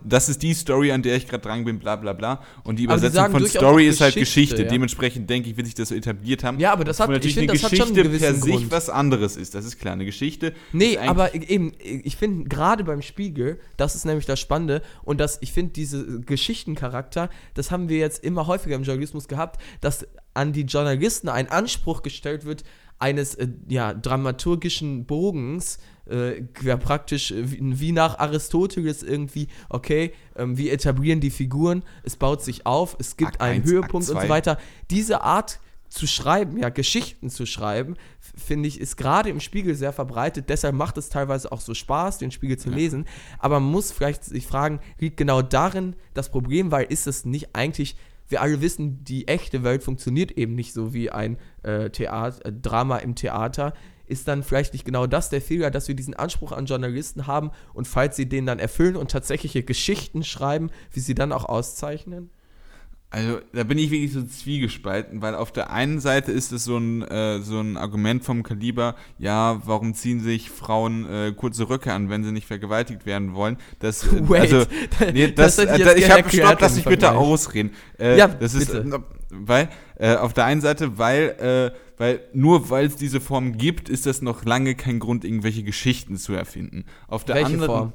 das 0.05 0.29
ist 0.29 0.41
die 0.43 0.53
Story, 0.53 0.91
an 0.91 1.01
der 1.01 1.17
ich 1.17 1.27
gerade 1.27 1.43
dran 1.43 1.65
bin, 1.65 1.79
bla 1.79 1.97
bla 1.97 2.13
bla. 2.13 2.41
Und 2.63 2.79
die 2.79 2.83
Übersetzung 2.83 3.31
von 3.31 3.45
Story 3.47 3.87
ist 3.87 3.99
halt 3.99 4.13
Geschichte, 4.13 4.55
Geschichte. 4.55 4.63
ja. 4.63 4.69
Dementsprechend 4.69 5.29
denke 5.29 5.49
ich, 5.49 5.57
wird 5.57 5.67
sich 5.67 5.75
das 5.75 5.89
so 5.89 5.95
etabliert 5.95 6.43
haben. 6.43 6.59
Ja, 6.59 6.71
aber 6.71 6.85
das 6.85 6.99
hat- 6.99 7.09
ich 7.09 7.15
natürlich 7.35 7.37
eine 7.37 7.51
hat 7.51 7.59
schon 7.59 7.87
einen 7.87 7.95
Geschichte 7.95 8.19
per 8.19 8.33
sich 8.35 8.55
Grund. 8.55 8.71
was 8.71 8.89
anderes 8.89 9.35
ist. 9.35 9.55
Das 9.55 9.65
ist 9.65 9.79
klar. 9.79 9.93
Eine 9.93 10.05
Geschichte. 10.05 10.53
Nee, 10.71 10.97
aber 10.97 11.33
eben, 11.35 11.73
ich 11.81 12.15
finde 12.15 12.47
gerade 12.47 12.83
beim 12.85 13.01
Spiegel, 13.01 13.59
das 13.75 13.95
ist 13.95 14.05
nämlich 14.05 14.25
das 14.25 14.39
Spannende 14.39 14.81
und 15.03 15.19
das, 15.19 15.37
ich 15.41 15.51
finde, 15.51 15.73
diese 15.73 16.21
Geschichtencharakter, 16.51 17.29
das 17.53 17.71
haben 17.71 17.89
wir 17.89 17.97
jetzt 17.97 18.23
immer 18.23 18.47
häufiger 18.47 18.75
im 18.75 18.83
Journalismus 18.83 19.27
gehabt, 19.27 19.61
dass 19.79 20.05
an 20.33 20.53
die 20.53 20.63
Journalisten 20.63 21.29
ein 21.29 21.49
Anspruch 21.49 22.01
gestellt 22.03 22.45
wird, 22.45 22.63
eines 22.99 23.33
äh, 23.35 23.47
ja, 23.67 23.93
dramaturgischen 23.93 25.05
Bogens, 25.05 25.79
äh, 26.07 26.43
ja, 26.61 26.77
praktisch 26.77 27.31
äh, 27.31 27.43
wie, 27.47 27.91
nach 27.93 28.19
Aristoteles 28.19 29.01
irgendwie, 29.01 29.47
okay, 29.69 30.13
ähm, 30.35 30.55
wir 30.57 30.71
etablieren 30.71 31.19
die 31.19 31.31
Figuren, 31.31 31.83
es 32.03 32.15
baut 32.15 32.43
sich 32.43 32.67
auf, 32.67 32.95
es 32.99 33.17
gibt 33.17 33.31
Akt 33.31 33.41
einen 33.41 33.61
eins, 33.61 33.71
Höhepunkt 33.71 34.07
Akt 34.07 34.15
und 34.15 34.21
so 34.21 34.29
weiter. 34.29 34.57
Diese 34.91 35.21
Art 35.21 35.59
zu 35.91 36.07
schreiben, 36.07 36.57
ja, 36.57 36.69
Geschichten 36.69 37.29
zu 37.29 37.45
schreiben, 37.45 37.95
finde 38.19 38.69
ich, 38.69 38.79
ist 38.79 38.95
gerade 38.95 39.29
im 39.29 39.41
Spiegel 39.41 39.75
sehr 39.75 39.91
verbreitet. 39.91 40.45
Deshalb 40.47 40.73
macht 40.73 40.97
es 40.97 41.09
teilweise 41.09 41.51
auch 41.51 41.59
so 41.59 41.73
Spaß, 41.73 42.17
den 42.17 42.31
Spiegel 42.31 42.57
zu 42.57 42.69
lesen. 42.69 43.05
Aber 43.39 43.59
man 43.59 43.69
muss 43.69 43.91
vielleicht 43.91 44.23
sich 44.23 44.47
fragen, 44.47 44.79
liegt 44.99 45.17
genau 45.17 45.41
darin 45.41 45.97
das 46.13 46.31
Problem, 46.31 46.71
weil 46.71 46.85
ist 46.85 47.07
es 47.07 47.25
nicht 47.25 47.55
eigentlich, 47.57 47.97
wir 48.29 48.41
alle 48.41 48.61
wissen, 48.61 49.03
die 49.03 49.27
echte 49.27 49.63
Welt 49.63 49.83
funktioniert 49.83 50.31
eben 50.31 50.55
nicht 50.55 50.71
so 50.71 50.93
wie 50.93 51.11
ein 51.11 51.37
äh, 51.63 51.89
Theater, 51.89 52.45
äh, 52.45 52.53
Drama 52.53 52.97
im 52.97 53.15
Theater. 53.15 53.73
Ist 54.07 54.29
dann 54.29 54.43
vielleicht 54.43 54.71
nicht 54.71 54.85
genau 54.85 55.07
das 55.07 55.29
der 55.29 55.41
Fehler, 55.41 55.71
dass 55.71 55.89
wir 55.89 55.95
diesen 55.95 56.13
Anspruch 56.13 56.53
an 56.53 56.67
Journalisten 56.67 57.27
haben 57.27 57.51
und 57.73 57.87
falls 57.87 58.15
sie 58.15 58.29
den 58.29 58.45
dann 58.45 58.59
erfüllen 58.59 58.95
und 58.95 59.11
tatsächliche 59.11 59.63
Geschichten 59.63 60.23
schreiben, 60.23 60.69
wie 60.91 61.01
sie 61.01 61.15
dann 61.15 61.33
auch 61.33 61.45
auszeichnen? 61.45 62.29
Also 63.13 63.39
da 63.51 63.65
bin 63.65 63.77
ich 63.77 63.91
wirklich 63.91 64.13
so 64.13 64.23
zwiegespalten, 64.23 65.21
weil 65.21 65.35
auf 65.35 65.51
der 65.51 65.69
einen 65.69 65.99
Seite 65.99 66.31
ist 66.31 66.53
es 66.53 66.63
so 66.63 66.77
ein, 66.77 67.01
äh, 67.01 67.41
so 67.41 67.59
ein 67.59 67.75
Argument 67.75 68.23
vom 68.23 68.41
Kaliber, 68.41 68.95
ja, 69.19 69.61
warum 69.65 69.93
ziehen 69.93 70.21
sich 70.21 70.49
Frauen 70.49 71.05
äh, 71.09 71.33
kurze 71.35 71.69
Röcke 71.69 71.91
an, 71.91 72.09
wenn 72.09 72.23
sie 72.23 72.31
nicht 72.31 72.47
vergewaltigt 72.47 73.05
werden 73.05 73.33
wollen? 73.33 73.57
Das, 73.79 74.07
äh, 74.07 74.21
Wait, 74.29 74.53
also, 74.53 74.65
nee, 75.13 75.29
das 75.29 75.57
das, 75.57 75.77
ich 75.77 75.85
äh, 75.85 75.99
ich 75.99 76.09
habe 76.09 76.29
stopp, 76.29 76.61
lass 76.61 76.75
mich 76.75 76.85
bitte 76.85 77.11
ausreden. 77.11 77.71
Äh, 77.99 78.17
Ja, 78.17 78.29
das 78.29 78.53
ist, 78.53 78.71
bitte. 78.71 79.03
weil, 79.29 79.67
äh, 79.97 80.15
auf 80.15 80.31
der 80.31 80.45
einen 80.45 80.61
Seite, 80.61 80.97
weil, 80.97 81.73
äh, 81.75 81.77
weil 81.99 82.21
nur 82.31 82.69
weil 82.69 82.85
es 82.85 82.95
diese 82.95 83.19
Form 83.19 83.57
gibt, 83.57 83.89
ist 83.89 84.05
das 84.05 84.21
noch 84.21 84.45
lange 84.45 84.73
kein 84.73 84.99
Grund, 84.99 85.25
irgendwelche 85.25 85.63
Geschichten 85.63 86.15
zu 86.15 86.31
erfinden. 86.31 86.85
Auf 87.09 87.25
der 87.25 87.35
Welche 87.35 87.47
anderen, 87.47 87.65
Form? 87.67 87.93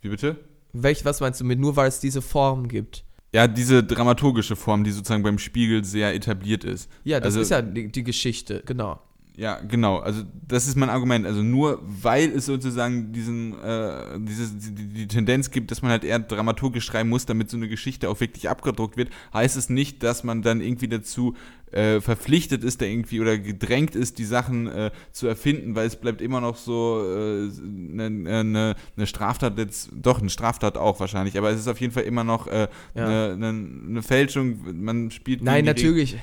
Wie 0.00 0.10
bitte? 0.10 0.36
Welch, 0.72 1.04
was 1.04 1.20
meinst 1.20 1.40
du 1.40 1.44
mit 1.44 1.58
nur, 1.58 1.74
weil 1.74 1.88
es 1.88 1.98
diese 1.98 2.22
Form 2.22 2.68
gibt? 2.68 3.04
Ja, 3.32 3.46
diese 3.46 3.84
dramaturgische 3.84 4.56
Form, 4.56 4.82
die 4.82 4.90
sozusagen 4.90 5.22
beim 5.22 5.38
Spiegel 5.38 5.84
sehr 5.84 6.14
etabliert 6.14 6.64
ist. 6.64 6.90
Ja, 7.04 7.20
das 7.20 7.26
Also- 7.36 7.40
ist 7.42 7.50
ja 7.50 7.62
die, 7.62 7.90
die 7.90 8.02
Geschichte, 8.02 8.62
genau. 8.66 9.00
Ja, 9.40 9.58
genau. 9.66 10.00
Also 10.00 10.22
das 10.46 10.68
ist 10.68 10.76
mein 10.76 10.90
Argument. 10.90 11.24
Also 11.24 11.42
nur 11.42 11.80
weil 11.82 12.28
es 12.30 12.44
sozusagen 12.44 13.10
diesen, 13.10 13.58
äh, 13.62 14.18
dieses, 14.18 14.52
die, 14.58 14.86
die 14.86 15.08
Tendenz 15.08 15.50
gibt, 15.50 15.70
dass 15.70 15.80
man 15.80 15.90
halt 15.90 16.04
eher 16.04 16.18
dramaturgisch 16.18 16.84
schreiben 16.84 17.08
muss, 17.08 17.24
damit 17.24 17.48
so 17.48 17.56
eine 17.56 17.66
Geschichte 17.66 18.10
auch 18.10 18.20
wirklich 18.20 18.50
abgedruckt 18.50 18.98
wird, 18.98 19.08
heißt 19.32 19.56
es 19.56 19.70
nicht, 19.70 20.02
dass 20.02 20.24
man 20.24 20.42
dann 20.42 20.60
irgendwie 20.60 20.88
dazu 20.88 21.36
äh, 21.72 22.02
verpflichtet 22.02 22.64
ist, 22.64 22.82
da 22.82 22.84
irgendwie 22.84 23.18
oder 23.18 23.38
gedrängt 23.38 23.96
ist, 23.96 24.18
die 24.18 24.26
Sachen 24.26 24.66
äh, 24.66 24.90
zu 25.10 25.26
erfinden, 25.26 25.74
weil 25.74 25.86
es 25.86 25.96
bleibt 25.96 26.20
immer 26.20 26.42
noch 26.42 26.56
so 26.56 27.00
eine 27.02 28.06
äh, 28.06 28.10
ne, 28.10 28.44
ne, 28.44 28.74
ne 28.96 29.06
Straftat 29.06 29.56
jetzt, 29.56 29.88
doch 29.94 30.20
eine 30.20 30.28
Straftat 30.28 30.76
auch 30.76 31.00
wahrscheinlich, 31.00 31.38
aber 31.38 31.48
es 31.50 31.60
ist 31.60 31.68
auf 31.68 31.80
jeden 31.80 31.94
Fall 31.94 32.02
immer 32.02 32.24
noch 32.24 32.46
eine 32.46 32.68
Ja. 32.94 33.08
ne, 33.08 33.36
ne, 33.38 33.52
ne 33.54 34.02
Fälschung. 34.02 34.58
Man 34.74 35.10
spielt 35.10 35.42
Nein, 35.42 35.64
die 35.64 35.70
Reg- 35.70 35.76
natürlich. 35.78 36.16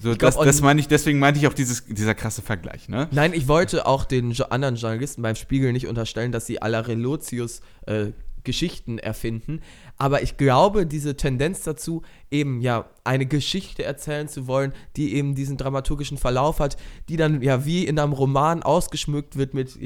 So, 0.00 0.16
glaub, 0.16 0.34
das, 0.34 0.36
das 0.36 0.60
meine 0.62 0.80
ich, 0.80 0.88
deswegen 0.88 1.18
meinte 1.18 1.38
ich 1.38 1.46
auch 1.46 1.52
dieses, 1.52 1.84
dieser 1.84 2.14
krasse 2.14 2.40
Vergleich, 2.40 2.88
ne? 2.88 3.08
Nein, 3.10 3.32
ich 3.34 3.48
wollte 3.48 3.86
auch 3.86 4.04
den 4.04 4.34
anderen 4.50 4.76
Journalisten 4.76 5.20
beim 5.20 5.36
Spiegel 5.36 5.72
nicht 5.72 5.86
unterstellen, 5.86 6.32
dass 6.32 6.46
sie 6.46 6.62
à 6.62 6.68
la 6.68 6.80
Relotius 6.80 7.60
äh, 7.86 8.12
Geschichten 8.42 8.98
erfinden. 8.98 9.60
Aber 9.98 10.22
ich 10.22 10.38
glaube, 10.38 10.86
diese 10.86 11.16
Tendenz 11.16 11.62
dazu, 11.62 12.02
eben 12.30 12.62
ja 12.62 12.88
eine 13.04 13.26
Geschichte 13.26 13.84
erzählen 13.84 14.28
zu 14.28 14.46
wollen, 14.46 14.72
die 14.96 15.14
eben 15.14 15.34
diesen 15.34 15.58
dramaturgischen 15.58 16.16
Verlauf 16.16 16.58
hat, 16.58 16.78
die 17.08 17.18
dann 17.18 17.42
ja 17.42 17.64
wie 17.66 17.84
in 17.84 17.98
einem 17.98 18.12
Roman 18.12 18.62
ausgeschmückt 18.62 19.36
wird 19.36 19.52
mit 19.52 19.78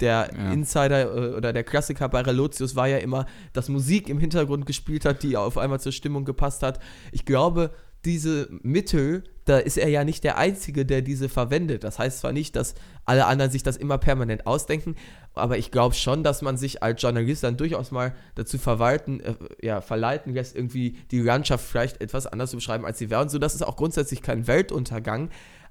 der 0.00 0.30
Ja. 0.34 0.52
Insider 0.52 1.14
äh, 1.14 1.36
oder 1.36 1.52
der 1.52 1.64
Klassiker 1.64 2.08
bei 2.08 2.22
Relotius 2.22 2.76
war 2.76 2.88
ja 2.88 2.98
immer, 2.98 3.26
dass 3.52 3.68
Musik 3.68 4.08
im 4.08 4.18
Hintergrund 4.18 4.64
gespielt 4.64 5.04
hat, 5.04 5.22
die 5.22 5.36
auf 5.36 5.58
einmal 5.58 5.80
zur 5.80 5.92
Stimmung 5.92 6.24
gepasst 6.24 6.62
hat. 6.62 6.80
Ich 7.12 7.26
glaube, 7.26 7.72
diese 8.08 8.48
Mittel, 8.62 9.22
da 9.44 9.58
ist 9.58 9.76
er 9.76 9.88
ja 9.88 10.02
nicht 10.02 10.24
der 10.24 10.38
Einzige, 10.38 10.86
der 10.86 11.02
diese 11.02 11.28
verwendet. 11.28 11.84
Das 11.84 11.98
heißt 11.98 12.20
zwar 12.20 12.32
nicht, 12.32 12.56
dass 12.56 12.74
alle 13.04 13.26
anderen 13.26 13.50
sich 13.50 13.62
das 13.62 13.76
immer 13.76 13.98
permanent 13.98 14.46
ausdenken, 14.46 14.96
aber 15.34 15.58
ich 15.58 15.70
glaube 15.70 15.94
schon, 15.94 16.22
dass 16.22 16.40
man 16.40 16.56
sich 16.56 16.82
als 16.82 17.00
Journalist 17.02 17.44
dann 17.44 17.58
durchaus 17.58 17.90
mal 17.90 18.14
dazu 18.34 18.56
verwalten, 18.56 19.20
äh, 19.20 19.34
ja, 19.60 19.80
verleiten 19.82 20.32
lässt, 20.32 20.56
irgendwie 20.56 20.96
die 21.10 21.20
Landschaft 21.20 21.64
vielleicht 21.64 22.00
etwas 22.00 22.26
anders 22.26 22.50
zu 22.50 22.56
beschreiben, 22.56 22.86
als 22.86 22.98
sie 22.98 23.10
wäre. 23.10 23.20
Und 23.20 23.30
so, 23.30 23.38
das 23.38 23.54
ist 23.54 23.62
auch 23.62 23.76
grundsätzlich 23.76 24.22
kein 24.22 24.46
Weltuntergang. 24.46 25.28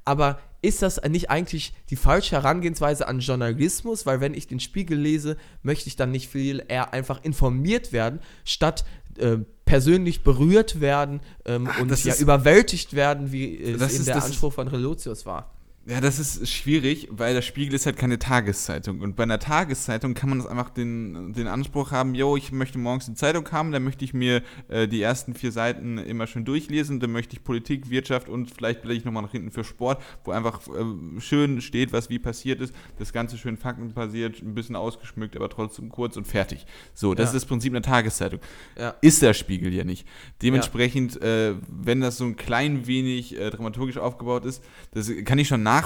Aber 0.07 0.39
ist 0.61 0.81
das 0.81 1.01
nicht 1.07 1.29
eigentlich 1.29 1.73
die 1.89 1.95
falsche 1.97 2.31
Herangehensweise 2.37 3.07
an 3.07 3.19
Journalismus? 3.19 4.05
Weil 4.05 4.21
wenn 4.21 4.33
ich 4.33 4.47
den 4.47 4.59
Spiegel 4.59 4.97
lese, 4.97 5.37
möchte 5.63 5.87
ich 5.89 5.95
dann 5.97 6.11
nicht 6.11 6.29
viel 6.29 6.63
eher 6.67 6.93
einfach 6.93 7.23
informiert 7.23 7.91
werden, 7.91 8.19
statt 8.45 8.85
äh, 9.17 9.37
persönlich 9.65 10.23
berührt 10.23 10.79
werden 10.79 11.19
ähm, 11.45 11.69
und 11.81 11.91
das 11.91 12.03
ja 12.03 12.13
ist- 12.13 12.21
überwältigt 12.21 12.93
werden, 12.93 13.31
wie 13.31 13.57
es 13.61 13.79
Das 13.79 13.91
eben 13.91 13.99
ist- 14.01 14.07
der 14.07 14.23
Anspruch 14.23 14.53
von 14.53 14.67
Relotius 14.67 15.25
war. 15.25 15.51
Ja, 15.89 16.01
das 16.01 16.19
ist 16.19 16.49
schwierig, 16.49 17.07
weil 17.11 17.33
der 17.33 17.41
Spiegel 17.41 17.73
ist 17.73 17.85
halt 17.85 17.95
keine 17.95 18.19
Tageszeitung. 18.19 18.99
Und 18.99 19.15
bei 19.15 19.23
einer 19.23 19.39
Tageszeitung 19.39 20.15
kann 20.15 20.27
man 20.29 20.39
das 20.39 20.45
einfach 20.47 20.69
den, 20.69 21.31
den 21.31 21.47
Anspruch 21.47 21.91
haben, 21.91 22.13
yo, 22.13 22.35
ich 22.35 22.51
möchte 22.51 22.77
morgens 22.77 23.07
eine 23.07 23.15
Zeitung 23.15 23.49
haben, 23.53 23.71
dann 23.71 23.85
möchte 23.85 24.03
ich 24.03 24.13
mir 24.13 24.41
äh, 24.67 24.89
die 24.89 25.01
ersten 25.01 25.33
vier 25.33 25.53
Seiten 25.53 25.97
immer 25.97 26.27
schön 26.27 26.43
durchlesen, 26.43 26.99
dann 26.99 27.13
möchte 27.13 27.37
ich 27.37 27.43
Politik, 27.45 27.89
Wirtschaft 27.89 28.27
und 28.27 28.51
vielleicht 28.51 28.81
blätter 28.81 28.97
ich 28.97 29.05
nochmal 29.05 29.23
nach 29.23 29.31
hinten 29.31 29.49
für 29.49 29.63
Sport, 29.63 30.03
wo 30.25 30.31
einfach 30.31 30.59
äh, 30.67 31.21
schön 31.21 31.61
steht, 31.61 31.93
was 31.93 32.09
wie 32.09 32.19
passiert 32.19 32.59
ist. 32.59 32.73
Das 32.99 33.13
Ganze 33.13 33.37
schön 33.37 33.55
faktenbasiert, 33.55 34.41
ein 34.41 34.55
bisschen 34.55 34.75
ausgeschmückt, 34.75 35.37
aber 35.37 35.47
trotzdem 35.47 35.87
kurz 35.87 36.17
und 36.17 36.27
fertig. 36.27 36.65
So, 36.93 37.13
das 37.13 37.27
Ja. 37.31 37.37
ist 37.37 37.43
das 37.43 37.45
Prinzip 37.45 37.71
einer 37.71 37.81
Tageszeitung. 37.81 38.41
Ja. 38.77 38.93
Ist 38.99 39.21
der 39.21 39.33
Spiegel 39.33 39.73
ja 39.73 39.85
nicht. 39.85 40.05
Dementsprechend, 40.41 41.21
äh, 41.21 41.55
wenn 41.69 42.01
das 42.01 42.17
so 42.17 42.25
ein 42.25 42.35
klein 42.35 42.87
wenig 42.87 43.39
äh, 43.39 43.51
dramaturgisch 43.51 43.97
aufgebaut 43.97 44.43
ist, 44.43 44.61
das 44.91 45.09
kann 45.23 45.39
ich 45.39 45.47
schon 45.47 45.63
nachvollziehen, 45.63 45.76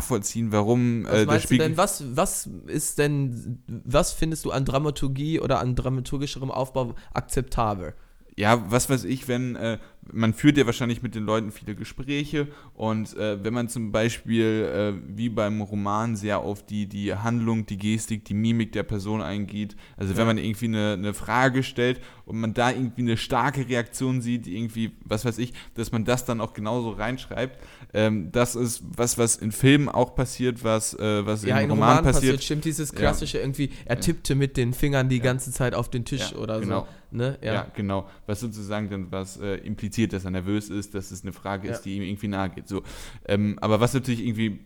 warum 0.52 1.06
Was 1.06 1.12
äh, 1.12 1.18
der 1.18 1.26
meinst 1.26 1.44
du 1.44 1.48
Spiegel. 1.48 1.68
denn, 1.68 1.78
was, 1.78 2.04
was 2.16 2.50
ist 2.68 2.98
denn, 2.98 3.64
was 3.68 4.14
findest 4.14 4.46
du 4.46 4.52
an 4.52 4.66
Dramaturgie 4.66 5.40
oder 5.40 5.60
an 5.60 5.76
dramaturgischerem 5.76 6.52
Aufbau 6.52 6.96
akzeptabel? 7.14 7.94
Ja, 8.42 8.72
was 8.72 8.90
weiß 8.90 9.04
ich, 9.04 9.28
wenn 9.28 9.56
äh, 9.56 9.78
man 10.12 10.34
führt 10.34 10.58
ja 10.58 10.66
wahrscheinlich 10.66 11.04
mit 11.04 11.14
den 11.14 11.26
Leuten 11.26 11.52
viele 11.52 11.76
Gespräche 11.76 12.48
und 12.74 13.16
äh, 13.16 13.44
wenn 13.44 13.54
man 13.54 13.70
zum 13.70 13.92
Beispiel 13.92 14.96
äh, 14.98 15.16
wie 15.16 15.30
beim 15.30 15.62
Roman 15.62 16.16
sehr 16.16 16.40
auf 16.40 16.66
die, 16.66 16.88
die 16.88 17.14
Handlung, 17.14 17.68
die 17.68 17.78
Gestik, 17.78 18.26
die 18.26 18.34
Mimik 18.34 18.72
der 18.72 18.82
Person 18.82 19.22
eingeht, 19.22 19.76
also 19.96 20.18
wenn 20.18 20.26
man 20.26 20.40
irgendwie 20.40 20.66
eine, 20.66 20.94
eine 20.94 21.14
Frage 21.14 21.62
stellt 21.62 22.02
und 22.26 22.40
man 22.40 22.56
da 22.56 22.72
irgendwie 22.72 23.04
eine 23.04 23.16
starke 23.16 23.70
Reaktion 23.70 24.22
sieht, 24.22 24.48
irgendwie, 24.48 24.94
was 25.06 25.24
weiß 25.24 25.38
ich, 25.38 25.54
dass 25.76 25.92
man 25.92 26.04
das 26.04 26.26
dann 26.26 26.42
auch 26.42 26.54
genauso 26.54 26.90
reinschreibt, 26.90 27.60
ähm, 27.94 28.32
das 28.32 28.56
ist 28.56 28.82
was, 28.98 29.20
was 29.20 29.36
in 29.36 29.52
Filmen 29.52 29.88
auch 29.88 30.16
passiert, 30.16 30.64
was, 30.64 30.96
äh, 30.96 31.26
was 31.28 31.44
Ja, 31.46 31.60
im 31.60 31.66
in 31.66 31.70
Roman, 31.72 31.90
Roman 31.98 32.04
passiert, 32.06 32.38
passiert. 32.38 32.44
stimmt 32.44 32.66
dieses 32.66 32.92
Ja. 32.92 32.98
klassische 32.98 33.38
irgendwie, 33.38 33.70
er 33.86 34.00
tippte 34.00 34.34
mit 34.34 34.58
den 34.58 34.74
Fingern 34.74 35.10
die 35.10 35.20
ganze 35.20 35.52
Zeit 35.52 35.76
auf 35.76 35.92
den 35.92 36.06
Tisch 36.06 36.32
Ja, 36.32 36.38
oder 36.40 36.60
genau. 36.60 36.80
so. 36.82 36.88
Ne? 37.12 37.38
Ja. 37.42 37.54
Ja. 37.54 37.68
genau. 37.76 38.10
Was 38.26 38.40
sozusagen 38.40 38.90
dann 38.90 39.12
was 39.12 39.38
äh, 39.38 39.56
impliziert, 39.58 40.14
dass 40.14 40.26
er 40.26 40.32
nervös 40.32 40.70
ist, 40.70 40.96
dass 40.96 41.12
es 41.12 41.24
eine 41.24 41.34
Frage 41.34 41.68
Ja. 41.68 41.74
ist, 41.74 41.82
die 41.82 41.98
ihm 41.98 42.04
irgendwie 42.04 42.28
nahe 42.28 42.50
geht. 42.50 42.68
So. 42.68 42.84
Ähm, 43.26 43.58
aber 43.62 43.80
was 43.80 43.94
natürlich 43.94 44.26
irgendwie 44.26 44.60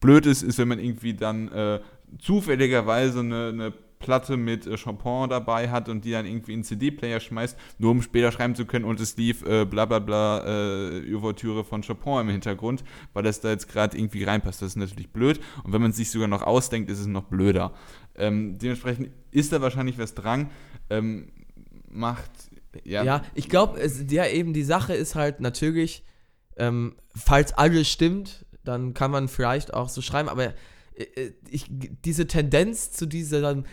blöd 0.00 0.26
ist, 0.26 0.42
ist, 0.42 0.58
wenn 0.58 0.68
man 0.68 0.78
irgendwie 0.78 1.14
dann 1.14 1.48
äh, 1.52 1.80
zufälligerweise 2.18 3.20
eine, 3.20 3.48
eine 3.48 3.72
Platte 3.98 4.36
mit 4.38 4.66
äh, 4.66 4.76
Chopin 4.82 5.28
dabei 5.28 5.68
hat 5.68 5.88
und 5.88 6.04
die 6.04 6.12
dann 6.12 6.24
irgendwie 6.24 6.54
in 6.54 6.64
CD-Player 6.64 7.20
schmeißt, 7.20 7.56
nur 7.78 7.90
um 7.90 8.00
später 8.00 8.32
schreiben 8.32 8.54
zu 8.54 8.64
können 8.64 8.86
und 8.86 8.98
es 8.98 9.16
lief 9.16 9.42
äh, 9.42 9.66
bla 9.66 9.84
bla 9.84 9.98
bla 9.98 10.42
äh, 10.46 11.14
Ouvertüre 11.14 11.64
von 11.64 11.82
Chopin 11.82 12.20
im 12.22 12.28
Hintergrund, 12.30 12.82
weil 13.12 13.22
das 13.24 13.40
da 13.40 13.50
jetzt 13.50 13.68
gerade 13.68 13.98
irgendwie 13.98 14.24
reinpasst. 14.24 14.62
Das 14.62 14.68
ist 14.68 14.76
natürlich 14.76 15.10
blöd 15.12 15.38
und 15.64 15.72
wenn 15.74 15.82
man 15.82 15.90
es 15.90 15.98
sich 15.98 16.10
sogar 16.10 16.28
noch 16.28 16.42
ausdenkt, 16.42 16.90
ist 16.90 16.98
es 17.00 17.06
noch 17.06 17.24
blöder. 17.24 17.72
Ähm, 18.16 18.56
dementsprechend 18.58 19.10
ist 19.32 19.52
da 19.52 19.60
wahrscheinlich 19.60 19.98
was 19.98 20.14
dran. 20.14 20.48
Ähm, 20.88 21.28
macht 21.90 22.30
Ja, 22.84 23.04
ja 23.04 23.22
ich 23.34 23.48
glaube, 23.48 23.80
ja, 24.08 24.26
eben 24.26 24.52
die 24.52 24.64
Sache 24.64 24.94
ist 24.94 25.14
halt 25.14 25.40
natürlich, 25.40 26.04
ähm, 26.56 26.96
falls 27.14 27.52
alles 27.52 27.88
stimmt, 27.88 28.46
dann 28.64 28.94
kann 28.94 29.10
man 29.10 29.28
vielleicht 29.28 29.74
auch 29.74 29.88
so 29.88 30.02
schreiben, 30.02 30.28
aber 30.28 30.54
äh, 30.94 31.02
äh, 31.02 31.32
ich, 31.48 31.66
diese 31.68 32.26
Tendenz 32.26 32.92
zu 32.92 33.06
diesem 33.06 33.64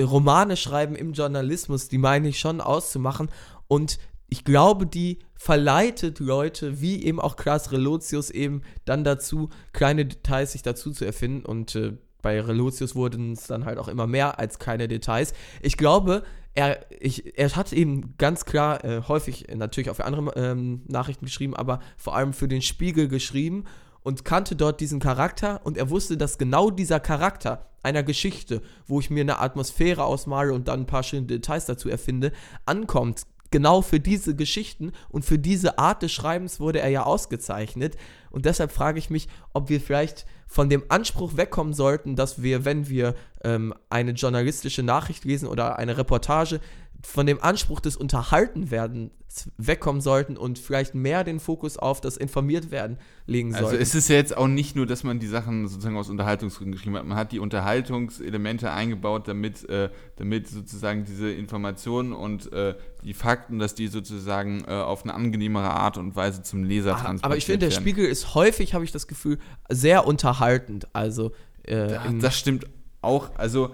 Romane 0.00 0.56
schreiben 0.56 0.94
im 0.94 1.12
Journalismus, 1.12 1.88
die 1.88 1.98
meine 1.98 2.28
ich 2.28 2.38
schon 2.38 2.60
auszumachen. 2.60 3.30
Und 3.68 3.98
ich 4.28 4.44
glaube, 4.44 4.86
die 4.86 5.20
verleitet 5.36 6.18
Leute, 6.18 6.80
wie 6.80 7.04
eben 7.04 7.20
auch 7.20 7.36
Klaas 7.36 7.72
Relotius, 7.72 8.30
eben 8.30 8.62
dann 8.84 9.04
dazu, 9.04 9.50
kleine 9.72 10.06
Details 10.06 10.52
sich 10.52 10.62
dazu 10.62 10.90
zu 10.90 11.04
erfinden. 11.04 11.44
Und 11.44 11.74
äh, 11.76 11.92
bei 12.24 12.40
Relotius 12.40 12.96
wurden 12.96 13.32
es 13.32 13.46
dann 13.46 13.66
halt 13.66 13.78
auch 13.78 13.86
immer 13.86 14.08
mehr 14.08 14.38
als 14.38 14.58
kleine 14.58 14.88
Details. 14.88 15.34
Ich 15.62 15.76
glaube, 15.76 16.24
er, 16.54 16.86
ich, 16.90 17.38
er 17.38 17.54
hat 17.54 17.72
eben 17.72 18.16
ganz 18.16 18.46
klar 18.46 18.82
äh, 18.82 19.02
häufig 19.06 19.46
natürlich 19.54 19.90
auch 19.90 19.96
für 19.96 20.06
andere 20.06 20.32
ähm, 20.36 20.82
Nachrichten 20.88 21.26
geschrieben, 21.26 21.54
aber 21.54 21.80
vor 21.96 22.16
allem 22.16 22.32
für 22.32 22.48
den 22.48 22.62
Spiegel 22.62 23.08
geschrieben 23.08 23.64
und 24.02 24.24
kannte 24.24 24.56
dort 24.56 24.80
diesen 24.80 25.00
Charakter 25.00 25.60
und 25.64 25.76
er 25.76 25.90
wusste, 25.90 26.16
dass 26.16 26.38
genau 26.38 26.70
dieser 26.70 26.98
Charakter 26.98 27.70
einer 27.82 28.02
Geschichte, 28.02 28.62
wo 28.86 29.00
ich 29.00 29.10
mir 29.10 29.20
eine 29.20 29.40
Atmosphäre 29.40 30.04
ausmale 30.04 30.54
und 30.54 30.68
dann 30.68 30.80
ein 30.80 30.86
paar 30.86 31.02
schöne 31.02 31.26
Details 31.26 31.66
dazu 31.66 31.90
erfinde, 31.90 32.32
ankommt. 32.64 33.26
Genau 33.50 33.82
für 33.82 34.00
diese 34.00 34.34
Geschichten 34.34 34.92
und 35.10 35.24
für 35.24 35.38
diese 35.38 35.78
Art 35.78 36.02
des 36.02 36.12
Schreibens 36.12 36.58
wurde 36.58 36.80
er 36.80 36.88
ja 36.88 37.02
ausgezeichnet. 37.04 37.96
Und 38.30 38.46
deshalb 38.46 38.72
frage 38.72 38.98
ich 38.98 39.10
mich, 39.10 39.28
ob 39.52 39.68
wir 39.68 39.80
vielleicht 39.80 40.26
von 40.46 40.68
dem 40.68 40.84
Anspruch 40.88 41.36
wegkommen 41.36 41.74
sollten, 41.74 42.16
dass 42.16 42.42
wir, 42.42 42.64
wenn 42.64 42.88
wir 42.88 43.14
ähm, 43.42 43.74
eine 43.90 44.12
journalistische 44.12 44.82
Nachricht 44.82 45.24
lesen 45.24 45.48
oder 45.48 45.78
eine 45.78 45.96
Reportage, 45.96 46.60
von 47.04 47.26
dem 47.26 47.42
Anspruch 47.42 47.80
des 47.80 47.96
Unterhaltenwerdens 47.96 49.10
wegkommen 49.58 50.00
sollten 50.00 50.36
und 50.36 50.58
vielleicht 50.58 50.94
mehr 50.94 51.22
den 51.24 51.38
Fokus 51.38 51.76
auf 51.76 52.00
das 52.00 52.16
Informiertwerden 52.16 52.98
legen 53.26 53.52
also 53.52 53.66
sollten. 53.66 53.80
Also 53.80 53.82
es 53.82 53.94
ist 53.94 54.08
ja 54.08 54.16
jetzt 54.16 54.36
auch 54.36 54.46
nicht 54.46 54.74
nur, 54.74 54.86
dass 54.86 55.04
man 55.04 55.18
die 55.18 55.26
Sachen 55.26 55.68
sozusagen 55.68 55.96
aus 55.96 56.08
Unterhaltungsgründen 56.08 56.72
geschrieben 56.72 56.96
hat. 56.96 57.04
Man 57.04 57.18
hat 57.18 57.32
die 57.32 57.40
Unterhaltungselemente 57.40 58.70
eingebaut, 58.70 59.28
damit, 59.28 59.68
äh, 59.68 59.90
damit 60.16 60.48
sozusagen 60.48 61.04
diese 61.04 61.30
Informationen 61.30 62.12
und 62.12 62.52
äh, 62.52 62.74
die 63.02 63.14
Fakten, 63.14 63.58
dass 63.58 63.74
die 63.74 63.88
sozusagen 63.88 64.64
äh, 64.66 64.72
auf 64.72 65.02
eine 65.02 65.14
angenehmere 65.14 65.70
Art 65.70 65.98
und 65.98 66.16
Weise 66.16 66.42
zum 66.42 66.64
Leser 66.64 66.92
Aha, 66.92 67.00
transportiert 67.00 67.24
Aber 67.24 67.36
ich 67.36 67.46
finde, 67.46 67.66
der 67.66 67.72
Spiegel 67.72 68.06
ist 68.06 68.34
häufig, 68.34 68.72
habe 68.72 68.84
ich 68.84 68.92
das 68.92 69.06
Gefühl, 69.06 69.38
sehr 69.68 70.06
unterhaltend. 70.06 70.88
Also 70.94 71.32
äh, 71.66 71.92
ja, 71.92 72.02
das 72.20 72.38
stimmt 72.38 72.66
auch. 73.02 73.30
Also 73.36 73.72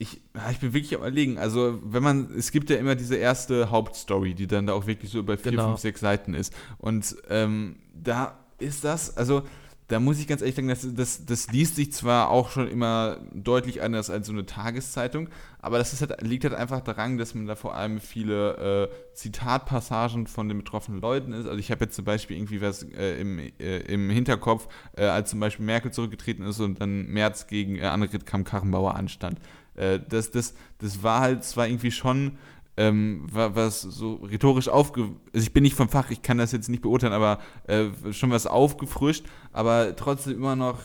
ich, 0.00 0.20
ich 0.50 0.58
bin 0.60 0.72
wirklich 0.72 0.94
am 0.94 1.00
überlegen. 1.00 1.38
Also, 1.38 1.80
wenn 1.82 2.02
man, 2.02 2.30
es 2.36 2.52
gibt 2.52 2.70
ja 2.70 2.76
immer 2.76 2.94
diese 2.94 3.16
erste 3.16 3.70
Hauptstory, 3.70 4.34
die 4.34 4.46
dann 4.46 4.66
da 4.66 4.72
auch 4.72 4.86
wirklich 4.86 5.10
so 5.10 5.18
über 5.18 5.36
vier, 5.36 5.50
genau. 5.50 5.68
fünf, 5.68 5.80
sechs 5.80 6.00
Seiten 6.00 6.34
ist. 6.34 6.54
Und 6.78 7.16
ähm, 7.28 7.76
da 7.94 8.38
ist 8.58 8.84
das, 8.84 9.16
also 9.16 9.42
da 9.88 10.00
muss 10.00 10.20
ich 10.20 10.26
ganz 10.26 10.42
ehrlich 10.42 10.54
sagen, 10.54 10.68
das, 10.68 10.86
das, 10.94 11.24
das 11.24 11.50
liest 11.50 11.76
sich 11.76 11.92
zwar 11.92 12.28
auch 12.28 12.50
schon 12.50 12.68
immer 12.68 13.20
deutlich 13.32 13.80
anders 13.82 14.10
als 14.10 14.26
so 14.26 14.34
eine 14.34 14.44
Tageszeitung, 14.44 15.30
aber 15.60 15.78
das 15.78 15.98
halt, 15.98 16.20
liegt 16.20 16.44
halt 16.44 16.52
einfach 16.52 16.82
daran, 16.82 17.16
dass 17.16 17.34
man 17.34 17.46
da 17.46 17.56
vor 17.56 17.74
allem 17.74 17.98
viele 17.98 18.90
äh, 18.90 19.14
Zitatpassagen 19.14 20.26
von 20.26 20.46
den 20.48 20.58
betroffenen 20.58 21.00
Leuten 21.00 21.32
ist. 21.32 21.46
Also 21.46 21.58
ich 21.58 21.70
habe 21.70 21.86
jetzt 21.86 21.96
zum 21.96 22.04
Beispiel 22.04 22.36
irgendwie 22.36 22.60
was 22.60 22.82
äh, 22.82 23.18
im, 23.18 23.38
äh, 23.38 23.78
im 23.78 24.10
Hinterkopf, 24.10 24.68
äh, 24.94 25.06
als 25.06 25.30
zum 25.30 25.40
Beispiel 25.40 25.64
Merkel 25.64 25.90
zurückgetreten 25.90 26.44
ist 26.44 26.60
und 26.60 26.82
dann 26.82 27.06
März 27.06 27.46
gegen 27.46 27.76
äh, 27.76 27.84
Annegret 27.84 28.26
Kamm-Karrenbauer 28.26 28.94
anstand. 28.94 29.40
Äh, 29.78 30.00
das, 30.08 30.30
das, 30.30 30.54
das 30.78 31.02
war 31.02 31.20
halt 31.20 31.44
zwar 31.44 31.68
irgendwie 31.68 31.90
schon 31.90 32.38
ähm, 32.76 33.26
was 33.30 33.80
so 33.82 34.14
rhetorisch 34.16 34.68
aufge... 34.68 35.10
Also 35.34 35.44
ich 35.44 35.52
bin 35.52 35.64
nicht 35.64 35.74
vom 35.74 35.88
Fach, 35.88 36.10
ich 36.10 36.22
kann 36.22 36.38
das 36.38 36.52
jetzt 36.52 36.68
nicht 36.68 36.82
beurteilen, 36.82 37.12
aber 37.12 37.40
äh, 37.66 37.86
schon 38.12 38.30
was 38.30 38.46
aufgefrischt, 38.46 39.26
aber 39.52 39.96
trotzdem 39.96 40.34
immer 40.34 40.54
noch 40.54 40.78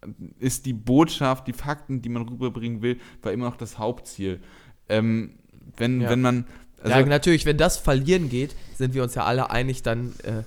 äh, 0.00 0.08
ist 0.38 0.64
die 0.64 0.72
Botschaft, 0.72 1.46
die 1.46 1.52
Fakten, 1.52 2.00
die 2.00 2.08
man 2.08 2.26
rüberbringen 2.26 2.80
will, 2.80 2.98
war 3.20 3.32
immer 3.32 3.44
noch 3.44 3.56
das 3.56 3.78
Hauptziel. 3.78 4.40
Ähm, 4.88 5.34
wenn, 5.76 6.00
ja. 6.00 6.08
wenn 6.10 6.22
man... 6.22 6.46
Also 6.82 6.96
ja, 6.96 7.04
natürlich, 7.04 7.44
wenn 7.44 7.58
das 7.58 7.76
verlieren 7.76 8.30
geht, 8.30 8.56
sind 8.76 8.94
wir 8.94 9.02
uns 9.02 9.14
ja 9.14 9.24
alle 9.24 9.50
einig, 9.50 9.82
dann... 9.82 10.14
Äh 10.22 10.44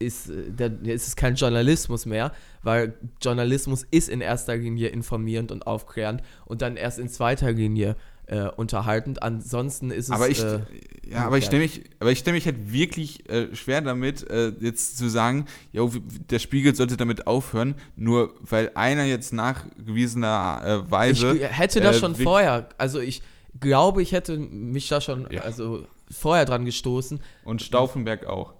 ist, 0.00 0.30
äh, 0.30 0.50
dann 0.56 0.84
ist 0.84 1.06
es 1.06 1.14
kein 1.14 1.36
Journalismus 1.36 2.06
mehr, 2.06 2.32
weil 2.62 2.94
Journalismus 3.22 3.86
ist 3.90 4.08
in 4.08 4.20
erster 4.20 4.56
Linie 4.56 4.88
informierend 4.88 5.52
und 5.52 5.66
aufklärend 5.66 6.22
und 6.46 6.62
dann 6.62 6.76
erst 6.76 6.98
in 6.98 7.08
zweiter 7.08 7.52
Linie 7.52 7.96
äh, 8.26 8.48
unterhaltend. 8.48 9.22
Ansonsten 9.22 9.90
ist 9.90 10.06
es. 10.06 10.12
Aber 10.12 10.28
ich, 10.28 10.42
äh, 10.42 10.60
ja, 11.08 11.26
aber 11.26 11.38
ich 11.38 11.44
stelle 11.44 11.62
mich, 11.62 11.82
aber 11.98 12.12
ich 12.12 12.20
stelle 12.20 12.34
mich 12.34 12.46
halt 12.46 12.72
wirklich 12.72 13.28
äh, 13.28 13.54
schwer 13.54 13.80
damit, 13.80 14.28
äh, 14.30 14.52
jetzt 14.60 14.98
zu 14.98 15.08
sagen, 15.08 15.46
ja, 15.72 15.82
der 16.30 16.38
Spiegel 16.38 16.74
sollte 16.74 16.96
damit 16.96 17.26
aufhören, 17.26 17.74
nur 17.96 18.34
weil 18.40 18.70
einer 18.74 19.04
jetzt 19.04 19.32
nachgewiesenerweise. 19.32 21.36
Ich 21.36 21.42
hätte 21.42 21.80
das 21.80 21.96
äh, 21.96 22.00
schon 22.00 22.14
vorher. 22.14 22.68
Also 22.78 23.00
ich 23.00 23.22
glaube, 23.58 24.02
ich 24.02 24.12
hätte 24.12 24.38
mich 24.38 24.88
da 24.88 25.00
schon, 25.00 25.26
ja. 25.30 25.42
also 25.42 25.84
vorher 26.08 26.44
dran 26.44 26.64
gestoßen. 26.64 27.20
Und 27.44 27.62
Stauffenberg 27.62 28.26
auch. 28.26 28.54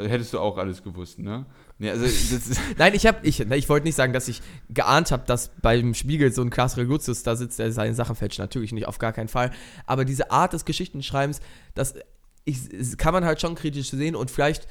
Also 0.00 0.10
hättest 0.10 0.32
du 0.32 0.38
auch 0.38 0.56
alles 0.56 0.82
gewusst, 0.82 1.18
ne? 1.18 1.44
Nee, 1.78 1.90
also 1.90 2.06
Nein, 2.78 2.94
ich 2.94 3.06
habe, 3.06 3.18
ich, 3.22 3.40
ich 3.40 3.68
wollte 3.68 3.84
nicht 3.86 3.94
sagen, 3.94 4.12
dass 4.12 4.28
ich 4.28 4.40
geahnt 4.70 5.12
habe, 5.12 5.24
dass 5.26 5.50
beim 5.60 5.92
Spiegel 5.94 6.32
so 6.32 6.40
ein 6.40 6.48
Klaas 6.48 6.78
Reluzius 6.78 7.22
da 7.22 7.36
sitzt, 7.36 7.58
der 7.58 7.70
seine 7.70 7.94
Sachen 7.94 8.16
fälscht. 8.16 8.38
Natürlich 8.38 8.72
nicht, 8.72 8.88
auf 8.88 8.98
gar 8.98 9.12
keinen 9.12 9.28
Fall. 9.28 9.50
Aber 9.84 10.06
diese 10.06 10.30
Art 10.30 10.54
des 10.54 10.64
Geschichtenschreibens, 10.64 11.40
das, 11.74 11.94
ich, 12.44 12.96
kann 12.96 13.12
man 13.12 13.24
halt 13.24 13.40
schon 13.40 13.54
kritisch 13.54 13.90
sehen 13.90 14.16
und 14.16 14.30
vielleicht, 14.30 14.66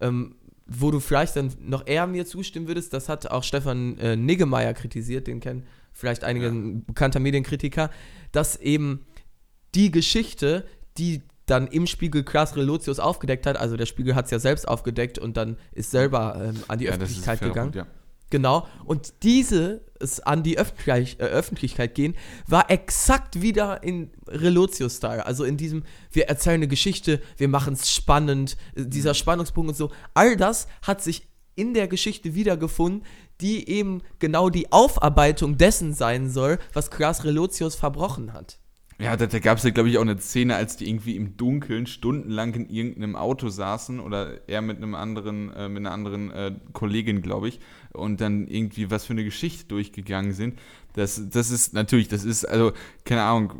ähm, 0.00 0.36
wo 0.66 0.90
du 0.90 1.00
vielleicht 1.00 1.36
dann 1.36 1.52
noch 1.60 1.86
eher 1.86 2.06
mir 2.06 2.26
zustimmen 2.26 2.68
würdest, 2.68 2.92
das 2.92 3.08
hat 3.08 3.30
auch 3.30 3.42
Stefan 3.42 3.96
äh, 3.98 4.16
Niggemeier 4.16 4.74
kritisiert, 4.74 5.26
den 5.26 5.40
kennen 5.40 5.66
vielleicht 5.94 6.24
einige 6.24 6.46
ja. 6.46 6.52
bekannter 6.86 7.20
Medienkritiker, 7.20 7.90
dass 8.32 8.56
eben 8.56 9.06
die 9.74 9.90
Geschichte, 9.90 10.66
die 10.98 11.22
dann 11.46 11.66
im 11.66 11.86
Spiegel 11.86 12.22
Klaas 12.22 12.56
Relotius 12.56 12.98
aufgedeckt 12.98 13.46
hat. 13.46 13.56
Also 13.56 13.76
der 13.76 13.86
Spiegel 13.86 14.14
hat 14.14 14.26
es 14.26 14.30
ja 14.30 14.38
selbst 14.38 14.66
aufgedeckt 14.66 15.18
und 15.18 15.36
dann 15.36 15.56
ist 15.72 15.90
selber 15.90 16.40
ähm, 16.42 16.62
an 16.68 16.78
die 16.78 16.86
ja, 16.86 16.92
Öffentlichkeit 16.92 17.40
gegangen. 17.40 17.72
Gut, 17.72 17.76
ja. 17.76 17.86
Genau. 18.30 18.66
Und 18.84 19.22
diese 19.22 19.82
es 20.00 20.20
an 20.20 20.42
die 20.42 20.58
Öffentlich 20.58 21.20
äh, 21.20 21.24
Öffentlichkeit 21.24 21.94
gehen, 21.94 22.14
war 22.46 22.70
exakt 22.70 23.40
wieder 23.40 23.82
in 23.82 24.10
Relotius-Style. 24.26 25.24
Also 25.24 25.44
in 25.44 25.56
diesem, 25.56 25.84
wir 26.10 26.28
erzählen 26.28 26.56
eine 26.56 26.68
Geschichte, 26.68 27.20
wir 27.36 27.48
machen 27.48 27.74
es 27.74 27.92
spannend, 27.92 28.56
äh, 28.74 28.86
dieser 28.86 29.10
mhm. 29.10 29.14
Spannungspunkt 29.14 29.68
und 29.70 29.76
so. 29.76 29.90
All 30.14 30.36
das 30.36 30.66
hat 30.82 31.02
sich 31.02 31.28
in 31.54 31.74
der 31.74 31.86
Geschichte 31.86 32.34
wiedergefunden, 32.34 33.04
die 33.40 33.68
eben 33.68 34.02
genau 34.18 34.50
die 34.50 34.72
Aufarbeitung 34.72 35.56
dessen 35.56 35.94
sein 35.94 36.30
soll, 36.30 36.58
was 36.72 36.90
Klaas 36.90 37.24
Relotius 37.24 37.74
verbrochen 37.74 38.32
hat. 38.32 38.58
Ja, 38.98 39.16
da, 39.16 39.26
da 39.26 39.38
gab 39.40 39.58
es 39.58 39.64
ja, 39.64 39.70
glaube 39.70 39.88
ich, 39.88 39.98
auch 39.98 40.02
eine 40.02 40.18
Szene, 40.18 40.54
als 40.54 40.76
die 40.76 40.88
irgendwie 40.88 41.16
im 41.16 41.36
Dunkeln 41.36 41.86
stundenlang 41.86 42.54
in 42.54 42.68
irgendeinem 42.68 43.16
Auto 43.16 43.48
saßen 43.48 43.98
oder 43.98 44.48
er 44.48 44.62
mit 44.62 44.76
einem 44.76 44.94
anderen, 44.94 45.52
äh, 45.52 45.68
mit 45.68 45.78
einer 45.78 45.90
anderen 45.90 46.30
äh, 46.30 46.52
Kollegin, 46.72 47.20
glaube 47.20 47.48
ich, 47.48 47.60
und 47.92 48.20
dann 48.20 48.46
irgendwie 48.46 48.90
was 48.90 49.04
für 49.04 49.12
eine 49.12 49.24
Geschichte 49.24 49.66
durchgegangen 49.66 50.32
sind. 50.32 50.58
Das, 50.92 51.20
das 51.28 51.50
ist 51.50 51.74
natürlich, 51.74 52.06
das 52.06 52.24
ist, 52.24 52.44
also, 52.44 52.72
keine 53.04 53.22
Ahnung, 53.22 53.54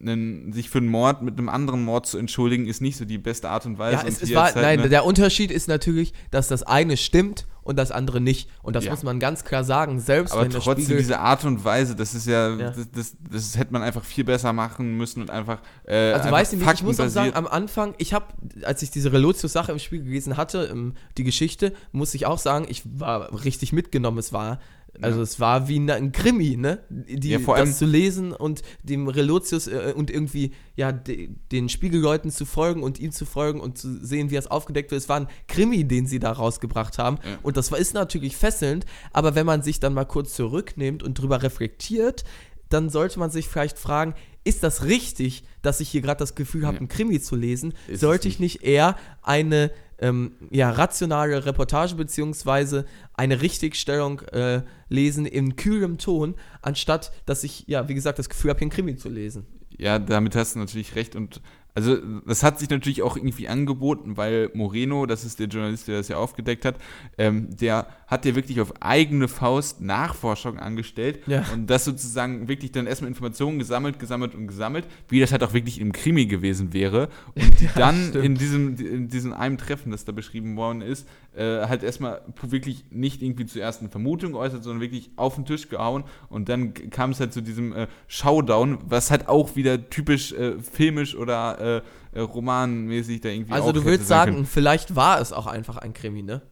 einen, 0.00 0.52
sich 0.52 0.70
für 0.70 0.78
einen 0.78 0.88
Mord 0.88 1.22
mit 1.22 1.38
einem 1.38 1.48
anderen 1.48 1.84
Mord 1.84 2.06
zu 2.06 2.16
entschuldigen, 2.16 2.66
ist 2.66 2.80
nicht 2.80 2.96
so 2.96 3.04
die 3.04 3.18
beste 3.18 3.50
Art 3.50 3.66
und 3.66 3.78
Weise. 3.78 4.02
Ja, 4.02 4.08
es, 4.08 4.22
es 4.22 4.34
war, 4.34 4.44
halt, 4.44 4.56
nein, 4.56 4.80
ne? 4.80 4.88
der 4.88 5.04
Unterschied 5.04 5.50
ist 5.50 5.68
natürlich, 5.68 6.14
dass 6.30 6.48
das 6.48 6.62
eine 6.62 6.96
stimmt 6.96 7.46
und 7.62 7.78
das 7.78 7.90
andere 7.90 8.20
nicht. 8.20 8.48
Und 8.62 8.76
das 8.76 8.84
ja. 8.84 8.90
muss 8.90 9.02
man 9.02 9.20
ganz 9.20 9.44
klar 9.44 9.64
sagen, 9.64 10.00
selbst 10.00 10.32
Aber 10.32 10.42
wenn 10.42 10.50
trotzdem 10.50 10.84
Spiegel 10.84 10.98
diese 10.98 11.18
Art 11.18 11.44
und 11.44 11.64
Weise, 11.64 11.94
das 11.94 12.14
ist 12.14 12.26
ja, 12.26 12.50
ja. 12.50 12.70
Das, 12.70 12.90
das, 12.90 13.16
das, 13.30 13.56
hätte 13.56 13.72
man 13.72 13.82
einfach 13.82 14.04
viel 14.04 14.24
besser 14.24 14.52
machen 14.52 14.96
müssen 14.96 15.22
und 15.22 15.30
einfach 15.30 15.58
äh, 15.84 16.12
Also 16.12 16.30
weißt 16.30 16.52
du, 16.54 16.56
ich 16.58 16.82
muss 16.82 17.00
auch 17.00 17.08
sagen, 17.08 17.34
am 17.34 17.46
Anfang, 17.46 17.94
ich 17.98 18.14
habe, 18.14 18.26
als 18.64 18.82
ich 18.82 18.90
diese 18.90 19.12
Relotius-Sache 19.12 19.72
im 19.72 19.78
Spiel 19.78 20.02
gelesen 20.02 20.36
hatte, 20.36 20.74
die 21.16 21.24
Geschichte, 21.24 21.72
muss 21.92 22.14
ich 22.14 22.26
auch 22.26 22.38
sagen, 22.38 22.66
ich 22.68 22.82
war 22.84 23.44
richtig 23.44 23.72
mitgenommen. 23.72 24.18
Es 24.18 24.32
war 24.32 24.58
also 25.00 25.18
ja. 25.18 25.22
es 25.22 25.40
war 25.40 25.68
wie 25.68 25.78
ein 25.78 26.12
Krimi, 26.12 26.56
ne? 26.56 26.80
Die, 26.90 27.30
ja, 27.30 27.38
das 27.38 27.78
zu 27.78 27.86
lesen 27.86 28.32
und 28.32 28.62
dem 28.82 29.08
Relotius 29.08 29.66
äh, 29.66 29.94
und 29.96 30.10
irgendwie 30.10 30.52
ja 30.76 30.92
de, 30.92 31.30
den 31.50 31.68
Spiegelleuten 31.68 32.30
zu 32.30 32.44
folgen 32.44 32.82
und 32.82 33.00
ihm 33.00 33.10
zu 33.10 33.24
folgen 33.24 33.60
und 33.60 33.78
zu 33.78 34.04
sehen, 34.04 34.30
wie 34.30 34.36
es 34.36 34.48
aufgedeckt 34.48 34.90
wird. 34.90 35.00
Es 35.00 35.08
war 35.08 35.20
ein 35.20 35.28
Krimi, 35.48 35.84
den 35.84 36.06
sie 36.06 36.18
da 36.18 36.32
rausgebracht 36.32 36.98
haben. 36.98 37.18
Ja. 37.24 37.38
Und 37.42 37.56
das 37.56 37.72
war, 37.72 37.78
ist 37.78 37.94
natürlich 37.94 38.36
fesselnd, 38.36 38.84
aber 39.12 39.34
wenn 39.34 39.46
man 39.46 39.62
sich 39.62 39.80
dann 39.80 39.94
mal 39.94 40.04
kurz 40.04 40.34
zurücknimmt 40.34 41.02
und 41.02 41.14
drüber 41.14 41.42
reflektiert, 41.42 42.24
dann 42.68 42.90
sollte 42.90 43.18
man 43.18 43.30
sich 43.30 43.48
vielleicht 43.48 43.78
fragen, 43.78 44.14
ist 44.44 44.62
das 44.62 44.84
richtig, 44.84 45.44
dass 45.62 45.80
ich 45.80 45.88
hier 45.88 46.00
gerade 46.00 46.18
das 46.18 46.34
Gefühl 46.34 46.66
habe, 46.66 46.74
ja. 46.74 46.80
einen 46.80 46.88
Krimi 46.88 47.20
zu 47.20 47.36
lesen? 47.36 47.74
Ist 47.86 48.00
sollte 48.00 48.28
ich 48.28 48.40
nicht 48.40 48.62
eher 48.62 48.96
eine 49.22 49.70
ähm, 50.02 50.32
ja, 50.50 50.70
rationale 50.70 51.46
Reportage 51.46 51.94
beziehungsweise 51.94 52.84
eine 53.14 53.40
Richtigstellung 53.40 54.20
äh, 54.32 54.62
lesen 54.88 55.24
in 55.24 55.56
kühlem 55.56 55.96
Ton, 55.96 56.34
anstatt 56.60 57.12
dass 57.24 57.44
ich, 57.44 57.64
ja, 57.68 57.88
wie 57.88 57.94
gesagt, 57.94 58.18
das 58.18 58.28
Gefühl 58.28 58.50
habe, 58.50 58.58
hier 58.58 58.64
einen 58.66 58.72
Krimi 58.72 58.96
zu 58.96 59.08
lesen. 59.08 59.46
Ja, 59.78 59.98
damit 59.98 60.36
hast 60.36 60.54
du 60.54 60.58
natürlich 60.58 60.96
recht 60.96 61.16
und 61.16 61.40
Also, 61.74 61.96
das 62.26 62.42
hat 62.42 62.58
sich 62.58 62.68
natürlich 62.68 63.02
auch 63.02 63.16
irgendwie 63.16 63.48
angeboten, 63.48 64.16
weil 64.18 64.50
Moreno, 64.52 65.06
das 65.06 65.24
ist 65.24 65.38
der 65.40 65.46
Journalist, 65.46 65.88
der 65.88 65.96
das 65.98 66.08
ja 66.08 66.18
aufgedeckt 66.18 66.64
hat, 66.66 66.76
ähm, 67.16 67.48
der 67.56 67.86
hat 68.06 68.26
ja 68.26 68.34
wirklich 68.34 68.60
auf 68.60 68.74
eigene 68.82 69.26
Faust 69.26 69.80
Nachforschung 69.80 70.58
angestellt 70.58 71.20
Ja. 71.26 71.44
und 71.54 71.68
das 71.70 71.86
sozusagen 71.86 72.46
wirklich 72.48 72.72
dann 72.72 72.86
erstmal 72.86 73.08
Informationen 73.08 73.58
gesammelt, 73.58 73.98
gesammelt 73.98 74.34
und 74.34 74.48
gesammelt, 74.48 74.84
wie 75.08 75.20
das 75.20 75.32
halt 75.32 75.42
auch 75.42 75.54
wirklich 75.54 75.80
im 75.80 75.92
Krimi 75.92 76.26
gewesen 76.26 76.72
wäre. 76.74 77.08
Und 77.34 77.60
Ja, 77.62 77.70
dann 77.76 78.08
stimmt. 78.08 78.24
in 78.24 78.34
diesem, 78.34 78.76
in 78.76 79.08
diesem 79.08 79.32
einem 79.32 79.56
Treffen, 79.56 79.92
das 79.92 80.04
da 80.04 80.12
beschrieben 80.12 80.56
worden 80.56 80.82
ist, 80.82 81.08
äh, 81.34 81.66
halt 81.66 81.82
erstmal 81.82 82.22
wirklich 82.42 82.84
nicht 82.90 83.22
irgendwie 83.22 83.46
zuerst 83.46 83.80
eine 83.80 83.88
Vermutung 83.88 84.34
äußert, 84.34 84.62
sondern 84.62 84.80
wirklich 84.80 85.10
auf 85.16 85.34
den 85.34 85.46
Tisch 85.46 85.68
gehauen 85.68 86.04
und 86.28 86.48
dann 86.48 86.74
kam 86.74 87.10
es 87.10 87.20
halt 87.20 87.32
zu 87.32 87.40
diesem 87.40 87.72
äh, 87.72 87.86
Showdown, 88.06 88.78
was 88.84 89.10
halt 89.10 89.28
auch 89.28 89.56
wieder 89.56 89.88
typisch 89.88 90.32
äh, 90.32 90.58
filmisch 90.60 91.16
oder 91.16 91.82
äh, 92.14 92.18
äh, 92.18 92.20
romanmäßig 92.20 93.20
da 93.22 93.28
irgendwie 93.30 93.52
Also 93.52 93.72
du 93.72 93.82
sein 93.82 94.06
sagen, 94.06 94.46
vielleicht 94.46 94.94
war 94.94 95.20
es 95.20 95.32
auch 95.32 95.46
einfach 95.46 95.76
ein 95.78 95.92
Krimi, 95.94 96.22
ne? 96.22 96.42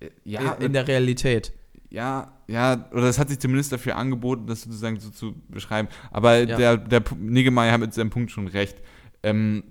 können. 0.00 0.10
Äh, 0.10 0.10
ja, 0.24 0.52
in, 0.54 0.66
in 0.66 0.72
der 0.72 0.86
Realität. 0.88 1.52
ja, 1.90 2.30
ja, 2.46 2.88
oder 2.92 3.04
es 3.04 3.18
hat 3.18 3.30
sich 3.30 3.38
zumindest 3.38 3.72
dafür 3.72 3.96
angeboten, 3.96 4.46
das 4.46 4.62
sozusagen 4.62 5.00
so 5.00 5.10
zu 5.10 5.34
beschreiben. 5.48 5.88
Aber 6.10 6.38
Ja. 6.38 6.56
der, 6.56 6.76
der 6.76 7.02
Niggemeier 7.18 7.72
hat 7.72 7.80
mit 7.80 7.94
seinem 7.94 8.10
Punkt 8.10 8.30
schon 8.30 8.48
recht. 8.48 8.76
Ähm, 9.22 9.64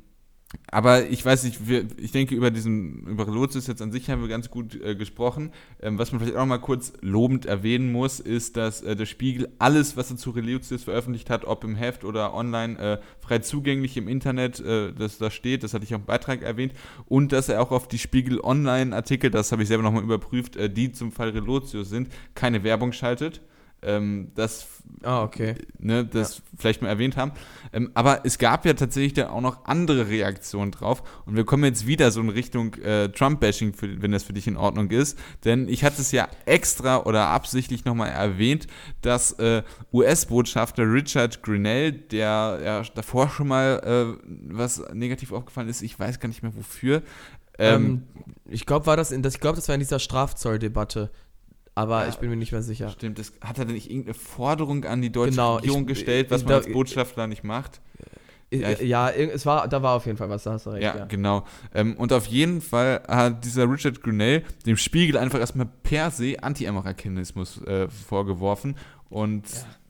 aber 0.74 1.08
ich 1.08 1.24
weiß 1.24 1.44
nicht, 1.44 1.68
wir, 1.68 1.86
ich 1.98 2.12
denke, 2.12 2.34
über 2.34 2.50
diesen, 2.50 3.06
über 3.06 3.28
Relotius 3.28 3.68
jetzt 3.68 3.82
an 3.82 3.92
sich 3.92 4.10
haben 4.10 4.22
wir 4.22 4.28
ganz 4.28 4.50
gut 4.50 4.82
äh, 4.82 4.96
gesprochen. 4.96 5.52
Ähm, 5.80 6.00
was 6.00 6.12
man 6.12 6.20
vielleicht 6.20 6.36
auch 6.36 6.42
noch 6.42 6.48
mal 6.48 6.58
kurz 6.58 6.94
lobend 7.02 7.46
erwähnen 7.46 7.92
muss, 7.92 8.20
ist, 8.20 8.58
dass 8.58 8.82
äh, 8.82 8.96
der 8.96 9.06
Spiegel 9.06 9.50
alles, 9.60 9.98
was 9.98 10.10
er 10.10 10.18
zu 10.18 10.32
Relotius 10.32 10.84
veröffentlicht 10.84 11.30
hat, 11.30 11.46
ob 11.46 11.64
im 11.64 11.76
Heft 11.76 12.04
oder 12.04 12.34
online, 12.34 12.80
äh, 12.80 12.98
frei 13.20 13.40
zugänglich 13.40 13.98
im 13.98 14.08
Internet, 14.08 14.60
äh, 14.62 14.94
das 14.94 15.20
da 15.20 15.30
steht, 15.30 15.64
das 15.64 15.76
hatte 15.76 15.84
ich 15.84 15.94
auch 15.94 16.00
im 16.00 16.06
Beitrag 16.06 16.42
erwähnt, 16.42 16.74
und 17.06 17.32
dass 17.32 17.50
er 17.50 17.62
auch 17.62 17.72
auf 17.72 17.88
die 17.88 18.00
Spiegel 18.00 18.40
Online-Artikel, 18.40 19.30
das 19.30 19.52
habe 19.52 19.62
ich 19.62 19.68
selber 19.68 19.84
nochmal 19.84 20.04
überprüft, 20.04 20.56
äh, 20.56 20.72
die 20.72 20.92
zum 20.92 21.12
Fall 21.12 21.30
Relotius 21.30 21.90
sind, 21.90 22.10
keine 22.34 22.64
Werbung 22.64 22.94
schaltet. 22.94 23.42
Ähm, 23.86 24.32
das 24.36 24.68
Ah, 25.02 25.24
okay. 25.24 25.56
ne, 25.80 26.06
das 26.06 26.42
vielleicht 26.58 26.82
mal 26.82 26.88
erwähnt 26.90 27.18
haben. 27.18 27.32
Ähm, 27.72 27.92
aber 27.94 28.26
es 28.26 28.38
gab 28.38 28.66
ja 28.66 28.74
tatsächlich 28.74 29.14
dann 29.14 29.28
auch 29.28 29.42
noch 29.42 29.66
andere 29.66 30.08
Reaktionen 30.10 30.72
drauf. 30.72 31.04
Und 31.26 31.36
wir 31.36 31.46
kommen 31.46 31.64
jetzt 31.64 31.88
wieder 31.88 32.12
so 32.12 32.22
in 32.22 32.30
Richtung 32.30 32.74
äh, 32.76 33.10
Trump-Bashing, 33.10 33.74
wenn 33.82 34.12
das 34.12 34.24
für 34.24 34.34
dich 34.34 34.48
in 34.48 34.58
Ordnung 34.58 34.90
ist. 34.92 35.18
Denn 35.46 35.68
ich 35.68 35.84
hatte 35.84 36.02
es 36.02 36.12
ja 36.12 36.28
extra 36.46 37.04
oder 37.04 37.28
absichtlich 37.28 37.86
nochmal 37.86 38.10
erwähnt, 38.10 38.68
dass 39.02 39.34
äh, 39.34 39.64
US-Botschafter 39.92 40.84
Richard 40.84 41.42
Grinnell, 41.44 41.92
der 41.92 42.60
ja 42.64 42.84
davor 42.96 43.30
schon 43.30 43.48
mal 43.48 44.18
äh, 44.20 44.26
was 44.54 44.84
negativ 44.94 45.32
aufgefallen 45.32 45.70
ist, 45.70 45.82
ich 45.82 45.98
weiß 46.00 46.20
gar 46.20 46.28
nicht 46.30 46.44
mehr 46.44 46.56
wofür. 46.56 47.02
Ähm, 47.58 47.86
Ähm, 47.86 48.04
ich 48.46 48.66
glaube, 48.66 48.86
war 48.86 48.98
das 48.98 49.12
in 49.12 49.22
das, 49.22 49.36
ich 49.36 49.40
glaube, 49.40 49.56
das 49.56 49.68
war 49.68 49.76
in 49.76 49.80
dieser 49.80 50.00
Strafzolldebatte. 50.00 51.12
Aber 51.76 52.04
Ja, 52.04 52.10
ich 52.10 52.16
bin 52.18 52.30
mir 52.30 52.36
nicht 52.36 52.52
mehr 52.52 52.62
sicher. 52.62 52.90
Stimmt, 52.90 53.18
das 53.20 53.34
hat 53.42 53.58
er 53.58 53.66
denn 53.66 53.74
nicht 53.74 53.90
irgendeine 53.90 54.14
Forderung 54.14 54.86
an 54.86 55.02
die 55.02 55.12
deutsche 55.12 55.32
Genau, 55.32 55.56
Regierung 55.56 55.82
ich- 55.82 55.88
gestellt, 55.88 56.30
was 56.30 56.42
ich- 56.42 56.46
man 56.48 56.52
da- 56.52 56.58
als 56.58 56.72
Botschafter 56.72 57.26
nicht 57.28 57.44
macht? 57.44 57.82
Ja, 58.52 58.60
Ja, 58.60 58.70
ich- 58.70 58.82
ja, 58.82 59.10
es 59.10 59.46
war, 59.48 59.68
da 59.68 59.82
war 59.82 59.96
auf 59.96 60.06
jeden 60.06 60.18
Fall 60.18 60.30
was, 60.30 60.44
da 60.44 60.52
hast 60.52 60.68
du 60.68 60.70
recht. 60.70 60.84
Ja, 60.84 60.96
Ja, 60.96 61.06
genau. 61.06 61.44
Ähm, 61.74 61.96
und 61.98 62.14
auf 62.14 62.28
jeden 62.28 62.62
Fall 62.62 63.02
hat 63.08 63.44
dieser 63.44 63.68
Richard 63.68 64.04
Grinnell 64.04 64.44
dem 64.68 64.78
Spiegel 64.78 65.18
einfach 65.18 65.40
erstmal 65.40 65.66
per 65.82 66.12
se 66.12 66.36
Anti-Amerikanismus 66.44 67.60
äh, 67.64 67.88
vorgeworfen. 67.90 68.76
Und 69.10 69.46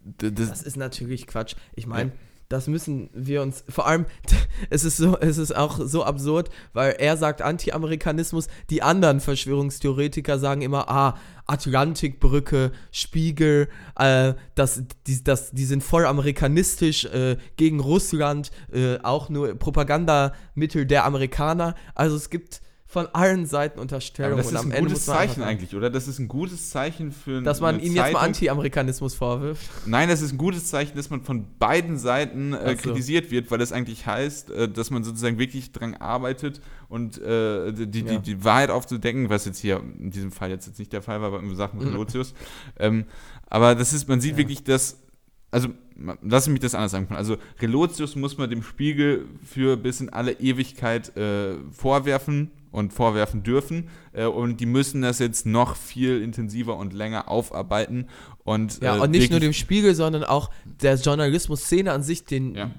das, 0.06 0.34
Das 0.50 0.62
ist 0.64 0.78
natürlich 0.78 1.28
Quatsch. 1.28 1.56
Ich 1.76 1.88
meine, 1.88 2.12
das 2.54 2.68
müssen 2.68 3.10
wir 3.14 3.42
uns. 3.42 3.64
Vor 3.68 3.88
allem, 3.88 4.06
es 4.70 4.86
ist 4.86 4.98
so, 4.98 5.18
es 5.18 5.40
ist 5.40 5.56
auch 5.56 5.80
so 5.84 6.04
absurd, 6.04 6.52
weil 6.72 6.92
er 7.00 7.18
sagt 7.18 7.42
Anti-Amerikanismus, 7.42 8.48
die 8.70 8.84
anderen 8.84 9.20
Verschwörungstheoretiker 9.20 10.38
sagen 10.38 10.62
immer, 10.62 10.88
ah, 10.88 11.18
Atlantikbrücke, 11.48 12.72
Spiegel, 12.92 13.70
äh, 13.98 14.36
das, 14.54 14.84
die, 15.08 15.24
das, 15.24 15.52
die 15.52 15.66
sind 15.66 15.84
voll 15.84 16.06
amerikanistisch 16.06 17.06
äh, 17.06 17.38
gegen 17.58 17.80
Russland, 17.80 18.52
äh, 18.72 19.00
auch 19.02 19.30
nur 19.30 19.56
Propagandamittel 19.56 20.86
der 20.86 21.06
Amerikaner. 21.06 21.74
Also 21.96 22.16
es 22.16 22.30
gibt 22.30 22.62
von 22.94 23.08
allen 23.08 23.48
Seiten 23.48 23.74
aber 23.74 23.82
Unterstellungen 23.82 24.38
das 24.38 24.52
ist 24.52 24.60
ein 24.62 24.72
Ende 24.72 24.90
gutes 24.90 25.06
Zeichen 25.06 25.40
sagen, 25.42 25.44
eigentlich, 25.50 25.76
oder? 25.76 25.90
Das 25.90 26.08
ist 26.08 26.20
ein 26.20 26.28
gutes 26.28 26.70
Zeichen 26.70 27.12
für 27.12 27.42
Dass 27.42 27.60
man 27.60 27.80
ihm 27.80 27.96
jetzt 27.96 28.14
mal. 28.14 28.20
Anti-Amerikanismus 28.20 29.16
vorwirft. 29.16 29.68
Nein, 29.88 30.10
das 30.10 30.22
ist 30.22 30.32
ein 30.32 30.38
gutes 30.38 30.68
Zeichen, 30.68 30.96
dass 30.96 31.10
man 31.10 31.24
von 31.24 31.46
beiden 31.58 31.98
Seiten 31.98 32.54
äh, 32.54 32.76
so. 32.78 32.84
kritisiert 32.84 33.32
wird, 33.32 33.50
weil 33.50 33.58
das 33.58 33.72
eigentlich 33.72 34.06
heißt, 34.06 34.52
äh, 34.52 34.70
dass 34.70 34.92
man 34.92 35.04
sozusagen 35.04 35.40
wirklich 35.40 35.72
dran 35.72 35.96
arbeitet 35.96 36.62
und 36.88 37.20
äh, 37.20 37.74
die, 37.74 37.88
die, 37.88 38.06
Ja. 38.06 38.20
die 38.20 38.44
Wahrheit 38.44 38.70
aufzudecken, 38.70 39.30
was 39.32 39.46
jetzt 39.46 39.58
hier 39.60 39.82
in 40.00 40.12
diesem 40.12 40.32
Fall 40.32 40.52
jetzt, 40.52 40.68
jetzt 40.68 40.78
nicht 40.78 40.94
der 40.94 41.02
Fall 41.02 41.20
war, 41.20 41.28
aber 41.30 41.40
in 41.40 41.56
Sachen 41.56 41.80
Mhm. 41.80 41.88
Relotius. 41.88 42.36
Ähm, 42.78 43.06
aber 43.48 43.74
das 43.74 43.92
ist, 43.92 44.08
man 44.08 44.22
sieht 44.22 44.34
Ja. 44.34 44.38
wirklich, 44.38 44.64
dass 44.64 45.00
also 45.54 45.70
lass 46.22 46.48
mich 46.48 46.60
das 46.60 46.74
anders 46.74 46.92
sagen. 46.92 47.08
Also 47.12 47.38
Relotius 47.62 48.16
muss 48.16 48.38
man 48.38 48.50
dem 48.50 48.64
Spiegel 48.64 49.28
für 49.46 49.78
bis 49.78 50.02
in 50.02 50.10
alle 50.10 50.34
Ewigkeit 50.34 51.16
äh, 51.16 51.56
vorwerfen 51.72 52.52
und 52.72 52.92
vorwerfen 52.92 53.44
dürfen. 53.44 53.90
Äh, 54.14 54.26
und 54.26 54.60
die 54.60 54.66
müssen 54.66 55.04
das 55.04 55.20
jetzt 55.20 55.46
noch 55.46 55.76
viel 55.76 56.22
intensiver 56.22 56.76
und 56.76 56.92
länger 56.92 57.30
aufarbeiten. 57.30 58.08
Und, 58.44 58.82
Ja, 58.82 58.98
äh, 58.98 59.00
und 59.00 59.12
nicht 59.12 59.30
nur 59.30 59.40
dem 59.40 59.54
Spiegel, 59.54 59.94
sondern 59.94 60.24
auch 60.24 60.50
der 60.66 60.96
Journalismus-Szene 60.96 61.92
an 61.92 62.02
sich, 62.02 62.26
den, 62.26 62.56
Ja. 62.56 62.72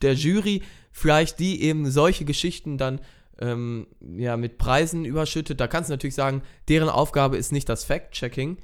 Der 0.00 0.14
Jury, 0.14 0.62
vielleicht 0.92 1.40
die 1.40 1.62
eben 1.62 1.90
solche 1.90 2.24
Geschichten 2.24 2.78
dann 2.78 3.00
ähm, 3.40 3.88
ja, 4.16 4.36
mit 4.36 4.58
Preisen 4.58 5.04
überschüttet. 5.04 5.58
Da 5.58 5.66
kannst 5.66 5.90
du 5.90 5.94
natürlich 5.94 6.14
sagen, 6.14 6.42
deren 6.68 6.88
Aufgabe 6.88 7.36
ist 7.36 7.50
nicht 7.50 7.68
das 7.68 7.82
Fact-Checking, 7.82 8.58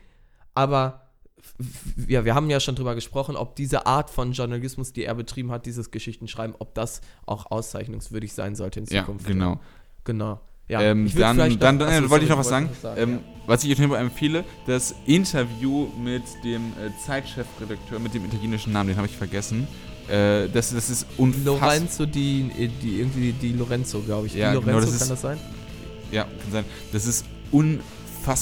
aber 0.54 1.07
ja, 2.06 2.24
wir 2.24 2.34
haben 2.34 2.48
ja 2.50 2.60
schon 2.60 2.74
drüber 2.76 2.94
gesprochen, 2.94 3.36
ob 3.36 3.56
diese 3.56 3.86
Art 3.86 4.10
von 4.10 4.32
Journalismus, 4.32 4.92
die 4.92 5.04
er 5.04 5.14
betrieben 5.14 5.50
hat, 5.50 5.66
dieses 5.66 5.90
Geschichtenschreiben, 5.90 6.54
ob 6.58 6.74
das 6.74 7.00
auch 7.26 7.50
auszeichnungswürdig 7.50 8.32
sein 8.32 8.54
sollte 8.54 8.80
in 8.80 8.86
Ja, 8.86 9.00
Zukunft. 9.00 9.26
genau. 9.26 9.60
Genau. 10.04 10.40
Ja, 10.68 10.82
ähm, 10.82 11.06
ich 11.06 11.14
dann, 11.14 11.36
dann, 11.38 11.52
noch- 11.52 11.58
dann 11.58 11.82
achso, 11.82 12.10
wollte 12.10 12.24
ich 12.24 12.30
noch 12.30 12.38
was 12.38 12.48
sagen. 12.48 12.68
ähm, 12.96 13.20
Was 13.46 13.64
ich 13.64 13.70
Fall 13.90 14.00
empfehle, 14.02 14.44
das 14.66 14.94
Interview 15.06 15.88
mit 15.98 16.22
dem 16.44 16.60
äh, 16.72 16.90
Zeitchefredakteur 17.06 17.98
mit 17.98 18.12
dem 18.12 18.26
italienischen 18.26 18.72
Namen, 18.74 18.88
den 18.88 18.96
habe 18.98 19.06
ich 19.06 19.16
vergessen. 19.16 19.66
Äh, 20.08 20.48
das, 20.50 20.72
das 20.74 20.90
ist 20.90 21.06
unfassbar. 21.16 21.54
Lorenzo, 21.74 22.04
die, 22.06 22.50
die 22.82 22.98
irgendwie 23.00 23.32
die 23.32 23.52
Lorenzo, 23.52 24.00
glaube 24.00 24.26
ich. 24.26 24.34
Ja, 24.34 24.52
die 24.52 24.60
genau, 24.60 24.72
Lorenzo 24.78 24.90
das 24.92 24.98
kann 25.00 25.04
ist- 25.06 25.10
das 25.10 25.20
sein? 25.22 25.38
Ja, 26.12 26.24
kann 26.24 26.52
sein. 26.52 26.64
Das 26.92 27.06
ist 27.06 27.24
unfassbar 27.50 27.88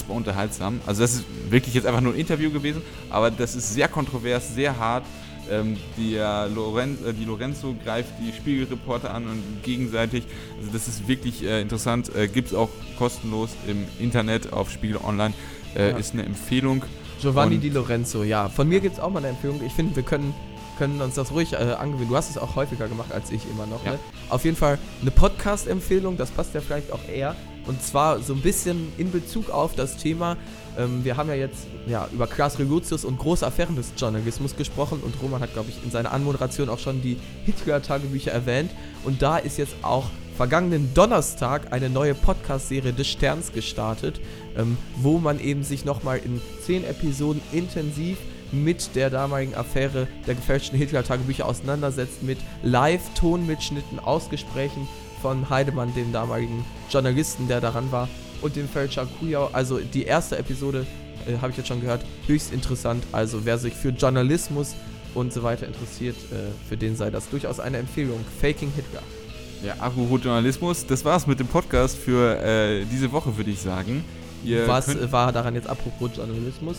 unterhaltsam. 0.09 0.79
Also 0.85 1.01
das 1.01 1.13
ist 1.15 1.23
wirklich 1.49 1.73
jetzt 1.75 1.85
einfach 1.87 2.01
nur 2.01 2.13
ein 2.13 2.19
Interview 2.19 2.51
gewesen, 2.51 2.81
aber 3.09 3.31
das 3.31 3.55
ist 3.55 3.73
sehr 3.73 3.87
kontrovers, 3.87 4.53
sehr 4.55 4.77
hart. 4.77 5.03
Ähm, 5.49 5.77
der 5.97 6.49
Loren 6.53 6.97
äh, 7.05 7.13
die 7.13 7.23
Lorenzo 7.23 7.73
greift 7.85 8.09
die 8.19 8.33
Spiegelreporter 8.33 9.13
an 9.13 9.23
und 9.27 9.63
gegenseitig. 9.63 10.23
Also 10.59 10.71
das 10.73 10.87
ist 10.89 11.07
wirklich 11.07 11.41
äh, 11.43 11.61
interessant. 11.61 12.13
Äh, 12.13 12.27
Gibt 12.27 12.49
es 12.49 12.53
auch 12.53 12.67
kostenlos 12.97 13.51
im 13.65 13.85
Internet 13.99 14.51
auf 14.51 14.69
Spiegel 14.69 14.97
Online. 14.97 15.33
Äh, 15.75 15.91
Ja. 15.91 15.97
Ist 15.97 16.13
eine 16.13 16.23
Empfehlung. 16.25 16.83
Giovanni 17.21 17.55
Und- 17.55 17.61
Di 17.61 17.69
Lorenzo, 17.69 18.23
ja. 18.23 18.49
Von 18.49 18.67
mir 18.67 18.79
gibt 18.81 18.95
es 18.95 18.99
auch 18.99 19.09
mal 19.09 19.19
eine 19.19 19.29
Empfehlung. 19.29 19.61
Ich 19.65 19.71
finde, 19.71 19.95
wir 19.95 20.03
können, 20.03 20.33
können 20.77 20.99
uns 21.01 21.15
das 21.15 21.31
ruhig 21.31 21.53
äh, 21.53 21.55
angewöhnen. 21.55 22.09
Du 22.09 22.15
hast 22.17 22.29
es 22.29 22.37
auch 22.37 22.55
häufiger 22.57 22.87
gemacht 22.89 23.13
als 23.13 23.31
ich 23.31 23.41
immer 23.49 23.65
noch. 23.67 23.85
Ja. 23.85 23.93
Ne? 23.93 23.99
Auf 24.29 24.43
jeden 24.43 24.57
Fall 24.57 24.77
eine 25.01 25.11
Podcast-Empfehlung, 25.11 26.17
das 26.17 26.29
passt 26.29 26.53
ja 26.55 26.59
vielleicht 26.61 26.91
auch 26.91 27.07
eher. 27.07 27.35
Und 27.67 27.83
zwar 27.83 28.19
so 28.21 28.33
ein 28.33 28.41
bisschen 28.41 28.91
in 28.97 29.11
Bezug 29.11 29.49
auf 29.49 29.75
das 29.75 29.97
Thema. 29.97 30.37
Ähm, 30.77 31.03
wir 31.03 31.17
haben 31.17 31.29
ja 31.29 31.35
jetzt 31.35 31.67
ja, 31.85 32.07
über 32.13 32.27
Klaas 32.27 32.59
Relotius 32.59 33.05
und 33.05 33.19
große 33.19 33.45
Affären 33.45 33.75
des 33.75 33.93
Journalismus 33.97 34.55
gesprochen. 34.55 35.01
Und 35.03 35.21
Roman 35.21 35.41
hat, 35.41 35.53
glaube 35.53 35.69
ich, 35.69 35.83
in 35.83 35.91
seiner 35.91 36.11
Anmoderation 36.11 36.69
auch 36.69 36.79
schon 36.79 37.01
die 37.01 37.17
Hitler-Tagebücher 37.45 38.31
erwähnt. 38.31 38.71
Und 39.03 39.21
da 39.21 39.37
ist 39.37 39.57
jetzt 39.57 39.75
auch 39.81 40.05
vergangenen 40.37 40.93
Donnerstag 40.93 41.73
eine 41.73 41.89
neue 41.89 42.13
Podcast-Serie 42.13 42.93
des 42.93 43.07
Sterns 43.07 43.51
gestartet, 43.51 44.21
ähm, 44.55 44.77
wo 44.97 45.17
man 45.17 45.39
eben 45.39 45.63
sich 45.63 45.83
nochmal 45.83 46.19
in 46.23 46.39
zehn 46.63 46.85
Episoden 46.85 47.41
intensiv 47.51 48.17
mit 48.51 48.95
der 48.95 49.09
damaligen 49.09 49.55
Affäre 49.55 50.07
der 50.25 50.35
gefälschten 50.35 50.77
Hitler-Tagebücher 50.77 51.45
auseinandersetzt, 51.45 52.23
mit 52.23 52.37
Live-Tonmitschnitten 52.63 53.99
aus 53.99 54.29
Gesprächen 54.29 54.87
von 55.21 55.49
Heidemann, 55.49 55.93
dem 55.95 56.11
damaligen 56.11 56.65
Journalisten, 56.89 57.47
der 57.47 57.61
daran 57.61 57.91
war, 57.91 58.07
und 58.41 58.55
dem 58.55 58.67
Fälscher 58.67 59.07
Kujau. 59.19 59.49
Also 59.53 59.79
die 59.79 60.03
erste 60.03 60.37
Episode, 60.37 60.85
äh, 61.27 61.37
habe 61.41 61.51
ich 61.51 61.57
jetzt 61.57 61.67
schon 61.67 61.81
gehört, 61.81 62.05
höchst 62.27 62.53
interessant. 62.53 63.03
Also 63.11 63.45
wer 63.45 63.57
sich 63.57 63.73
für 63.73 63.89
Journalismus 63.89 64.75
und 65.13 65.33
so 65.33 65.43
weiter 65.43 65.67
interessiert, 65.67 66.15
äh, 66.31 66.51
für 66.69 66.77
den 66.77 66.95
sei 66.95 67.09
das 67.09 67.29
durchaus 67.29 67.59
eine 67.59 67.77
Empfehlung. 67.77 68.23
Faking 68.41 68.71
Hitler. 68.75 69.01
Ja, 69.63 69.73
apropos 69.79 70.23
Journalismus, 70.23 70.85
das 70.85 71.03
war's 71.03 71.25
mit 71.25 71.39
dem 71.39 71.47
Podcast 71.47 71.97
für 71.97 72.39
äh, 72.43 72.85
diese 72.85 73.11
Woche, 73.11 73.35
würde 73.37 73.49
ich 73.49 73.59
sagen. 73.59 74.03
Ihr 74.43 74.67
Was 74.67 75.11
war 75.11 75.31
daran 75.31 75.55
jetzt 75.55 75.67
apropos 75.67 76.11
Journalismus? 76.15 76.77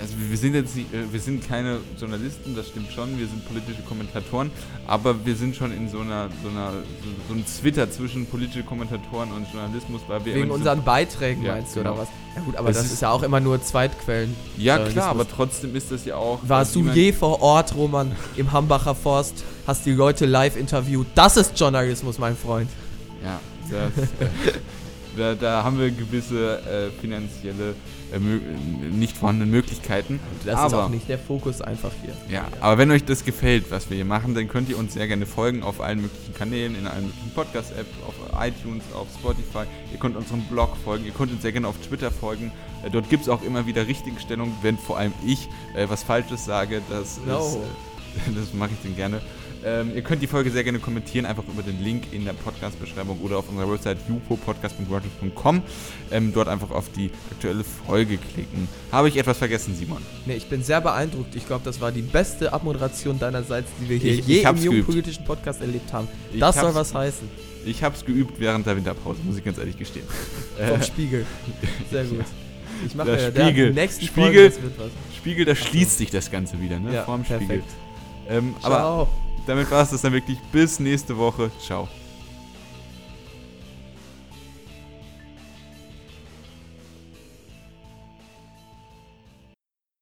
Also 0.00 0.14
wir 0.18 0.36
sind 0.36 0.54
jetzt 0.54 0.76
nicht, 0.76 0.92
äh, 0.94 1.12
wir 1.12 1.20
sind 1.20 1.46
keine 1.46 1.78
Journalisten, 1.98 2.54
das 2.56 2.68
stimmt 2.68 2.92
schon, 2.92 3.18
wir 3.18 3.26
sind 3.26 3.46
politische 3.46 3.82
Kommentatoren, 3.82 4.50
aber 4.86 5.24
wir 5.26 5.34
sind 5.36 5.56
schon 5.56 5.72
in 5.72 5.88
so 5.88 6.00
einer, 6.00 6.28
so 6.42 6.48
einer, 6.48 6.70
so, 6.72 7.08
so 7.28 7.34
einem 7.34 7.46
Zwitter 7.46 7.90
zwischen 7.90 8.26
politische 8.26 8.62
Kommentatoren 8.62 9.32
und 9.32 9.46
Journalismus, 9.52 10.00
weil 10.08 10.24
wir 10.24 10.34
Wegen 10.34 10.50
unseren 10.50 10.82
Beiträgen 10.84 11.42
Ja, 11.42 11.54
meinst 11.54 11.74
du, 11.76 11.80
genau. 11.80 11.92
oder 11.94 12.02
was? 12.02 12.08
Ja 12.36 12.42
gut, 12.42 12.56
aber 12.56 12.68
Es 12.70 12.76
das 12.76 12.86
ist- 12.86 12.92
ist, 12.94 13.02
ja 13.02 13.10
auch 13.10 13.22
immer 13.22 13.40
nur 13.40 13.60
Zweitquellen. 13.62 14.34
Ja 14.56 14.78
klar, 14.78 15.08
aber 15.08 15.26
trotzdem 15.28 15.74
ist 15.74 15.90
das 15.90 16.04
ja 16.04 16.16
auch. 16.16 16.38
Warst 16.46 16.74
du 16.74 16.88
je 16.88 17.12
vor 17.12 17.40
Ort, 17.42 17.74
Roman, 17.74 18.12
im 18.36 18.52
Hambacher 18.52 18.94
Forst, 18.94 19.44
hast 19.66 19.84
die 19.86 19.92
Leute 19.92 20.26
live 20.26 20.56
interviewt? 20.56 21.06
Das 21.14 21.36
ist 21.36 21.58
Journalismus, 21.58 22.18
mein 22.18 22.36
Freund. 22.36 22.68
Ja, 23.24 23.40
das, 23.70 23.72
äh, 23.72 24.24
da, 25.18 25.34
da 25.34 25.64
haben 25.64 25.78
wir 25.78 25.90
gewisse 25.90 26.60
äh, 26.60 26.90
finanzielle, 27.00 27.74
äh, 28.12 28.18
nicht 28.90 29.16
vorhandene 29.16 29.50
Möglichkeiten. 29.50 30.20
Das 30.44 30.54
aber, 30.54 30.66
ist 30.66 30.74
auch 30.74 30.88
nicht 30.88 31.08
der 31.08 31.18
Fokus 31.18 31.60
einfach 31.60 31.90
hier. 32.02 32.14
Ja, 32.34 32.46
aber 32.60 32.78
wenn 32.78 32.90
euch 32.90 33.04
das 33.04 33.24
gefällt, 33.24 33.70
was 33.70 33.90
wir 33.90 33.96
hier 33.96 34.04
machen, 34.04 34.34
dann 34.34 34.48
könnt 34.48 34.68
ihr 34.70 34.78
uns 34.78 34.94
sehr 34.94 35.06
gerne 35.08 35.26
folgen 35.26 35.62
auf 35.62 35.80
allen 35.80 36.00
möglichen 36.00 36.32
Kanälen, 36.34 36.76
in 36.78 36.86
allen 36.86 37.06
möglichen 37.06 37.30
Podcast-Apps, 37.34 37.90
auf 38.06 38.14
iTunes, 38.40 38.82
auf 38.94 39.08
Spotify. 39.18 39.64
Ihr 39.92 39.98
könnt 39.98 40.16
unserem 40.16 40.42
Blog 40.44 40.76
folgen, 40.84 41.04
ihr 41.04 41.12
könnt 41.12 41.32
uns 41.32 41.42
sehr 41.42 41.52
gerne 41.52 41.68
auf 41.68 41.76
Twitter 41.86 42.10
folgen. 42.10 42.52
Äh, 42.84 42.90
dort 42.90 43.10
gibt 43.10 43.24
es 43.24 43.28
auch 43.28 43.42
immer 43.42 43.66
wieder 43.66 43.86
Richtigstellungen, 43.86 44.54
wenn 44.62 44.78
vor 44.78 44.96
allem 44.98 45.12
ich 45.26 45.48
äh, 45.74 45.88
was 45.88 46.02
Falsches 46.02 46.44
sage. 46.44 46.80
Das, 46.88 47.20
No. 47.26 47.60
äh, 48.26 48.32
das 48.34 48.54
mache 48.54 48.70
ich 48.72 48.78
dann 48.82 48.96
gerne. 48.96 49.20
Ähm, 49.68 49.92
ihr 49.94 50.02
könnt 50.02 50.22
die 50.22 50.26
Folge 50.26 50.50
sehr 50.50 50.64
gerne 50.64 50.78
kommentieren, 50.78 51.26
einfach 51.26 51.42
über 51.52 51.62
den 51.62 51.82
Link 51.82 52.04
in 52.12 52.24
der 52.24 52.32
Podcast-Beschreibung 52.32 53.20
oder 53.20 53.36
auf 53.38 53.48
unserer 53.50 53.70
Website 53.70 53.98
jupopodcast.wordpress.com. 54.08 55.62
Ähm, 56.10 56.32
dort 56.32 56.48
einfach 56.48 56.70
auf 56.70 56.90
die 56.92 57.10
aktuelle 57.30 57.64
Folge 57.64 58.18
klicken. 58.18 58.68
Habe 58.92 59.08
ich 59.08 59.16
etwas 59.16 59.36
vergessen, 59.38 59.74
Simon? 59.74 59.98
Nee, 60.26 60.34
ich 60.36 60.46
bin 60.48 60.62
sehr 60.62 60.80
beeindruckt. 60.80 61.34
Ich 61.36 61.46
glaube, 61.46 61.62
das 61.64 61.80
war 61.80 61.92
die 61.92 62.02
beste 62.02 62.52
Abmoderation 62.52 63.18
deinerseits, 63.18 63.68
die 63.80 63.88
wir 63.88 63.96
hier 63.98 64.14
Ich- 64.14 64.26
je 64.26 64.38
ich 64.38 64.44
im 64.44 64.56
jungen 64.56 64.70
geübt. 64.70 64.86
politischen 64.86 65.24
Podcast 65.24 65.60
erlebt 65.60 65.92
haben. 65.92 66.08
Ich 66.32 66.40
das 66.40 66.56
soll 66.58 66.74
was 66.74 66.94
heißen. 66.94 67.28
Ich 67.66 67.82
habe 67.82 67.94
es 67.96 68.04
geübt 68.04 68.38
während 68.38 68.66
der 68.66 68.76
Winterpause, 68.76 69.20
muss 69.24 69.36
ich 69.36 69.44
ganz 69.44 69.58
ehrlich 69.58 69.76
gestehen. 69.76 70.06
Vom 70.68 70.82
Spiegel. 70.82 71.26
Sehr 71.90 72.04
gut. 72.04 72.24
Ich 72.86 72.94
mache 72.94 73.08
Der 73.16 73.32
der, 73.32 73.44
Spiegel. 73.48 73.68
die 73.72 73.80
nächsten 73.80 74.06
Spiegel. 74.06 74.52
Was. 74.76 74.90
Spiegel, 75.16 75.44
da 75.44 75.56
schließt 75.56 75.98
sich 75.98 76.10
das 76.10 76.30
Ganze 76.30 76.60
wieder, 76.62 76.78
ne? 76.78 76.94
Ja, 76.94 77.02
Vorm 77.02 77.24
Spiegel. 77.24 77.64
Ähm, 78.28 78.54
aber. 78.62 79.08
Damit 79.48 79.70
war 79.70 79.82
es 79.82 79.90
das 79.90 80.02
dann 80.02 80.12
wirklich. 80.12 80.38
Bis 80.52 80.78
nächste 80.78 81.16
Woche. 81.16 81.50
Ciao. 81.58 81.88